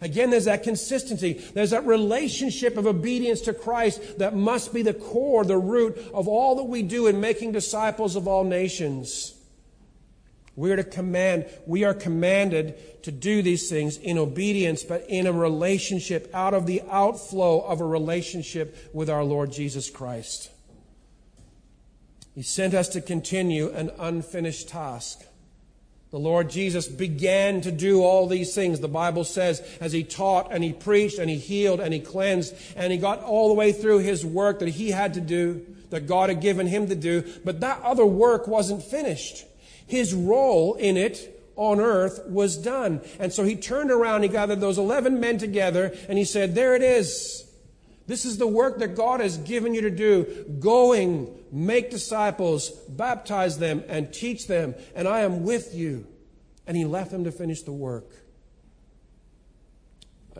Again, 0.00 0.30
there's 0.30 0.46
that 0.46 0.64
consistency. 0.64 1.34
There's 1.54 1.70
that 1.70 1.86
relationship 1.86 2.76
of 2.76 2.88
obedience 2.88 3.42
to 3.42 3.54
Christ 3.54 4.18
that 4.18 4.34
must 4.34 4.74
be 4.74 4.82
the 4.82 4.92
core, 4.92 5.44
the 5.44 5.56
root 5.56 5.98
of 6.12 6.26
all 6.26 6.56
that 6.56 6.64
we 6.64 6.82
do 6.82 7.06
in 7.06 7.20
making 7.20 7.52
disciples 7.52 8.16
of 8.16 8.26
all 8.26 8.42
nations. 8.42 9.35
We 10.56 10.72
are 10.72 10.76
to 10.76 10.84
command, 10.84 11.46
we 11.66 11.84
are 11.84 11.92
commanded 11.92 13.02
to 13.04 13.12
do 13.12 13.42
these 13.42 13.68
things 13.68 13.98
in 13.98 14.16
obedience, 14.16 14.82
but 14.82 15.04
in 15.08 15.26
a 15.26 15.32
relationship, 15.32 16.30
out 16.34 16.54
of 16.54 16.66
the 16.66 16.82
outflow 16.90 17.60
of 17.60 17.82
a 17.82 17.86
relationship 17.86 18.90
with 18.94 19.10
our 19.10 19.22
Lord 19.22 19.52
Jesus 19.52 19.90
Christ. 19.90 20.50
He 22.34 22.42
sent 22.42 22.74
us 22.74 22.88
to 22.90 23.00
continue 23.02 23.70
an 23.70 23.90
unfinished 23.98 24.68
task. 24.68 25.24
The 26.10 26.18
Lord 26.18 26.48
Jesus 26.48 26.86
began 26.86 27.60
to 27.62 27.72
do 27.72 28.02
all 28.02 28.26
these 28.26 28.54
things, 28.54 28.80
the 28.80 28.88
Bible 28.88 29.24
says, 29.24 29.60
as 29.80 29.92
he 29.92 30.04
taught 30.04 30.52
and 30.52 30.64
he 30.64 30.72
preached 30.72 31.18
and 31.18 31.28
he 31.28 31.36
healed 31.36 31.80
and 31.80 31.92
he 31.92 32.00
cleansed 32.00 32.54
and 32.76 32.92
he 32.92 32.98
got 32.98 33.22
all 33.22 33.48
the 33.48 33.54
way 33.54 33.72
through 33.72 33.98
his 33.98 34.24
work 34.24 34.60
that 34.60 34.68
he 34.68 34.90
had 34.90 35.14
to 35.14 35.20
do, 35.20 35.66
that 35.90 36.06
God 36.06 36.30
had 36.30 36.40
given 36.40 36.66
him 36.66 36.88
to 36.88 36.94
do. 36.94 37.24
But 37.44 37.60
that 37.60 37.82
other 37.82 38.06
work 38.06 38.46
wasn't 38.46 38.82
finished. 38.82 39.44
His 39.86 40.14
role 40.14 40.74
in 40.74 40.96
it 40.96 41.32
on 41.56 41.80
earth 41.80 42.20
was 42.26 42.56
done. 42.56 43.00
And 43.18 43.32
so 43.32 43.44
he 43.44 43.56
turned 43.56 43.90
around, 43.90 44.22
he 44.22 44.28
gathered 44.28 44.60
those 44.60 44.78
11 44.78 45.20
men 45.20 45.38
together, 45.38 45.96
and 46.08 46.18
he 46.18 46.24
said, 46.24 46.54
There 46.54 46.74
it 46.74 46.82
is. 46.82 47.42
This 48.06 48.24
is 48.24 48.38
the 48.38 48.46
work 48.46 48.78
that 48.78 48.94
God 48.94 49.20
has 49.20 49.36
given 49.38 49.74
you 49.74 49.80
to 49.80 49.90
do. 49.90 50.44
Going, 50.60 51.28
make 51.50 51.90
disciples, 51.90 52.70
baptize 52.88 53.58
them, 53.58 53.82
and 53.88 54.12
teach 54.12 54.46
them, 54.46 54.74
and 54.94 55.08
I 55.08 55.20
am 55.20 55.42
with 55.42 55.74
you. 55.74 56.06
And 56.66 56.76
he 56.76 56.84
left 56.84 57.10
them 57.10 57.24
to 57.24 57.32
finish 57.32 57.62
the 57.62 57.72
work. 57.72 58.10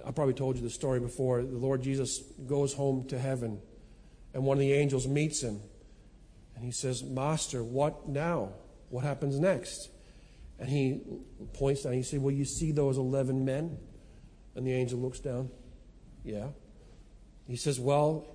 I 0.04 0.10
probably 0.12 0.34
told 0.34 0.56
you 0.56 0.62
the 0.62 0.70
story 0.70 1.00
before. 1.00 1.42
The 1.42 1.56
Lord 1.56 1.82
Jesus 1.82 2.20
goes 2.46 2.74
home 2.74 3.08
to 3.08 3.18
heaven, 3.18 3.60
and 4.34 4.44
one 4.44 4.58
of 4.58 4.60
the 4.60 4.72
angels 4.72 5.08
meets 5.08 5.42
him. 5.42 5.60
And 6.54 6.64
he 6.64 6.70
says, 6.70 7.02
Master, 7.02 7.64
what 7.64 8.08
now? 8.08 8.52
What 8.90 9.04
happens 9.04 9.38
next? 9.38 9.90
And 10.58 10.68
he 10.68 11.02
points 11.52 11.82
down. 11.82 11.92
He 11.92 12.02
said, 12.02 12.22
Well, 12.22 12.34
you 12.34 12.44
see 12.44 12.72
those 12.72 12.96
11 12.96 13.44
men? 13.44 13.78
And 14.54 14.66
the 14.66 14.72
angel 14.72 14.98
looks 14.98 15.20
down. 15.20 15.50
Yeah. 16.24 16.48
He 17.46 17.56
says, 17.56 17.78
Well, 17.78 18.26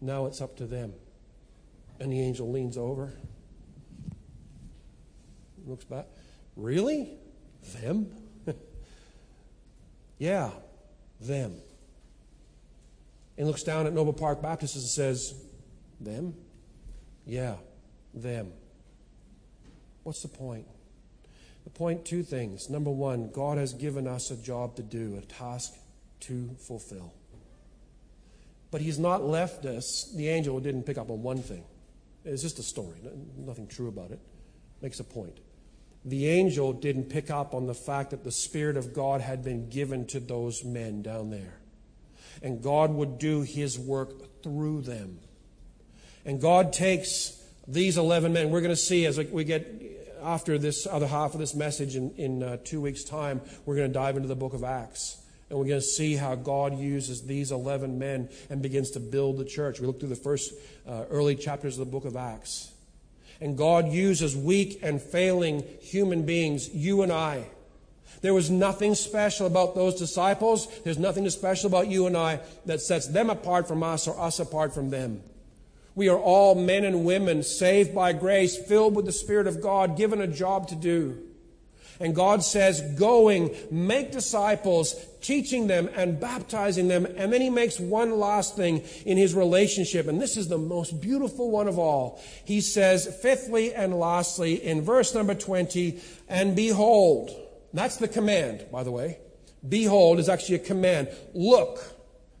now 0.00 0.26
it's 0.26 0.40
up 0.40 0.56
to 0.56 0.66
them. 0.66 0.94
And 2.00 2.10
the 2.10 2.20
angel 2.20 2.50
leans 2.50 2.76
over, 2.76 3.12
looks 5.66 5.84
back. 5.84 6.06
Really? 6.56 7.10
Them? 7.80 8.10
yeah, 10.18 10.50
them. 11.20 11.54
And 13.38 13.46
looks 13.46 13.62
down 13.62 13.86
at 13.86 13.92
Noble 13.92 14.12
Park 14.12 14.42
Baptist 14.42 14.74
and 14.74 14.84
says, 14.84 15.34
Them? 16.00 16.34
Yeah, 17.24 17.56
them. 18.12 18.52
What's 20.02 20.22
the 20.22 20.28
point? 20.28 20.66
The 21.64 21.70
point, 21.70 22.04
two 22.04 22.22
things. 22.22 22.68
Number 22.68 22.90
one, 22.90 23.30
God 23.30 23.58
has 23.58 23.72
given 23.72 24.06
us 24.06 24.30
a 24.30 24.36
job 24.36 24.76
to 24.76 24.82
do, 24.82 25.16
a 25.16 25.20
task 25.20 25.74
to 26.20 26.50
fulfill. 26.58 27.12
But 28.70 28.80
He's 28.80 28.98
not 28.98 29.22
left 29.22 29.64
us. 29.64 30.12
The 30.16 30.28
angel 30.28 30.58
didn't 30.60 30.84
pick 30.84 30.98
up 30.98 31.10
on 31.10 31.22
one 31.22 31.42
thing. 31.42 31.64
It's 32.24 32.42
just 32.42 32.58
a 32.58 32.62
story, 32.62 32.96
nothing 33.36 33.66
true 33.66 33.88
about 33.88 34.10
it. 34.10 34.20
Makes 34.80 35.00
a 35.00 35.04
point. 35.04 35.38
The 36.04 36.28
angel 36.28 36.72
didn't 36.72 37.04
pick 37.04 37.30
up 37.30 37.54
on 37.54 37.66
the 37.66 37.74
fact 37.74 38.10
that 38.10 38.24
the 38.24 38.32
Spirit 38.32 38.76
of 38.76 38.92
God 38.92 39.20
had 39.20 39.44
been 39.44 39.68
given 39.68 40.06
to 40.06 40.20
those 40.20 40.64
men 40.64 41.02
down 41.02 41.30
there. 41.30 41.54
And 42.42 42.62
God 42.62 42.90
would 42.90 43.18
do 43.18 43.42
His 43.42 43.78
work 43.78 44.42
through 44.42 44.82
them. 44.82 45.18
And 46.24 46.40
God 46.40 46.72
takes 46.72 47.40
these 47.66 47.96
11 47.96 48.32
men. 48.32 48.50
We're 48.50 48.60
going 48.60 48.70
to 48.70 48.76
see 48.76 49.06
as 49.06 49.18
we 49.18 49.44
get 49.44 49.92
after 50.22 50.58
this 50.58 50.86
other 50.86 51.06
half 51.06 51.34
of 51.34 51.40
this 51.40 51.54
message 51.54 51.96
in, 51.96 52.10
in 52.12 52.42
uh, 52.42 52.56
two 52.64 52.80
weeks' 52.80 53.04
time, 53.04 53.40
we're 53.66 53.76
going 53.76 53.88
to 53.88 53.92
dive 53.92 54.16
into 54.16 54.28
the 54.28 54.36
book 54.36 54.54
of 54.54 54.64
Acts. 54.64 55.18
And 55.50 55.58
we're 55.58 55.66
going 55.66 55.80
to 55.80 55.86
see 55.86 56.14
how 56.16 56.34
God 56.34 56.78
uses 56.78 57.22
these 57.22 57.52
11 57.52 57.98
men 57.98 58.30
and 58.48 58.62
begins 58.62 58.92
to 58.92 59.00
build 59.00 59.36
the 59.36 59.44
church. 59.44 59.80
We 59.80 59.86
look 59.86 60.00
through 60.00 60.08
the 60.08 60.16
first 60.16 60.54
uh, 60.88 61.04
early 61.10 61.36
chapters 61.36 61.78
of 61.78 61.84
the 61.84 61.90
book 61.90 62.04
of 62.04 62.16
Acts. 62.16 62.72
And 63.40 63.58
God 63.58 63.88
uses 63.88 64.36
weak 64.36 64.78
and 64.82 65.02
failing 65.02 65.64
human 65.80 66.24
beings, 66.24 66.72
you 66.72 67.02
and 67.02 67.12
I. 67.12 67.46
There 68.22 68.32
was 68.32 68.50
nothing 68.50 68.94
special 68.94 69.46
about 69.46 69.74
those 69.74 69.98
disciples. 69.98 70.68
There's 70.84 70.98
nothing 70.98 71.28
special 71.28 71.66
about 71.66 71.88
you 71.88 72.06
and 72.06 72.16
I 72.16 72.40
that 72.66 72.80
sets 72.80 73.08
them 73.08 73.30
apart 73.30 73.66
from 73.66 73.82
us 73.82 74.06
or 74.06 74.18
us 74.18 74.38
apart 74.38 74.72
from 74.72 74.90
them. 74.90 75.22
We 75.94 76.08
are 76.08 76.18
all 76.18 76.54
men 76.54 76.84
and 76.84 77.04
women 77.04 77.42
saved 77.42 77.94
by 77.94 78.12
grace, 78.12 78.56
filled 78.56 78.94
with 78.94 79.06
the 79.06 79.12
Spirit 79.12 79.46
of 79.46 79.60
God, 79.60 79.96
given 79.96 80.20
a 80.20 80.26
job 80.26 80.68
to 80.68 80.74
do. 80.74 81.18
And 82.00 82.16
God 82.16 82.42
says, 82.42 82.80
going, 82.98 83.54
make 83.70 84.10
disciples, 84.10 84.96
teaching 85.20 85.68
them 85.68 85.88
and 85.94 86.18
baptizing 86.18 86.88
them. 86.88 87.06
And 87.06 87.32
then 87.32 87.40
he 87.40 87.50
makes 87.50 87.78
one 87.78 88.18
last 88.18 88.56
thing 88.56 88.82
in 89.06 89.16
his 89.16 89.34
relationship. 89.34 90.08
And 90.08 90.20
this 90.20 90.36
is 90.36 90.48
the 90.48 90.58
most 90.58 91.00
beautiful 91.00 91.50
one 91.50 91.68
of 91.68 91.78
all. 91.78 92.20
He 92.44 92.60
says, 92.60 93.06
fifthly 93.22 93.72
and 93.72 94.00
lastly, 94.00 94.54
in 94.64 94.82
verse 94.82 95.14
number 95.14 95.34
20, 95.34 96.00
and 96.28 96.56
behold, 96.56 97.30
that's 97.72 97.98
the 97.98 98.08
command, 98.08 98.66
by 98.72 98.82
the 98.82 98.90
way. 98.90 99.18
Behold 99.68 100.18
is 100.18 100.28
actually 100.28 100.56
a 100.56 100.60
command. 100.60 101.08
Look, 101.34 101.78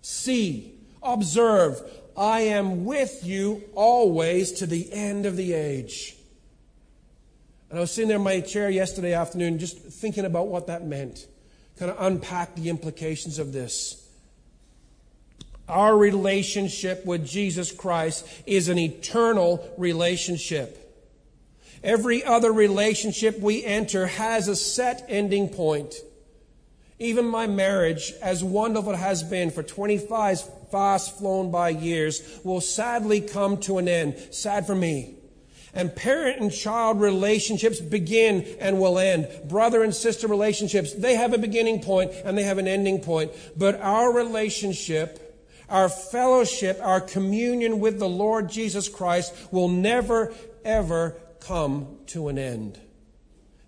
see, 0.00 0.74
observe, 1.02 1.80
I 2.16 2.40
am 2.40 2.84
with 2.84 3.24
you 3.24 3.62
always 3.74 4.52
to 4.52 4.66
the 4.66 4.92
end 4.92 5.26
of 5.26 5.36
the 5.36 5.52
age. 5.54 6.16
And 7.70 7.78
I 7.78 7.80
was 7.80 7.90
sitting 7.90 8.08
there 8.08 8.18
in 8.18 8.22
my 8.22 8.40
chair 8.40 8.68
yesterday 8.68 9.14
afternoon 9.14 9.58
just 9.58 9.78
thinking 9.78 10.26
about 10.26 10.48
what 10.48 10.66
that 10.66 10.86
meant, 10.86 11.26
kind 11.78 11.90
of 11.90 11.96
unpack 12.00 12.54
the 12.54 12.68
implications 12.68 13.38
of 13.38 13.52
this. 13.52 13.98
Our 15.68 15.96
relationship 15.96 17.06
with 17.06 17.26
Jesus 17.26 17.72
Christ 17.72 18.26
is 18.46 18.68
an 18.68 18.78
eternal 18.78 19.72
relationship. 19.78 20.78
Every 21.82 22.22
other 22.22 22.52
relationship 22.52 23.40
we 23.40 23.64
enter 23.64 24.06
has 24.06 24.48
a 24.48 24.56
set 24.56 25.06
ending 25.08 25.48
point. 25.48 25.94
Even 26.98 27.24
my 27.24 27.46
marriage, 27.46 28.12
as 28.20 28.44
wonderful 28.44 28.92
as 28.92 28.98
it 28.98 29.02
has 29.02 29.22
been 29.22 29.50
for 29.50 29.62
25 29.62 30.42
fast 30.72 31.18
flown 31.18 31.52
by 31.52 31.68
years, 31.68 32.40
will 32.42 32.60
sadly 32.60 33.20
come 33.20 33.58
to 33.58 33.78
an 33.78 33.86
end. 33.86 34.16
Sad 34.32 34.66
for 34.66 34.74
me. 34.74 35.14
And 35.74 35.94
parent 35.94 36.40
and 36.40 36.52
child 36.52 37.00
relationships 37.00 37.80
begin 37.80 38.42
and 38.60 38.80
will 38.80 38.98
end. 38.98 39.28
Brother 39.48 39.82
and 39.82 39.94
sister 39.94 40.26
relationships, 40.26 40.92
they 40.92 41.14
have 41.14 41.32
a 41.32 41.38
beginning 41.38 41.80
point 41.80 42.12
and 42.24 42.36
they 42.36 42.42
have 42.42 42.58
an 42.58 42.68
ending 42.68 43.00
point. 43.00 43.32
But 43.56 43.80
our 43.80 44.12
relationship, 44.12 45.44
our 45.68 45.88
fellowship, 45.88 46.78
our 46.82 47.00
communion 47.00 47.80
with 47.80 47.98
the 47.98 48.08
Lord 48.08 48.50
Jesus 48.50 48.88
Christ 48.88 49.34
will 49.50 49.68
never, 49.68 50.34
ever 50.64 51.16
come 51.40 51.98
to 52.08 52.28
an 52.28 52.38
end. 52.38 52.78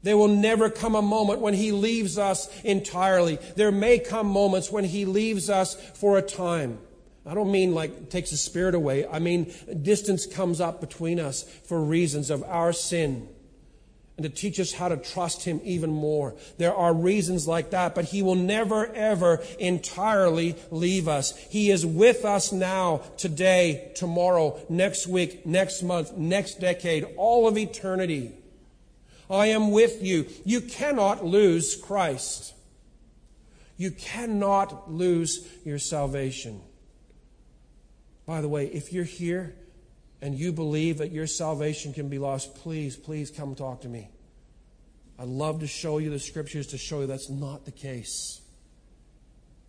There 0.03 0.19
will 0.19 0.29
never 0.29 0.69
come 0.69 0.95
a 0.95 1.01
moment 1.01 1.41
when 1.41 1.55
He 1.55 1.73
leaves 1.73 2.19
us 2.19 2.51
entirely. 2.63 3.39
There 3.57 3.73
may 3.73 3.99
come 3.99 4.27
moments 4.27 4.71
when 4.71 4.85
He 4.85 5.07
leaves 5.07 5.49
us 5.49 5.75
for 5.95 6.19
a 6.19 6.23
time. 6.23 6.79
I 7.27 7.35
don't 7.35 7.51
mean 7.51 7.75
like 7.75 8.11
takes 8.11 8.31
the 8.31 8.37
spirit 8.37 8.75
away. 8.75 9.07
I 9.07 9.19
mean 9.19 9.53
distance 9.83 10.27
comes 10.27 10.61
up 10.61 10.81
between 10.81 11.19
us 11.19 11.43
for 11.43 11.81
reasons 11.81 12.31
of 12.31 12.43
our 12.43 12.73
sin 12.73 13.29
and 14.17 14.25
to 14.25 14.31
teach 14.31 14.61
us 14.61 14.73
how 14.73 14.89
to 14.89 14.97
trust 14.97 15.45
Him 15.45 15.61
even 15.65 15.91
more. 15.91 16.35
There 16.59 16.75
are 16.75 16.95
reasons 16.95 17.49
like 17.49 17.71
that, 17.71 17.95
but 17.95 18.07
He 18.07 18.23
will 18.23 18.37
never, 18.37 18.87
ever 18.95 19.43
entirely 19.59 20.55
leave 20.71 21.09
us. 21.09 21.37
He 21.37 21.71
is 21.71 21.85
with 21.85 22.25
us 22.25 22.53
now, 22.53 22.99
today, 23.17 23.91
tomorrow, 23.97 24.61
next 24.69 25.09
week, 25.09 25.45
next 25.45 25.83
month, 25.83 26.17
next 26.17 26.61
decade, 26.61 27.07
all 27.17 27.49
of 27.49 27.59
eternity. 27.59 28.33
I 29.29 29.47
am 29.47 29.73
with 29.73 30.03
you. 30.03 30.27
You 30.45 30.61
cannot 30.61 31.25
lose 31.25 31.75
Christ. 31.75 32.55
You 33.77 33.91
cannot 33.91 34.93
lose 34.93 35.45
your 35.65 35.81
salvation. 35.81 36.61
By 38.27 38.41
the 38.41 38.49
way, 38.49 38.67
if 38.67 38.93
you're 38.93 39.05
here 39.05 39.55
and 40.23 40.35
you 40.35 40.53
believe 40.53 40.99
that 40.99 41.13
your 41.13 41.27
salvation 41.27 41.93
can 41.93 42.09
be 42.09 42.19
lost, 42.19 42.55
please, 42.55 42.97
please 42.97 43.31
come 43.31 43.55
talk 43.55 43.83
to 43.83 43.89
me. 43.89 44.09
I'd 45.19 45.29
love 45.29 45.61
to 45.61 45.67
show 45.67 45.99
you 45.99 46.11
the 46.11 46.19
scriptures 46.19 46.69
to 46.69 46.79
show 46.79 47.01
you 47.01 47.07
that's 47.07 47.31
not 47.31 47.65
the 47.65 47.73
case. 47.73 48.41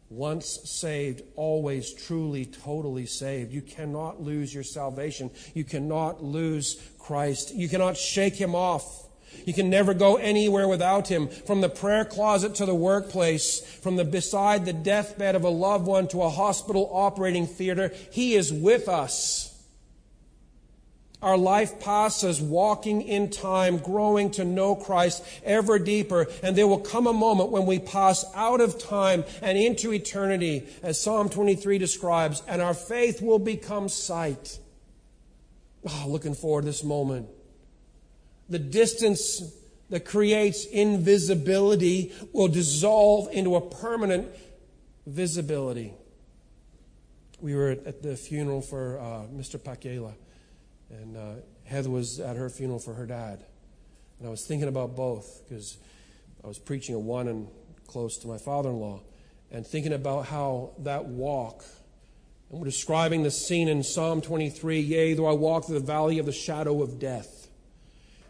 Once 0.10 0.60
saved, 0.64 1.24
always 1.36 1.93
truly, 1.93 2.45
totally 2.45 3.06
saved. 3.06 3.51
You 3.51 3.62
cannot 3.62 4.22
lose 4.22 4.53
your 4.53 4.64
salvation. 4.64 5.32
You 5.53 5.64
cannot 5.64 6.24
lose 6.24 6.82
Christ. 6.99 7.53
You 7.53 7.68
cannot 7.68 7.97
shake 7.97 8.36
him 8.36 8.56
off. 8.56 9.05
You 9.45 9.53
can 9.53 9.69
never 9.69 9.93
go 9.93 10.15
anywhere 10.15 10.67
without 10.67 11.07
him. 11.07 11.27
From 11.27 11.61
the 11.61 11.69
prayer 11.69 12.05
closet 12.05 12.55
to 12.55 12.65
the 12.65 12.75
workplace, 12.75 13.59
from 13.59 13.95
the 13.95 14.05
beside 14.05 14.65
the 14.65 14.73
deathbed 14.73 15.36
of 15.36 15.43
a 15.43 15.49
loved 15.49 15.86
one 15.86 16.07
to 16.09 16.21
a 16.21 16.29
hospital 16.29 16.89
operating 16.91 17.47
theater, 17.47 17.91
he 18.11 18.36
is 18.36 18.53
with 18.53 18.88
us. 18.88 19.51
Our 21.21 21.38
life 21.38 21.79
passes 21.79 22.39
walking 22.39 23.01
in 23.01 23.31
time, 23.31 23.79
growing 23.79 24.29
to 24.31 24.45
know 24.45 24.75
Christ 24.75 25.23
ever 25.43 25.79
deeper, 25.79 26.27
and 26.43 26.55
there 26.55 26.67
will 26.67 26.79
come 26.79 27.07
a 27.07 27.13
moment 27.13 27.49
when 27.49 27.65
we 27.65 27.79
pass 27.79 28.23
out 28.36 28.61
of 28.61 28.77
time 28.77 29.23
and 29.41 29.57
into 29.57 29.91
eternity, 29.91 30.67
as 30.83 31.01
Psalm 31.01 31.29
23 31.29 31.79
describes, 31.79 32.43
and 32.47 32.61
our 32.61 32.75
faith 32.75 33.23
will 33.23 33.39
become 33.39 33.89
sight. 33.89 34.59
Oh, 35.88 36.05
looking 36.07 36.36
forward 36.36 36.61
to 36.61 36.67
this 36.67 36.83
moment. 36.83 37.27
The 38.49 38.59
distance 38.59 39.41
that 39.89 40.05
creates 40.05 40.65
invisibility 40.65 42.13
will 42.33 42.47
dissolve 42.47 43.29
into 43.31 43.55
a 43.55 43.61
permanent 43.61 44.27
visibility. 45.05 45.93
We 47.39 47.55
were 47.55 47.71
at 47.71 48.01
the 48.01 48.15
funeral 48.15 48.61
for 48.61 48.99
uh, 48.99 49.27
Mr. 49.33 49.59
Pakela, 49.59 50.13
and 50.89 51.17
uh, 51.17 51.33
Heather 51.65 51.89
was 51.89 52.19
at 52.19 52.35
her 52.35 52.49
funeral 52.49 52.79
for 52.79 52.93
her 52.93 53.05
dad. 53.05 53.43
And 54.19 54.27
I 54.27 54.31
was 54.31 54.45
thinking 54.45 54.67
about 54.67 54.95
both 54.95 55.43
because 55.47 55.77
I 56.43 56.47
was 56.47 56.57
preaching 56.57 56.95
at 56.95 57.01
one 57.01 57.27
and 57.27 57.47
close 57.87 58.17
to 58.19 58.27
my 58.27 58.37
father 58.37 58.69
in 58.69 58.79
law, 58.79 59.01
and 59.51 59.65
thinking 59.65 59.93
about 59.93 60.25
how 60.25 60.71
that 60.79 61.05
walk 61.05 61.63
and 62.49 62.59
we're 62.59 62.65
describing 62.65 63.23
the 63.23 63.31
scene 63.31 63.67
in 63.67 63.83
Psalm 63.83 64.21
23 64.21 64.79
Yea, 64.79 65.13
though 65.13 65.25
I 65.25 65.33
walk 65.33 65.65
through 65.65 65.79
the 65.79 65.85
valley 65.85 66.19
of 66.19 66.25
the 66.25 66.31
shadow 66.31 66.81
of 66.81 66.99
death. 66.99 67.34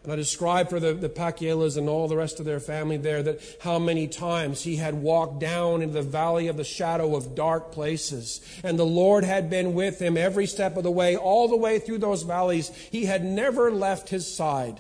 And 0.06 0.14
I 0.14 0.16
described 0.16 0.70
for 0.70 0.80
the, 0.80 0.94
the 0.94 1.10
Pakielas 1.10 1.78
and 1.78 1.90
all 1.90 2.08
the 2.08 2.16
rest 2.16 2.40
of 2.40 2.46
their 2.46 2.60
family 2.60 2.98
there 2.98 3.24
that 3.24 3.42
how 3.60 3.80
many 3.80 4.08
times 4.08 4.62
he 4.62 4.76
had 4.76 4.94
walked 4.94 5.40
down 5.40 5.82
into 5.82 5.96
the 5.96 6.04
valley 6.04 6.48
of 6.48 6.58
the 6.58 6.64
shadow 6.64 7.16
of 7.16 7.34
dark 7.34 7.72
places. 7.72 8.40
And 8.64 8.78
the 8.78 8.86
Lord 8.86 9.24
had 9.24 9.50
been 9.50 9.74
with 9.74 10.00
him 10.00 10.16
every 10.16 10.46
step 10.46 10.78
of 10.78 10.84
the 10.84 10.92
way, 10.92 11.18
all 11.18 11.48
the 11.48 11.58
way 11.58 11.80
through 11.80 11.98
those 11.98 12.22
valleys. 12.22 12.70
He 12.92 13.06
had 13.06 13.26
never 13.26 13.72
left 13.72 14.10
his 14.10 14.32
side. 14.32 14.80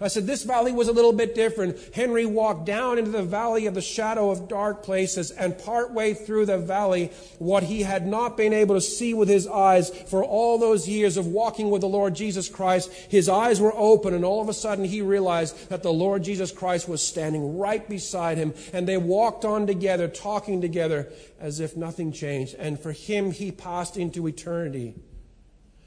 I 0.00 0.08
said, 0.08 0.26
this 0.26 0.44
valley 0.44 0.70
was 0.70 0.86
a 0.86 0.92
little 0.92 1.12
bit 1.12 1.34
different. 1.34 1.76
Henry 1.92 2.24
walked 2.24 2.66
down 2.66 2.98
into 2.98 3.10
the 3.10 3.22
valley 3.22 3.66
of 3.66 3.74
the 3.74 3.80
shadow 3.80 4.30
of 4.30 4.48
dark 4.48 4.82
places, 4.82 5.30
and 5.30 5.58
partway 5.58 6.14
through 6.14 6.46
the 6.46 6.58
valley, 6.58 7.10
what 7.38 7.64
he 7.64 7.82
had 7.82 8.06
not 8.06 8.36
been 8.36 8.52
able 8.52 8.76
to 8.76 8.80
see 8.80 9.12
with 9.12 9.28
his 9.28 9.46
eyes 9.46 9.90
for 9.90 10.22
all 10.22 10.58
those 10.58 10.88
years 10.88 11.16
of 11.16 11.26
walking 11.26 11.70
with 11.70 11.80
the 11.80 11.88
Lord 11.88 12.14
Jesus 12.14 12.48
Christ, 12.48 12.92
his 12.92 13.28
eyes 13.28 13.60
were 13.60 13.74
open, 13.74 14.14
and 14.14 14.24
all 14.24 14.40
of 14.40 14.48
a 14.48 14.54
sudden 14.54 14.84
he 14.84 15.02
realized 15.02 15.68
that 15.68 15.82
the 15.82 15.92
Lord 15.92 16.22
Jesus 16.22 16.52
Christ 16.52 16.88
was 16.88 17.02
standing 17.02 17.58
right 17.58 17.88
beside 17.88 18.38
him, 18.38 18.54
and 18.72 18.86
they 18.86 18.96
walked 18.96 19.44
on 19.44 19.66
together, 19.66 20.06
talking 20.06 20.60
together 20.60 21.08
as 21.40 21.60
if 21.60 21.76
nothing 21.76 22.12
changed. 22.12 22.54
And 22.54 22.78
for 22.78 22.92
him, 22.92 23.32
he 23.32 23.50
passed 23.50 23.96
into 23.96 24.26
eternity. 24.28 24.94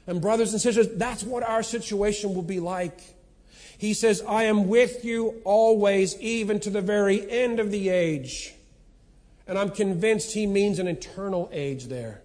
And 0.06 0.20
brothers 0.20 0.52
and 0.52 0.60
sisters, 0.60 0.88
that's 0.96 1.22
what 1.22 1.42
our 1.42 1.62
situation 1.62 2.34
will 2.34 2.42
be 2.42 2.60
like. 2.60 3.00
He 3.82 3.94
says, 3.94 4.22
I 4.28 4.44
am 4.44 4.68
with 4.68 5.04
you 5.04 5.40
always, 5.42 6.16
even 6.20 6.60
to 6.60 6.70
the 6.70 6.80
very 6.80 7.28
end 7.28 7.58
of 7.58 7.72
the 7.72 7.88
age. 7.88 8.54
And 9.48 9.58
I'm 9.58 9.70
convinced 9.70 10.34
he 10.34 10.46
means 10.46 10.78
an 10.78 10.86
eternal 10.86 11.50
age 11.52 11.86
there. 11.86 12.22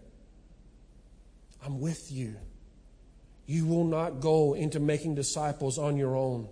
I'm 1.66 1.80
with 1.80 2.12
you. 2.12 2.36
You 3.48 3.66
will 3.66 3.86
not 3.86 4.20
go 4.20 4.54
into 4.54 4.80
making 4.80 5.16
disciples 5.16 5.80
on 5.80 5.98
your 5.98 6.16
own. 6.16 6.48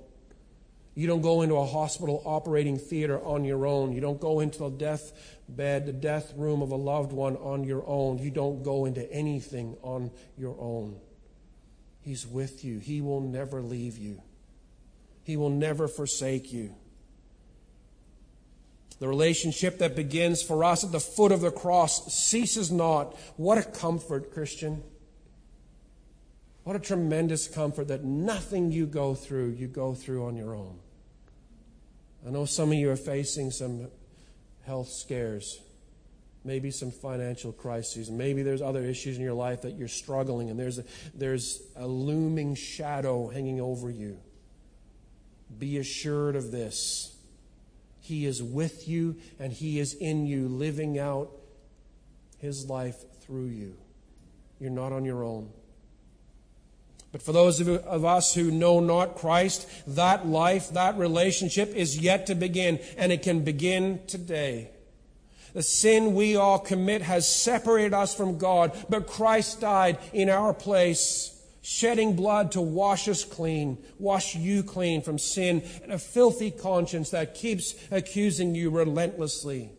You 0.95 1.05
don't 1.05 1.21
go 1.21 1.43
into 1.43 1.53
a 1.53 1.67
hospital 1.67 2.23
operating 2.25 2.79
theater 2.79 3.23
on 3.23 3.45
your 3.45 3.67
own. 3.67 3.93
You 3.93 4.01
don't 4.01 4.19
go 4.19 4.39
into 4.39 4.57
the 4.57 4.71
death 4.71 5.13
bed, 5.47 5.85
the 5.85 5.93
death 5.93 6.33
room 6.35 6.63
of 6.63 6.71
a 6.71 6.75
loved 6.75 7.11
one 7.11 7.35
on 7.37 7.63
your 7.63 7.83
own. 7.85 8.17
You 8.17 8.31
don't 8.31 8.63
go 8.63 8.85
into 8.85 9.07
anything 9.13 9.77
on 9.83 10.09
your 10.35 10.55
own. 10.59 10.99
He's 12.01 12.25
with 12.25 12.65
you. 12.65 12.79
He 12.79 13.01
will 13.01 13.21
never 13.21 13.61
leave 13.61 13.99
you. 13.99 14.23
He 15.25 15.35
will 15.35 15.49
never 15.49 15.87
forsake 15.89 16.53
you. 16.53 16.75
The 18.99 19.07
relationship 19.07 19.79
that 19.79 19.95
begins 19.95 20.41
for 20.41 20.63
us 20.63 20.83
at 20.83 20.91
the 20.91 20.99
foot 20.99 21.33
of 21.33 21.41
the 21.41 21.51
cross 21.51 22.13
ceases 22.13 22.71
not. 22.71 23.17
What 23.35 23.57
a 23.57 23.63
comfort, 23.63 24.31
Christian. 24.31 24.83
What 26.63 26.75
a 26.75 26.79
tremendous 26.79 27.47
comfort 27.47 27.89
that 27.89 28.03
nothing 28.03 28.71
you 28.71 28.85
go 28.85 29.15
through, 29.15 29.49
you 29.49 29.67
go 29.67 29.93
through 29.95 30.25
on 30.25 30.37
your 30.37 30.55
own. 30.55 30.79
I 32.25 32.29
know 32.29 32.45
some 32.45 32.71
of 32.71 32.77
you 32.77 32.89
are 32.91 32.95
facing 32.95 33.51
some 33.51 33.87
health 34.65 34.89
scares, 34.89 35.59
maybe 36.43 36.71
some 36.71 36.91
financial 36.91 37.51
crises, 37.51 38.09
maybe 38.09 38.43
there's 38.43 38.61
other 38.61 38.83
issues 38.83 39.17
in 39.17 39.23
your 39.23 39.33
life 39.33 39.63
that 39.63 39.75
you're 39.75 39.87
struggling, 39.87 40.49
and 40.49 40.59
there's 40.59 40.79
a, 40.79 40.85
there's 41.13 41.61
a 41.75 41.85
looming 41.85 42.55
shadow 42.55 43.27
hanging 43.27 43.59
over 43.59 43.89
you. 43.89 44.19
Be 45.57 45.77
assured 45.77 46.35
of 46.35 46.51
this. 46.51 47.15
He 48.01 48.25
is 48.25 48.43
with 48.43 48.87
you 48.87 49.15
and 49.39 49.51
He 49.51 49.79
is 49.79 49.93
in 49.93 50.25
you, 50.27 50.47
living 50.47 50.99
out 50.99 51.31
His 52.37 52.69
life 52.69 53.03
through 53.21 53.47
you. 53.47 53.75
You're 54.59 54.69
not 54.69 54.91
on 54.91 55.05
your 55.05 55.23
own. 55.23 55.49
But 57.11 57.21
for 57.21 57.31
those 57.31 57.61
of 57.61 58.03
us 58.05 58.33
who 58.33 58.51
know 58.51 58.79
not 58.79 59.15
Christ, 59.15 59.69
that 59.87 60.27
life, 60.27 60.71
that 60.71 60.97
relationship 60.97 61.73
is 61.73 61.97
yet 61.97 62.27
to 62.27 62.35
begin, 62.35 62.79
and 62.97 63.11
it 63.11 63.23
can 63.23 63.45
begin 63.45 64.01
today. 64.05 64.71
The 65.53 65.63
sin 65.63 66.13
we 66.13 66.35
all 66.35 66.59
commit 66.59 67.01
has 67.01 67.27
separated 67.27 67.93
us 67.93 68.13
from 68.13 68.37
God, 68.37 68.77
but 68.89 69.07
Christ 69.07 69.61
died 69.61 69.97
in 70.11 70.29
our 70.29 70.53
place 70.53 71.34
shedding 71.65 72.15
blood 72.15 72.51
to 72.51 72.61
wash 72.61 73.07
us 73.07 73.25
clean, 73.25 73.75
wash 73.97 74.35
you 74.35 74.61
clean 74.61 75.01
from 75.01 75.17
sin 75.17 75.63
and 75.81 75.91
a 75.91 75.97
filthy 75.97 76.51
conscience 76.51 77.09
that 77.09 77.33
keeps 77.33 77.73
accusing 77.89 78.53
you 78.53 78.69
relentlessly. 78.69 79.71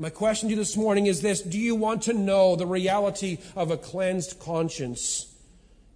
My 0.00 0.10
question 0.10 0.48
to 0.48 0.54
you 0.54 0.56
this 0.56 0.76
morning 0.76 1.06
is 1.06 1.22
this 1.22 1.42
Do 1.42 1.60
you 1.60 1.76
want 1.76 2.02
to 2.02 2.12
know 2.12 2.56
the 2.56 2.66
reality 2.66 3.38
of 3.54 3.70
a 3.70 3.76
cleansed 3.76 4.40
conscience? 4.40 5.32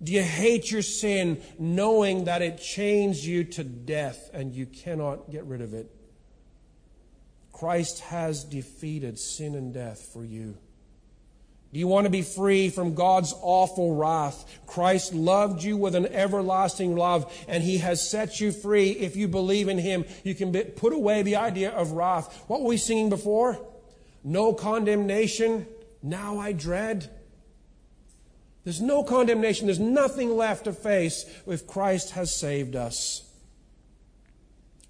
Do 0.01 0.13
you 0.13 0.23
hate 0.23 0.71
your 0.71 0.83
sin 0.83 1.43
knowing 1.59 2.25
that 2.25 2.41
it 2.41 2.59
chains 2.59 3.27
you 3.27 3.43
to 3.45 3.65
death 3.65 4.31
and 4.33 4.55
you 4.55 4.67
cannot 4.67 5.29
get 5.31 5.45
rid 5.45 5.61
of 5.61 5.75
it? 5.75 5.91
Christ 7.53 7.99
has 8.01 8.45
defeated 8.45 9.19
sin 9.19 9.57
and 9.57 9.75
death 9.75 10.09
for 10.13 10.25
you. 10.25 10.57
Do 11.73 11.79
you 11.79 11.89
want 11.89 12.05
to 12.05 12.11
be 12.11 12.23
free 12.23 12.69
from 12.69 12.95
God's 12.95 13.35
awful 13.41 13.95
wrath? 13.95 14.45
Christ 14.67 15.15
loved 15.15 15.63
you 15.63 15.79
with 15.79 15.95
an 15.95 16.07
everlasting 16.07 16.97
love, 16.97 17.33
and 17.49 17.63
He 17.63 17.79
has 17.79 18.07
set 18.07 18.41
you 18.41 18.53
free. 18.53 18.91
If 18.91 19.17
you 19.17 19.27
believe 19.27 19.69
in 19.69 19.79
Him, 19.79 20.05
you 20.23 20.35
can 20.35 20.53
be, 20.53 20.65
put 20.65 20.93
away 20.93 21.23
the 21.23 21.37
idea 21.37 21.71
of 21.71 21.93
wrath. 21.93 22.45
What 22.47 22.61
were 22.61 22.69
we 22.69 22.77
singing 22.77 23.09
before? 23.09 23.59
No 24.23 24.53
condemnation. 24.53 25.67
Now 26.03 26.39
I 26.39 26.53
dread. 26.53 27.09
There's 28.65 28.83
no 28.83 29.03
condemnation. 29.03 29.67
There's 29.67 29.79
nothing 29.79 30.37
left 30.37 30.65
to 30.65 30.75
face 30.75 31.25
if 31.47 31.67
Christ 31.67 32.11
has 32.11 32.39
saved 32.39 32.77
us. 32.77 33.23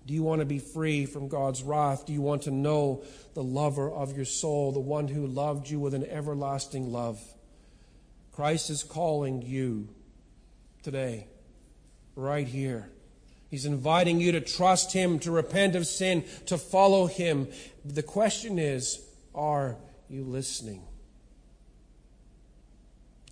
Do 0.07 0.15
you 0.15 0.23
want 0.23 0.41
to 0.41 0.45
be 0.45 0.59
free 0.59 1.07
from 1.07 1.29
God's 1.29 1.63
wrath? 1.63 2.07
Do 2.07 2.13
you 2.13 2.23
want 2.23 2.43
to 2.43 2.51
know 2.51 3.05
the 3.35 3.43
lover 3.43 3.91
of 3.91 4.17
your 4.17 4.25
soul, 4.25 4.73
the 4.73 4.81
one 4.81 5.09
who 5.09 5.27
loved 5.27 5.71
you 5.71 5.79
with 5.79 5.95
an 5.95 6.05
everlasting 6.05 6.91
love? 6.93 7.21
Christ 8.33 8.71
is 8.71 8.83
calling 8.83 9.43
you 9.43 9.89
today, 10.83 11.29
right 12.17 12.47
here. 12.47 12.91
He's 13.51 13.67
inviting 13.67 14.19
you 14.19 14.33
to 14.33 14.41
trust 14.41 14.93
Him, 14.93 15.19
to 15.21 15.31
repent 15.31 15.77
of 15.77 15.87
sin, 15.87 16.25
to 16.47 16.57
follow 16.57 17.07
Him. 17.07 17.49
The 17.85 18.03
question 18.03 18.59
is, 18.59 19.01
are 19.35 19.77
you 20.09 20.25
listening? 20.25 20.83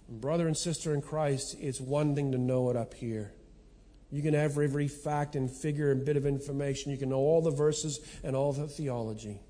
Brother 0.08 0.46
and 0.46 0.56
sister 0.56 0.92
in 0.92 1.02
Christ, 1.02 1.56
it's 1.60 1.80
one 1.80 2.14
thing 2.14 2.32
to 2.32 2.38
know 2.38 2.68
it 2.68 2.76
up 2.76 2.94
here. 2.94 3.32
You 4.10 4.22
can 4.22 4.34
have 4.34 4.58
every 4.58 4.88
fact 4.88 5.36
and 5.36 5.50
figure 5.50 5.92
and 5.92 6.04
bit 6.04 6.16
of 6.16 6.26
information. 6.26 6.90
You 6.90 6.98
can 6.98 7.10
know 7.10 7.18
all 7.18 7.42
the 7.42 7.50
verses 7.50 8.00
and 8.24 8.34
all 8.34 8.52
the 8.52 8.66
theology. 8.66 9.40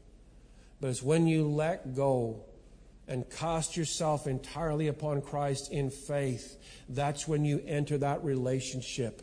But 0.80 0.88
it's 0.88 1.02
when 1.02 1.26
you 1.26 1.46
let 1.46 1.94
go 1.94 2.44
and 3.08 3.28
cast 3.28 3.76
yourself 3.76 4.26
entirely 4.26 4.86
upon 4.86 5.22
Christ 5.22 5.72
in 5.72 5.90
faith, 5.90 6.56
that's 6.88 7.26
when 7.26 7.44
you 7.44 7.62
enter 7.66 7.98
that 7.98 8.22
relationship. 8.22 9.22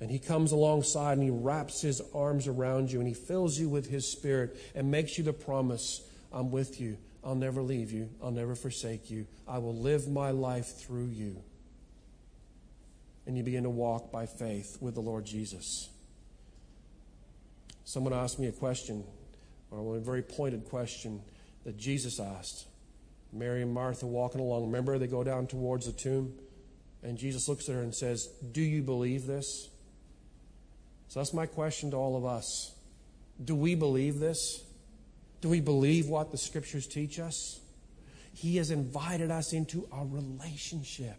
And 0.00 0.10
he 0.10 0.18
comes 0.18 0.52
alongside 0.52 1.12
and 1.12 1.22
he 1.22 1.30
wraps 1.30 1.80
his 1.80 2.02
arms 2.14 2.46
around 2.48 2.92
you 2.92 2.98
and 2.98 3.08
he 3.08 3.14
fills 3.14 3.58
you 3.58 3.68
with 3.68 3.88
his 3.88 4.10
spirit 4.10 4.56
and 4.74 4.90
makes 4.90 5.16
you 5.16 5.24
the 5.24 5.32
promise 5.32 6.02
I'm 6.32 6.50
with 6.50 6.80
you. 6.80 6.98
I'll 7.24 7.34
never 7.34 7.62
leave 7.62 7.92
you. 7.92 8.10
I'll 8.22 8.30
never 8.30 8.54
forsake 8.54 9.10
you. 9.10 9.26
I 9.48 9.58
will 9.58 9.74
live 9.74 10.08
my 10.08 10.30
life 10.30 10.76
through 10.78 11.08
you. 11.08 11.42
And 13.26 13.36
you 13.36 13.42
begin 13.42 13.64
to 13.64 13.70
walk 13.70 14.12
by 14.12 14.26
faith 14.26 14.78
with 14.80 14.94
the 14.94 15.00
Lord 15.00 15.24
Jesus. 15.24 15.88
Someone 17.84 18.12
asked 18.12 18.38
me 18.38 18.48
a 18.48 18.52
question, 18.52 19.04
or 19.70 19.96
a 19.96 20.00
very 20.00 20.22
pointed 20.22 20.64
question 20.68 21.22
that 21.64 21.76
Jesus 21.76 22.20
asked. 22.20 22.66
Mary 23.32 23.62
and 23.62 23.72
Martha 23.72 24.06
walking 24.06 24.40
along. 24.40 24.66
Remember, 24.66 24.98
they 24.98 25.06
go 25.06 25.24
down 25.24 25.46
towards 25.46 25.86
the 25.86 25.92
tomb, 25.92 26.32
and 27.02 27.18
Jesus 27.18 27.48
looks 27.48 27.68
at 27.68 27.74
her 27.74 27.82
and 27.82 27.94
says, 27.94 28.26
Do 28.52 28.60
you 28.60 28.82
believe 28.82 29.26
this? 29.26 29.68
So 31.08 31.20
that's 31.20 31.34
my 31.34 31.46
question 31.46 31.90
to 31.92 31.96
all 31.96 32.16
of 32.16 32.24
us. 32.24 32.74
Do 33.42 33.54
we 33.54 33.74
believe 33.74 34.18
this? 34.18 34.64
Do 35.40 35.48
we 35.48 35.60
believe 35.60 36.08
what 36.08 36.30
the 36.30 36.38
scriptures 36.38 36.86
teach 36.86 37.20
us? 37.20 37.60
He 38.32 38.56
has 38.56 38.70
invited 38.70 39.30
us 39.30 39.52
into 39.52 39.88
a 39.92 40.04
relationship. 40.04 41.16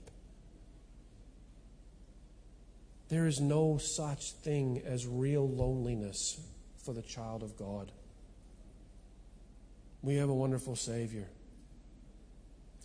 There 3.10 3.26
is 3.26 3.40
no 3.40 3.78
such 3.78 4.34
thing 4.34 4.82
as 4.86 5.08
real 5.08 5.48
loneliness 5.48 6.40
for 6.84 6.94
the 6.94 7.02
child 7.02 7.42
of 7.42 7.58
God. 7.58 7.92
We 10.02 10.16
have 10.16 10.30
a 10.30 10.34
wonderful 10.34 10.76
Savior. 10.76 11.28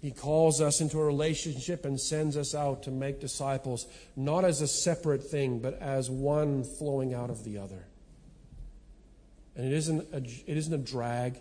He 0.00 0.10
calls 0.10 0.60
us 0.60 0.80
into 0.80 0.98
a 0.98 1.04
relationship 1.04 1.84
and 1.84 2.00
sends 2.00 2.36
us 2.36 2.54
out 2.54 2.84
to 2.84 2.90
make 2.90 3.20
disciples, 3.20 3.86
not 4.16 4.44
as 4.44 4.60
a 4.60 4.66
separate 4.66 5.22
thing, 5.22 5.60
but 5.60 5.78
as 5.80 6.10
one 6.10 6.64
flowing 6.64 7.14
out 7.14 7.30
of 7.30 7.44
the 7.44 7.58
other. 7.58 7.86
And 9.54 9.66
it 9.66 9.72
isn't 9.72 10.08
a, 10.12 10.16
it 10.16 10.56
isn't 10.56 10.74
a 10.74 10.78
drag, 10.78 11.36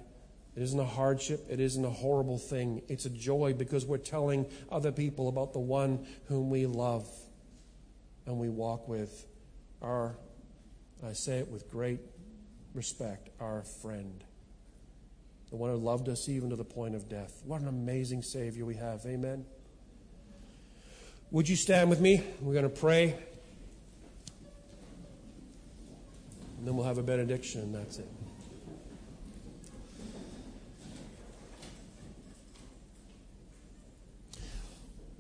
it 0.56 0.62
isn't 0.62 0.80
a 0.80 0.86
hardship, 0.86 1.46
it 1.50 1.60
isn't 1.60 1.84
a 1.84 1.90
horrible 1.90 2.38
thing. 2.38 2.84
It's 2.88 3.06
a 3.06 3.10
joy 3.10 3.54
because 3.54 3.86
we're 3.86 3.98
telling 3.98 4.46
other 4.72 4.92
people 4.92 5.28
about 5.28 5.54
the 5.54 5.60
one 5.60 6.06
whom 6.28 6.50
we 6.50 6.66
love 6.66 7.08
and 8.32 8.40
we 8.40 8.50
walk 8.50 8.88
with. 8.88 9.28
Our, 9.82 10.16
I 11.06 11.14
say 11.14 11.40
it 11.40 11.48
with 11.50 11.70
great 11.70 12.00
respect, 12.74 13.30
our 13.40 13.64
friend 13.82 14.24
the 15.52 15.58
one 15.58 15.70
who 15.70 15.78
loved 15.78 16.08
us 16.08 16.30
even 16.30 16.50
to 16.50 16.56
the 16.56 16.64
point 16.64 16.96
of 16.96 17.10
death. 17.10 17.42
What 17.46 17.62
an 17.62 17.68
amazing 17.68 18.24
Savior 18.24 18.66
we 18.66 18.76
have. 18.76 19.06
Amen. 19.06 19.46
Would 21.30 21.48
you 21.48 21.58
stand 21.58 21.90
with 21.90 22.00
me? 22.00 22.24
We're 22.40 22.54
going 22.54 22.64
to 22.64 22.70
pray. 22.70 23.18
And 26.58 26.68
then 26.68 26.76
we'll 26.76 26.86
have 26.86 26.98
a 26.98 27.04
benediction, 27.04 27.62
and 27.62 27.76
that's 27.76 28.00
it. 28.00 28.08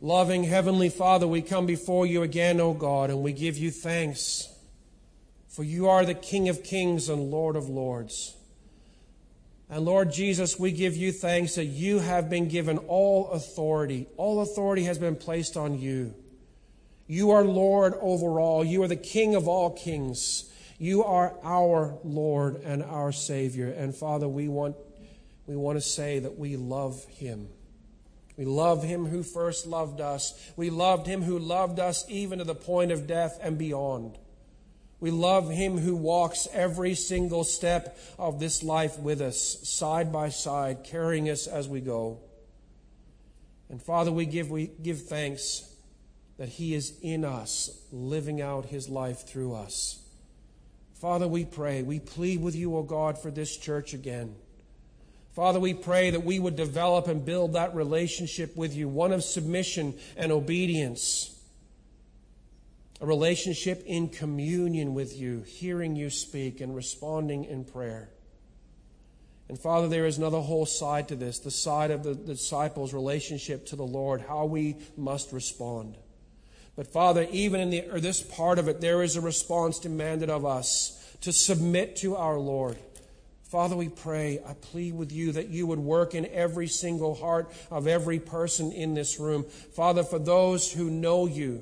Loving 0.03 0.45
Heavenly 0.45 0.89
Father, 0.89 1.27
we 1.27 1.43
come 1.43 1.67
before 1.67 2.07
you 2.07 2.23
again, 2.23 2.59
O 2.59 2.73
God, 2.73 3.11
and 3.11 3.21
we 3.21 3.33
give 3.33 3.55
you 3.55 3.69
thanks. 3.69 4.51
For 5.47 5.63
you 5.63 5.89
are 5.89 6.03
the 6.03 6.15
King 6.15 6.49
of 6.49 6.63
kings 6.63 7.07
and 7.07 7.29
Lord 7.29 7.55
of 7.55 7.69
lords. 7.69 8.35
And 9.69 9.85
Lord 9.85 10.11
Jesus, 10.11 10.57
we 10.57 10.71
give 10.71 10.97
you 10.97 11.11
thanks 11.11 11.53
that 11.53 11.65
you 11.65 11.99
have 11.99 12.31
been 12.31 12.47
given 12.47 12.79
all 12.79 13.29
authority. 13.29 14.07
All 14.17 14.41
authority 14.41 14.85
has 14.85 14.97
been 14.97 15.15
placed 15.15 15.55
on 15.55 15.77
you. 15.77 16.15
You 17.05 17.29
are 17.29 17.43
Lord 17.43 17.93
over 18.01 18.39
all. 18.39 18.65
You 18.65 18.81
are 18.81 18.87
the 18.87 18.95
King 18.95 19.35
of 19.35 19.47
all 19.47 19.69
kings. 19.69 20.51
You 20.79 21.03
are 21.03 21.35
our 21.43 21.95
Lord 22.03 22.55
and 22.63 22.81
our 22.81 23.11
Savior. 23.11 23.67
And 23.69 23.95
Father, 23.95 24.27
we 24.27 24.47
want, 24.47 24.77
we 25.45 25.55
want 25.55 25.77
to 25.77 25.81
say 25.81 26.17
that 26.17 26.39
we 26.39 26.57
love 26.57 27.05
him. 27.05 27.49
We 28.37 28.45
love 28.45 28.83
him 28.83 29.05
who 29.05 29.23
first 29.23 29.67
loved 29.67 30.01
us. 30.01 30.51
We 30.55 30.69
loved 30.69 31.07
him 31.07 31.21
who 31.21 31.37
loved 31.37 31.79
us 31.79 32.05
even 32.09 32.39
to 32.39 32.45
the 32.45 32.55
point 32.55 32.91
of 32.91 33.07
death 33.07 33.39
and 33.41 33.57
beyond. 33.57 34.17
We 34.99 35.11
love 35.11 35.49
him 35.49 35.79
who 35.79 35.95
walks 35.95 36.47
every 36.53 36.93
single 36.93 37.43
step 37.43 37.97
of 38.19 38.39
this 38.39 38.61
life 38.61 38.99
with 38.99 39.19
us, 39.19 39.67
side 39.67 40.13
by 40.13 40.29
side, 40.29 40.83
carrying 40.83 41.29
us 41.29 41.47
as 41.47 41.67
we 41.67 41.81
go. 41.81 42.19
And 43.69 43.81
Father, 43.81 44.11
we 44.11 44.25
give, 44.25 44.51
we 44.51 44.67
give 44.67 45.03
thanks 45.03 45.67
that 46.37 46.49
he 46.49 46.75
is 46.75 46.93
in 47.01 47.25
us, 47.25 47.81
living 47.91 48.41
out 48.41 48.65
his 48.65 48.89
life 48.89 49.27
through 49.27 49.55
us. 49.55 49.99
Father, 50.93 51.27
we 51.27 51.45
pray, 51.45 51.81
we 51.81 51.99
plead 51.99 52.41
with 52.41 52.55
you, 52.55 52.75
O 52.77 52.83
God, 52.83 53.17
for 53.17 53.31
this 53.31 53.57
church 53.57 53.95
again. 53.95 54.35
Father, 55.33 55.59
we 55.59 55.73
pray 55.73 56.09
that 56.09 56.23
we 56.23 56.39
would 56.39 56.55
develop 56.55 57.07
and 57.07 57.25
build 57.25 57.53
that 57.53 57.73
relationship 57.73 58.55
with 58.57 58.75
you, 58.75 58.89
one 58.89 59.13
of 59.13 59.23
submission 59.23 59.93
and 60.17 60.31
obedience 60.31 61.31
a 63.01 63.05
relationship 63.05 63.83
in 63.87 64.07
communion 64.07 64.93
with 64.93 65.17
you, 65.17 65.41
hearing 65.41 65.95
you 65.95 66.11
speak 66.11 66.61
and 66.61 66.75
responding 66.75 67.45
in 67.45 67.65
prayer. 67.65 68.09
And 69.49 69.59
Father, 69.59 69.89
there 69.89 70.05
is 70.05 70.19
another 70.19 70.39
whole 70.39 70.67
side 70.67 71.07
to 71.07 71.15
this 71.15 71.39
the 71.39 71.51
side 71.51 71.91
of 71.91 72.03
the 72.03 72.13
disciples' 72.13 72.93
relationship 72.93 73.65
to 73.67 73.75
the 73.75 73.85
Lord, 73.85 74.21
how 74.21 74.45
we 74.45 74.77
must 74.95 75.33
respond. 75.33 75.97
But 76.75 76.87
Father, 76.87 77.27
even 77.31 77.59
in 77.59 77.69
the, 77.71 77.81
this 77.99 78.21
part 78.21 78.59
of 78.59 78.67
it, 78.67 78.79
there 78.79 79.01
is 79.01 79.15
a 79.15 79.21
response 79.21 79.79
demanded 79.79 80.29
of 80.29 80.45
us 80.45 80.97
to 81.21 81.33
submit 81.33 81.97
to 81.97 82.15
our 82.15 82.37
Lord. 82.37 82.77
Father, 83.51 83.75
we 83.75 83.89
pray, 83.89 84.39
I 84.47 84.53
plead 84.53 84.95
with 84.95 85.11
you 85.11 85.33
that 85.33 85.49
you 85.49 85.67
would 85.67 85.77
work 85.77 86.15
in 86.15 86.25
every 86.27 86.67
single 86.67 87.15
heart 87.15 87.51
of 87.69 87.85
every 87.85 88.17
person 88.17 88.71
in 88.71 88.93
this 88.93 89.19
room. 89.19 89.43
Father, 89.43 90.03
for 90.05 90.19
those 90.19 90.71
who 90.71 90.89
know 90.89 91.27
you, 91.27 91.61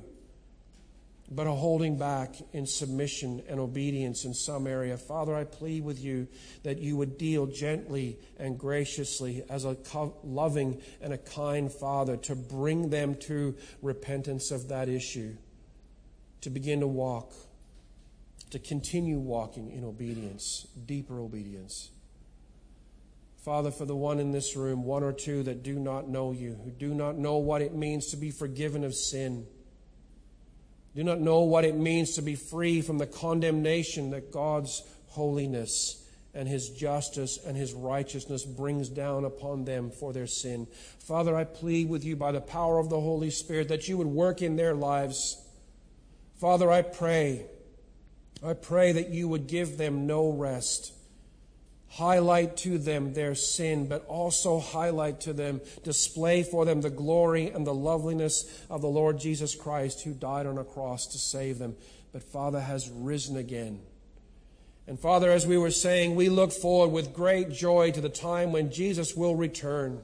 but 1.31 1.47
are 1.47 1.55
holding 1.55 1.97
back 1.97 2.35
in 2.53 2.67
submission 2.67 3.41
and 3.49 3.59
obedience 3.59 4.23
in 4.23 4.35
some 4.35 4.67
area. 4.67 4.97
Father, 4.97 5.35
I 5.35 5.45
plead 5.45 5.83
with 5.83 5.99
you 5.99 6.27
that 6.61 6.77
you 6.77 6.95
would 6.95 7.17
deal 7.17 7.47
gently 7.47 8.19
and 8.37 8.59
graciously 8.59 9.43
as 9.49 9.65
a 9.65 9.75
loving 10.23 10.83
and 11.01 11.11
a 11.11 11.17
kind 11.17 11.71
Father 11.71 12.17
to 12.17 12.35
bring 12.35 12.91
them 12.91 13.15
to 13.15 13.55
repentance 13.81 14.51
of 14.51 14.67
that 14.67 14.89
issue, 14.89 15.35
to 16.41 16.51
begin 16.51 16.81
to 16.81 16.87
walk, 16.87 17.33
to 18.51 18.59
continue 18.59 19.19
walking 19.19 19.71
in 19.71 19.83
obedience, 19.83 20.67
deeper 20.85 21.19
obedience. 21.19 21.89
Father, 23.43 23.71
for 23.71 23.85
the 23.85 23.95
one 23.95 24.19
in 24.19 24.31
this 24.31 24.55
room, 24.55 24.83
one 24.83 25.03
or 25.03 25.13
two 25.13 25.43
that 25.43 25.63
do 25.63 25.79
not 25.79 26.09
know 26.09 26.31
you, 26.31 26.59
who 26.63 26.71
do 26.71 26.93
not 26.93 27.17
know 27.17 27.37
what 27.37 27.61
it 27.61 27.73
means 27.73 28.07
to 28.07 28.17
be 28.17 28.31
forgiven 28.31 28.83
of 28.83 28.93
sin 28.93 29.45
do 30.95 31.03
not 31.03 31.19
know 31.21 31.41
what 31.41 31.65
it 31.65 31.75
means 31.75 32.15
to 32.15 32.21
be 32.21 32.35
free 32.35 32.81
from 32.81 32.97
the 32.97 33.05
condemnation 33.05 34.09
that 34.11 34.31
God's 34.31 34.83
holiness 35.07 36.05
and 36.33 36.47
his 36.47 36.69
justice 36.69 37.39
and 37.45 37.55
his 37.55 37.73
righteousness 37.73 38.43
brings 38.43 38.89
down 38.89 39.25
upon 39.25 39.65
them 39.65 39.91
for 39.91 40.13
their 40.13 40.27
sin. 40.27 40.67
Father, 40.99 41.35
I 41.35 41.43
plead 41.43 41.89
with 41.89 42.03
you 42.03 42.15
by 42.15 42.31
the 42.31 42.41
power 42.41 42.79
of 42.79 42.89
the 42.89 42.99
Holy 42.99 43.29
Spirit 43.29 43.67
that 43.69 43.87
you 43.87 43.97
would 43.97 44.07
work 44.07 44.41
in 44.41 44.55
their 44.55 44.73
lives. 44.73 45.41
Father, 46.39 46.71
I 46.71 46.81
pray, 46.81 47.45
I 48.43 48.53
pray 48.53 48.91
that 48.93 49.09
you 49.09 49.27
would 49.27 49.47
give 49.47 49.77
them 49.77 50.07
no 50.07 50.29
rest 50.31 50.93
highlight 51.89 52.55
to 52.55 52.77
them 52.77 53.13
their 53.13 53.35
sin, 53.35 53.87
but 53.87 54.05
also 54.05 54.59
highlight 54.59 55.21
to 55.21 55.33
them, 55.33 55.61
display 55.83 56.43
for 56.43 56.65
them 56.65 56.81
the 56.81 56.89
glory 56.89 57.49
and 57.49 57.65
the 57.65 57.73
loveliness 57.73 58.63
of 58.69 58.81
the 58.81 58.87
Lord 58.87 59.19
Jesus 59.19 59.55
Christ 59.55 60.03
who 60.03 60.13
died 60.13 60.45
on 60.45 60.57
a 60.57 60.63
cross 60.63 61.07
to 61.07 61.17
save 61.17 61.57
them, 61.57 61.75
but 62.13 62.23
Father 62.23 62.59
has 62.59 62.89
risen 62.89 63.37
again. 63.37 63.81
And 64.87 64.99
Father, 64.99 65.29
as 65.29 65.45
we 65.45 65.57
were 65.57 65.71
saying, 65.71 66.15
we 66.15 66.29
look 66.29 66.51
forward 66.51 66.91
with 66.91 67.13
great 67.13 67.51
joy 67.51 67.91
to 67.91 68.01
the 68.01 68.09
time 68.09 68.51
when 68.51 68.71
Jesus 68.71 69.15
will 69.15 69.35
return. 69.35 70.01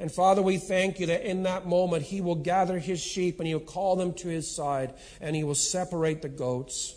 And 0.00 0.10
Father, 0.10 0.42
we 0.42 0.56
thank 0.56 0.98
you 0.98 1.06
that 1.06 1.28
in 1.28 1.44
that 1.44 1.66
moment 1.66 2.04
he 2.04 2.20
will 2.20 2.34
gather 2.34 2.78
his 2.78 3.00
sheep 3.00 3.38
and 3.38 3.46
he'll 3.46 3.60
call 3.60 3.96
them 3.96 4.12
to 4.14 4.28
his 4.28 4.54
side 4.54 4.94
and 5.20 5.36
he 5.36 5.44
will 5.44 5.54
separate 5.54 6.20
the 6.22 6.28
goats 6.28 6.96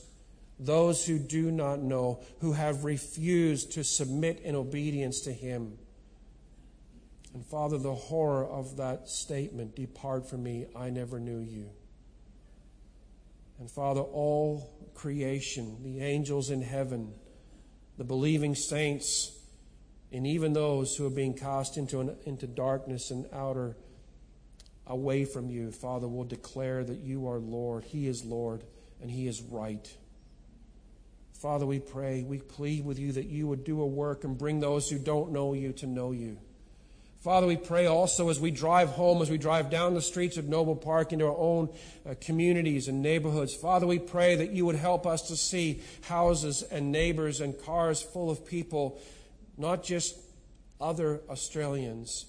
those 0.60 1.05
who 1.05 1.20
do 1.20 1.51
not 1.51 1.80
know, 1.80 2.22
who 2.39 2.53
have 2.53 2.84
refused 2.84 3.74
to 3.74 3.84
submit 3.84 4.39
in 4.41 4.55
obedience 4.55 5.22
to 5.22 5.34
Him. 5.34 5.78
And 7.34 7.45
Father, 7.45 7.78
the 7.78 7.93
horror 7.93 8.45
of 8.45 8.78
that 8.78 9.08
statement, 9.10 9.76
Depart 9.76 10.28
from 10.28 10.43
me, 10.43 10.66
I 10.76 10.89
never 10.89 11.20
knew 11.20 11.39
you. 11.39 11.70
And 13.60 13.70
Father, 13.70 14.01
all 14.01 14.89
creation, 14.95 15.78
the 15.84 16.01
angels 16.01 16.49
in 16.49 16.62
heaven, 16.62 17.14
the 17.97 18.03
believing 18.03 18.55
saints, 18.55 19.32
and 20.12 20.26
even 20.26 20.53
those 20.53 20.95
who 20.95 21.05
are 21.05 21.12
being 21.12 21.34
cast 21.34 21.78
into, 21.78 21.99
an, 21.99 22.18
into 22.26 22.47
darkness 22.47 23.12
and 23.12 23.28
outer 23.34 23.76
away 24.86 25.26
from 25.26 25.49
you, 25.49 25.72
Father, 25.72 26.08
will 26.08 26.24
declare 26.24 26.84
that 26.84 26.99
you 26.99 27.28
are 27.28 27.39
Lord. 27.39 27.84
He 27.84 28.08
is 28.08 28.24
Lord, 28.24 28.64
and 29.01 29.12
He 29.12 29.28
is 29.28 29.41
right. 29.41 29.88
Father, 31.41 31.67
we 31.67 31.79
pray, 31.79 32.23
we 32.23 32.39
plead 32.39 32.83
with 32.83 32.97
you 32.97 33.11
that 33.11 33.27
you 33.27 33.47
would 33.47 33.63
do 33.63 33.81
a 33.81 33.85
work 33.85 34.23
and 34.23 34.38
bring 34.38 34.59
those 34.59 34.89
who 34.89 34.97
don't 34.97 35.31
know 35.31 35.53
you 35.53 35.71
to 35.73 35.85
know 35.85 36.11
you. 36.11 36.39
Father, 37.19 37.45
we 37.45 37.57
pray 37.57 37.85
also 37.85 38.29
as 38.29 38.39
we 38.39 38.51
drive 38.51 38.89
home, 38.89 39.21
as 39.21 39.29
we 39.29 39.38
drive 39.38 39.69
down 39.69 39.93
the 39.93 40.01
streets 40.01 40.38
of 40.38 40.47
Noble 40.47 40.75
Park 40.75 41.13
into 41.13 41.25
our 41.25 41.38
own 41.38 41.69
uh, 42.09 42.15
communities 42.21 42.88
and 42.88 43.01
neighborhoods. 43.01 43.53
Father, 43.53 43.85
we 43.85 43.99
pray 43.99 44.35
that 44.35 44.51
you 44.51 44.65
would 44.65 44.75
help 44.75 45.05
us 45.05 45.23
to 45.27 45.35
see 45.35 45.81
houses 46.03 46.63
and 46.63 46.91
neighbors 46.91 47.41
and 47.41 47.59
cars 47.63 48.01
full 48.01 48.31
of 48.31 48.45
people, 48.45 48.99
not 49.57 49.83
just 49.83 50.17
other 50.79 51.21
Australians, 51.29 52.25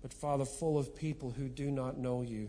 but 0.00 0.12
Father, 0.12 0.44
full 0.44 0.78
of 0.78 0.96
people 0.96 1.32
who 1.32 1.48
do 1.48 1.70
not 1.70 1.98
know 1.98 2.22
you. 2.22 2.48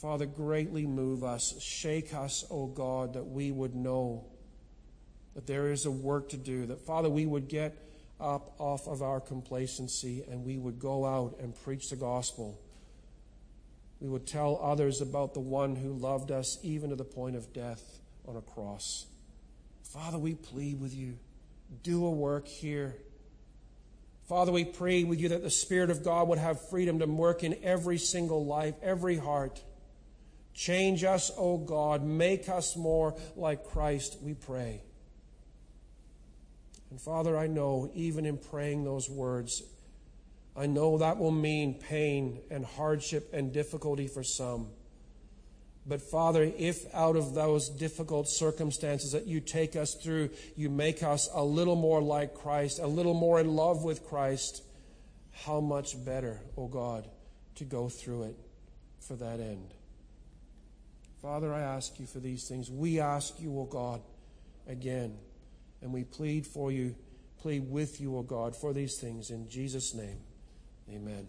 Father, 0.00 0.24
greatly 0.24 0.86
move 0.86 1.22
us, 1.22 1.60
shake 1.60 2.14
us, 2.14 2.44
O 2.50 2.66
God, 2.66 3.12
that 3.12 3.26
we 3.26 3.50
would 3.50 3.74
know 3.74 4.24
that 5.34 5.46
there 5.46 5.70
is 5.70 5.84
a 5.84 5.90
work 5.90 6.30
to 6.30 6.38
do, 6.38 6.64
that 6.66 6.80
Father, 6.80 7.10
we 7.10 7.26
would 7.26 7.48
get 7.48 7.76
up 8.18 8.54
off 8.58 8.88
of 8.88 9.02
our 9.02 9.20
complacency 9.20 10.24
and 10.30 10.44
we 10.44 10.56
would 10.56 10.78
go 10.78 11.04
out 11.04 11.36
and 11.38 11.54
preach 11.64 11.90
the 11.90 11.96
gospel. 11.96 12.58
We 14.00 14.08
would 14.08 14.26
tell 14.26 14.58
others 14.62 15.02
about 15.02 15.34
the 15.34 15.40
one 15.40 15.76
who 15.76 15.92
loved 15.92 16.30
us 16.30 16.58
even 16.62 16.88
to 16.90 16.96
the 16.96 17.04
point 17.04 17.36
of 17.36 17.52
death 17.52 18.00
on 18.26 18.36
a 18.36 18.40
cross. 18.40 19.04
Father, 19.82 20.18
we 20.18 20.34
plead 20.34 20.80
with 20.80 20.94
you. 20.94 21.18
Do 21.82 22.06
a 22.06 22.10
work 22.10 22.48
here. 22.48 22.96
Father, 24.28 24.50
we 24.50 24.64
pray 24.64 25.04
with 25.04 25.20
you 25.20 25.28
that 25.30 25.42
the 25.42 25.50
Spirit 25.50 25.90
of 25.90 26.02
God 26.02 26.28
would 26.28 26.38
have 26.38 26.68
freedom 26.70 27.00
to 27.00 27.06
work 27.06 27.44
in 27.44 27.58
every 27.62 27.98
single 27.98 28.46
life, 28.46 28.74
every 28.82 29.18
heart. 29.18 29.60
Change 30.54 31.04
us, 31.04 31.30
O 31.36 31.58
God. 31.58 32.04
Make 32.04 32.48
us 32.48 32.76
more 32.76 33.14
like 33.36 33.64
Christ, 33.64 34.18
we 34.22 34.34
pray. 34.34 34.82
And 36.90 37.00
Father, 37.00 37.36
I 37.36 37.46
know 37.46 37.90
even 37.94 38.26
in 38.26 38.36
praying 38.36 38.84
those 38.84 39.08
words, 39.08 39.62
I 40.56 40.66
know 40.66 40.98
that 40.98 41.18
will 41.18 41.30
mean 41.30 41.74
pain 41.74 42.40
and 42.50 42.64
hardship 42.64 43.30
and 43.32 43.52
difficulty 43.52 44.08
for 44.08 44.24
some. 44.24 44.68
But 45.86 46.02
Father, 46.02 46.42
if 46.42 46.92
out 46.94 47.16
of 47.16 47.34
those 47.34 47.70
difficult 47.70 48.28
circumstances 48.28 49.12
that 49.12 49.26
you 49.26 49.40
take 49.40 49.76
us 49.76 49.94
through, 49.94 50.30
you 50.56 50.68
make 50.68 51.02
us 51.02 51.28
a 51.32 51.42
little 51.42 51.76
more 51.76 52.02
like 52.02 52.34
Christ, 52.34 52.80
a 52.80 52.86
little 52.86 53.14
more 53.14 53.40
in 53.40 53.54
love 53.56 53.82
with 53.82 54.04
Christ, 54.04 54.62
how 55.32 55.60
much 55.60 56.04
better, 56.04 56.40
O 56.56 56.64
oh 56.64 56.68
God, 56.68 57.08
to 57.54 57.64
go 57.64 57.88
through 57.88 58.24
it 58.24 58.36
for 59.00 59.14
that 59.16 59.40
end. 59.40 59.72
Father, 61.22 61.52
I 61.52 61.60
ask 61.60 61.98
you 62.00 62.06
for 62.06 62.18
these 62.18 62.48
things. 62.48 62.70
We 62.70 63.00
ask 63.00 63.40
you, 63.40 63.58
O 63.58 63.62
oh 63.62 63.64
God, 63.66 64.00
again. 64.66 65.18
And 65.82 65.92
we 65.92 66.04
plead 66.04 66.46
for 66.46 66.72
you, 66.72 66.94
plead 67.40 67.70
with 67.70 68.00
you, 68.00 68.16
O 68.16 68.22
God, 68.22 68.56
for 68.56 68.72
these 68.72 68.98
things. 68.98 69.30
In 69.30 69.48
Jesus' 69.48 69.94
name, 69.94 70.18
amen. 70.90 71.26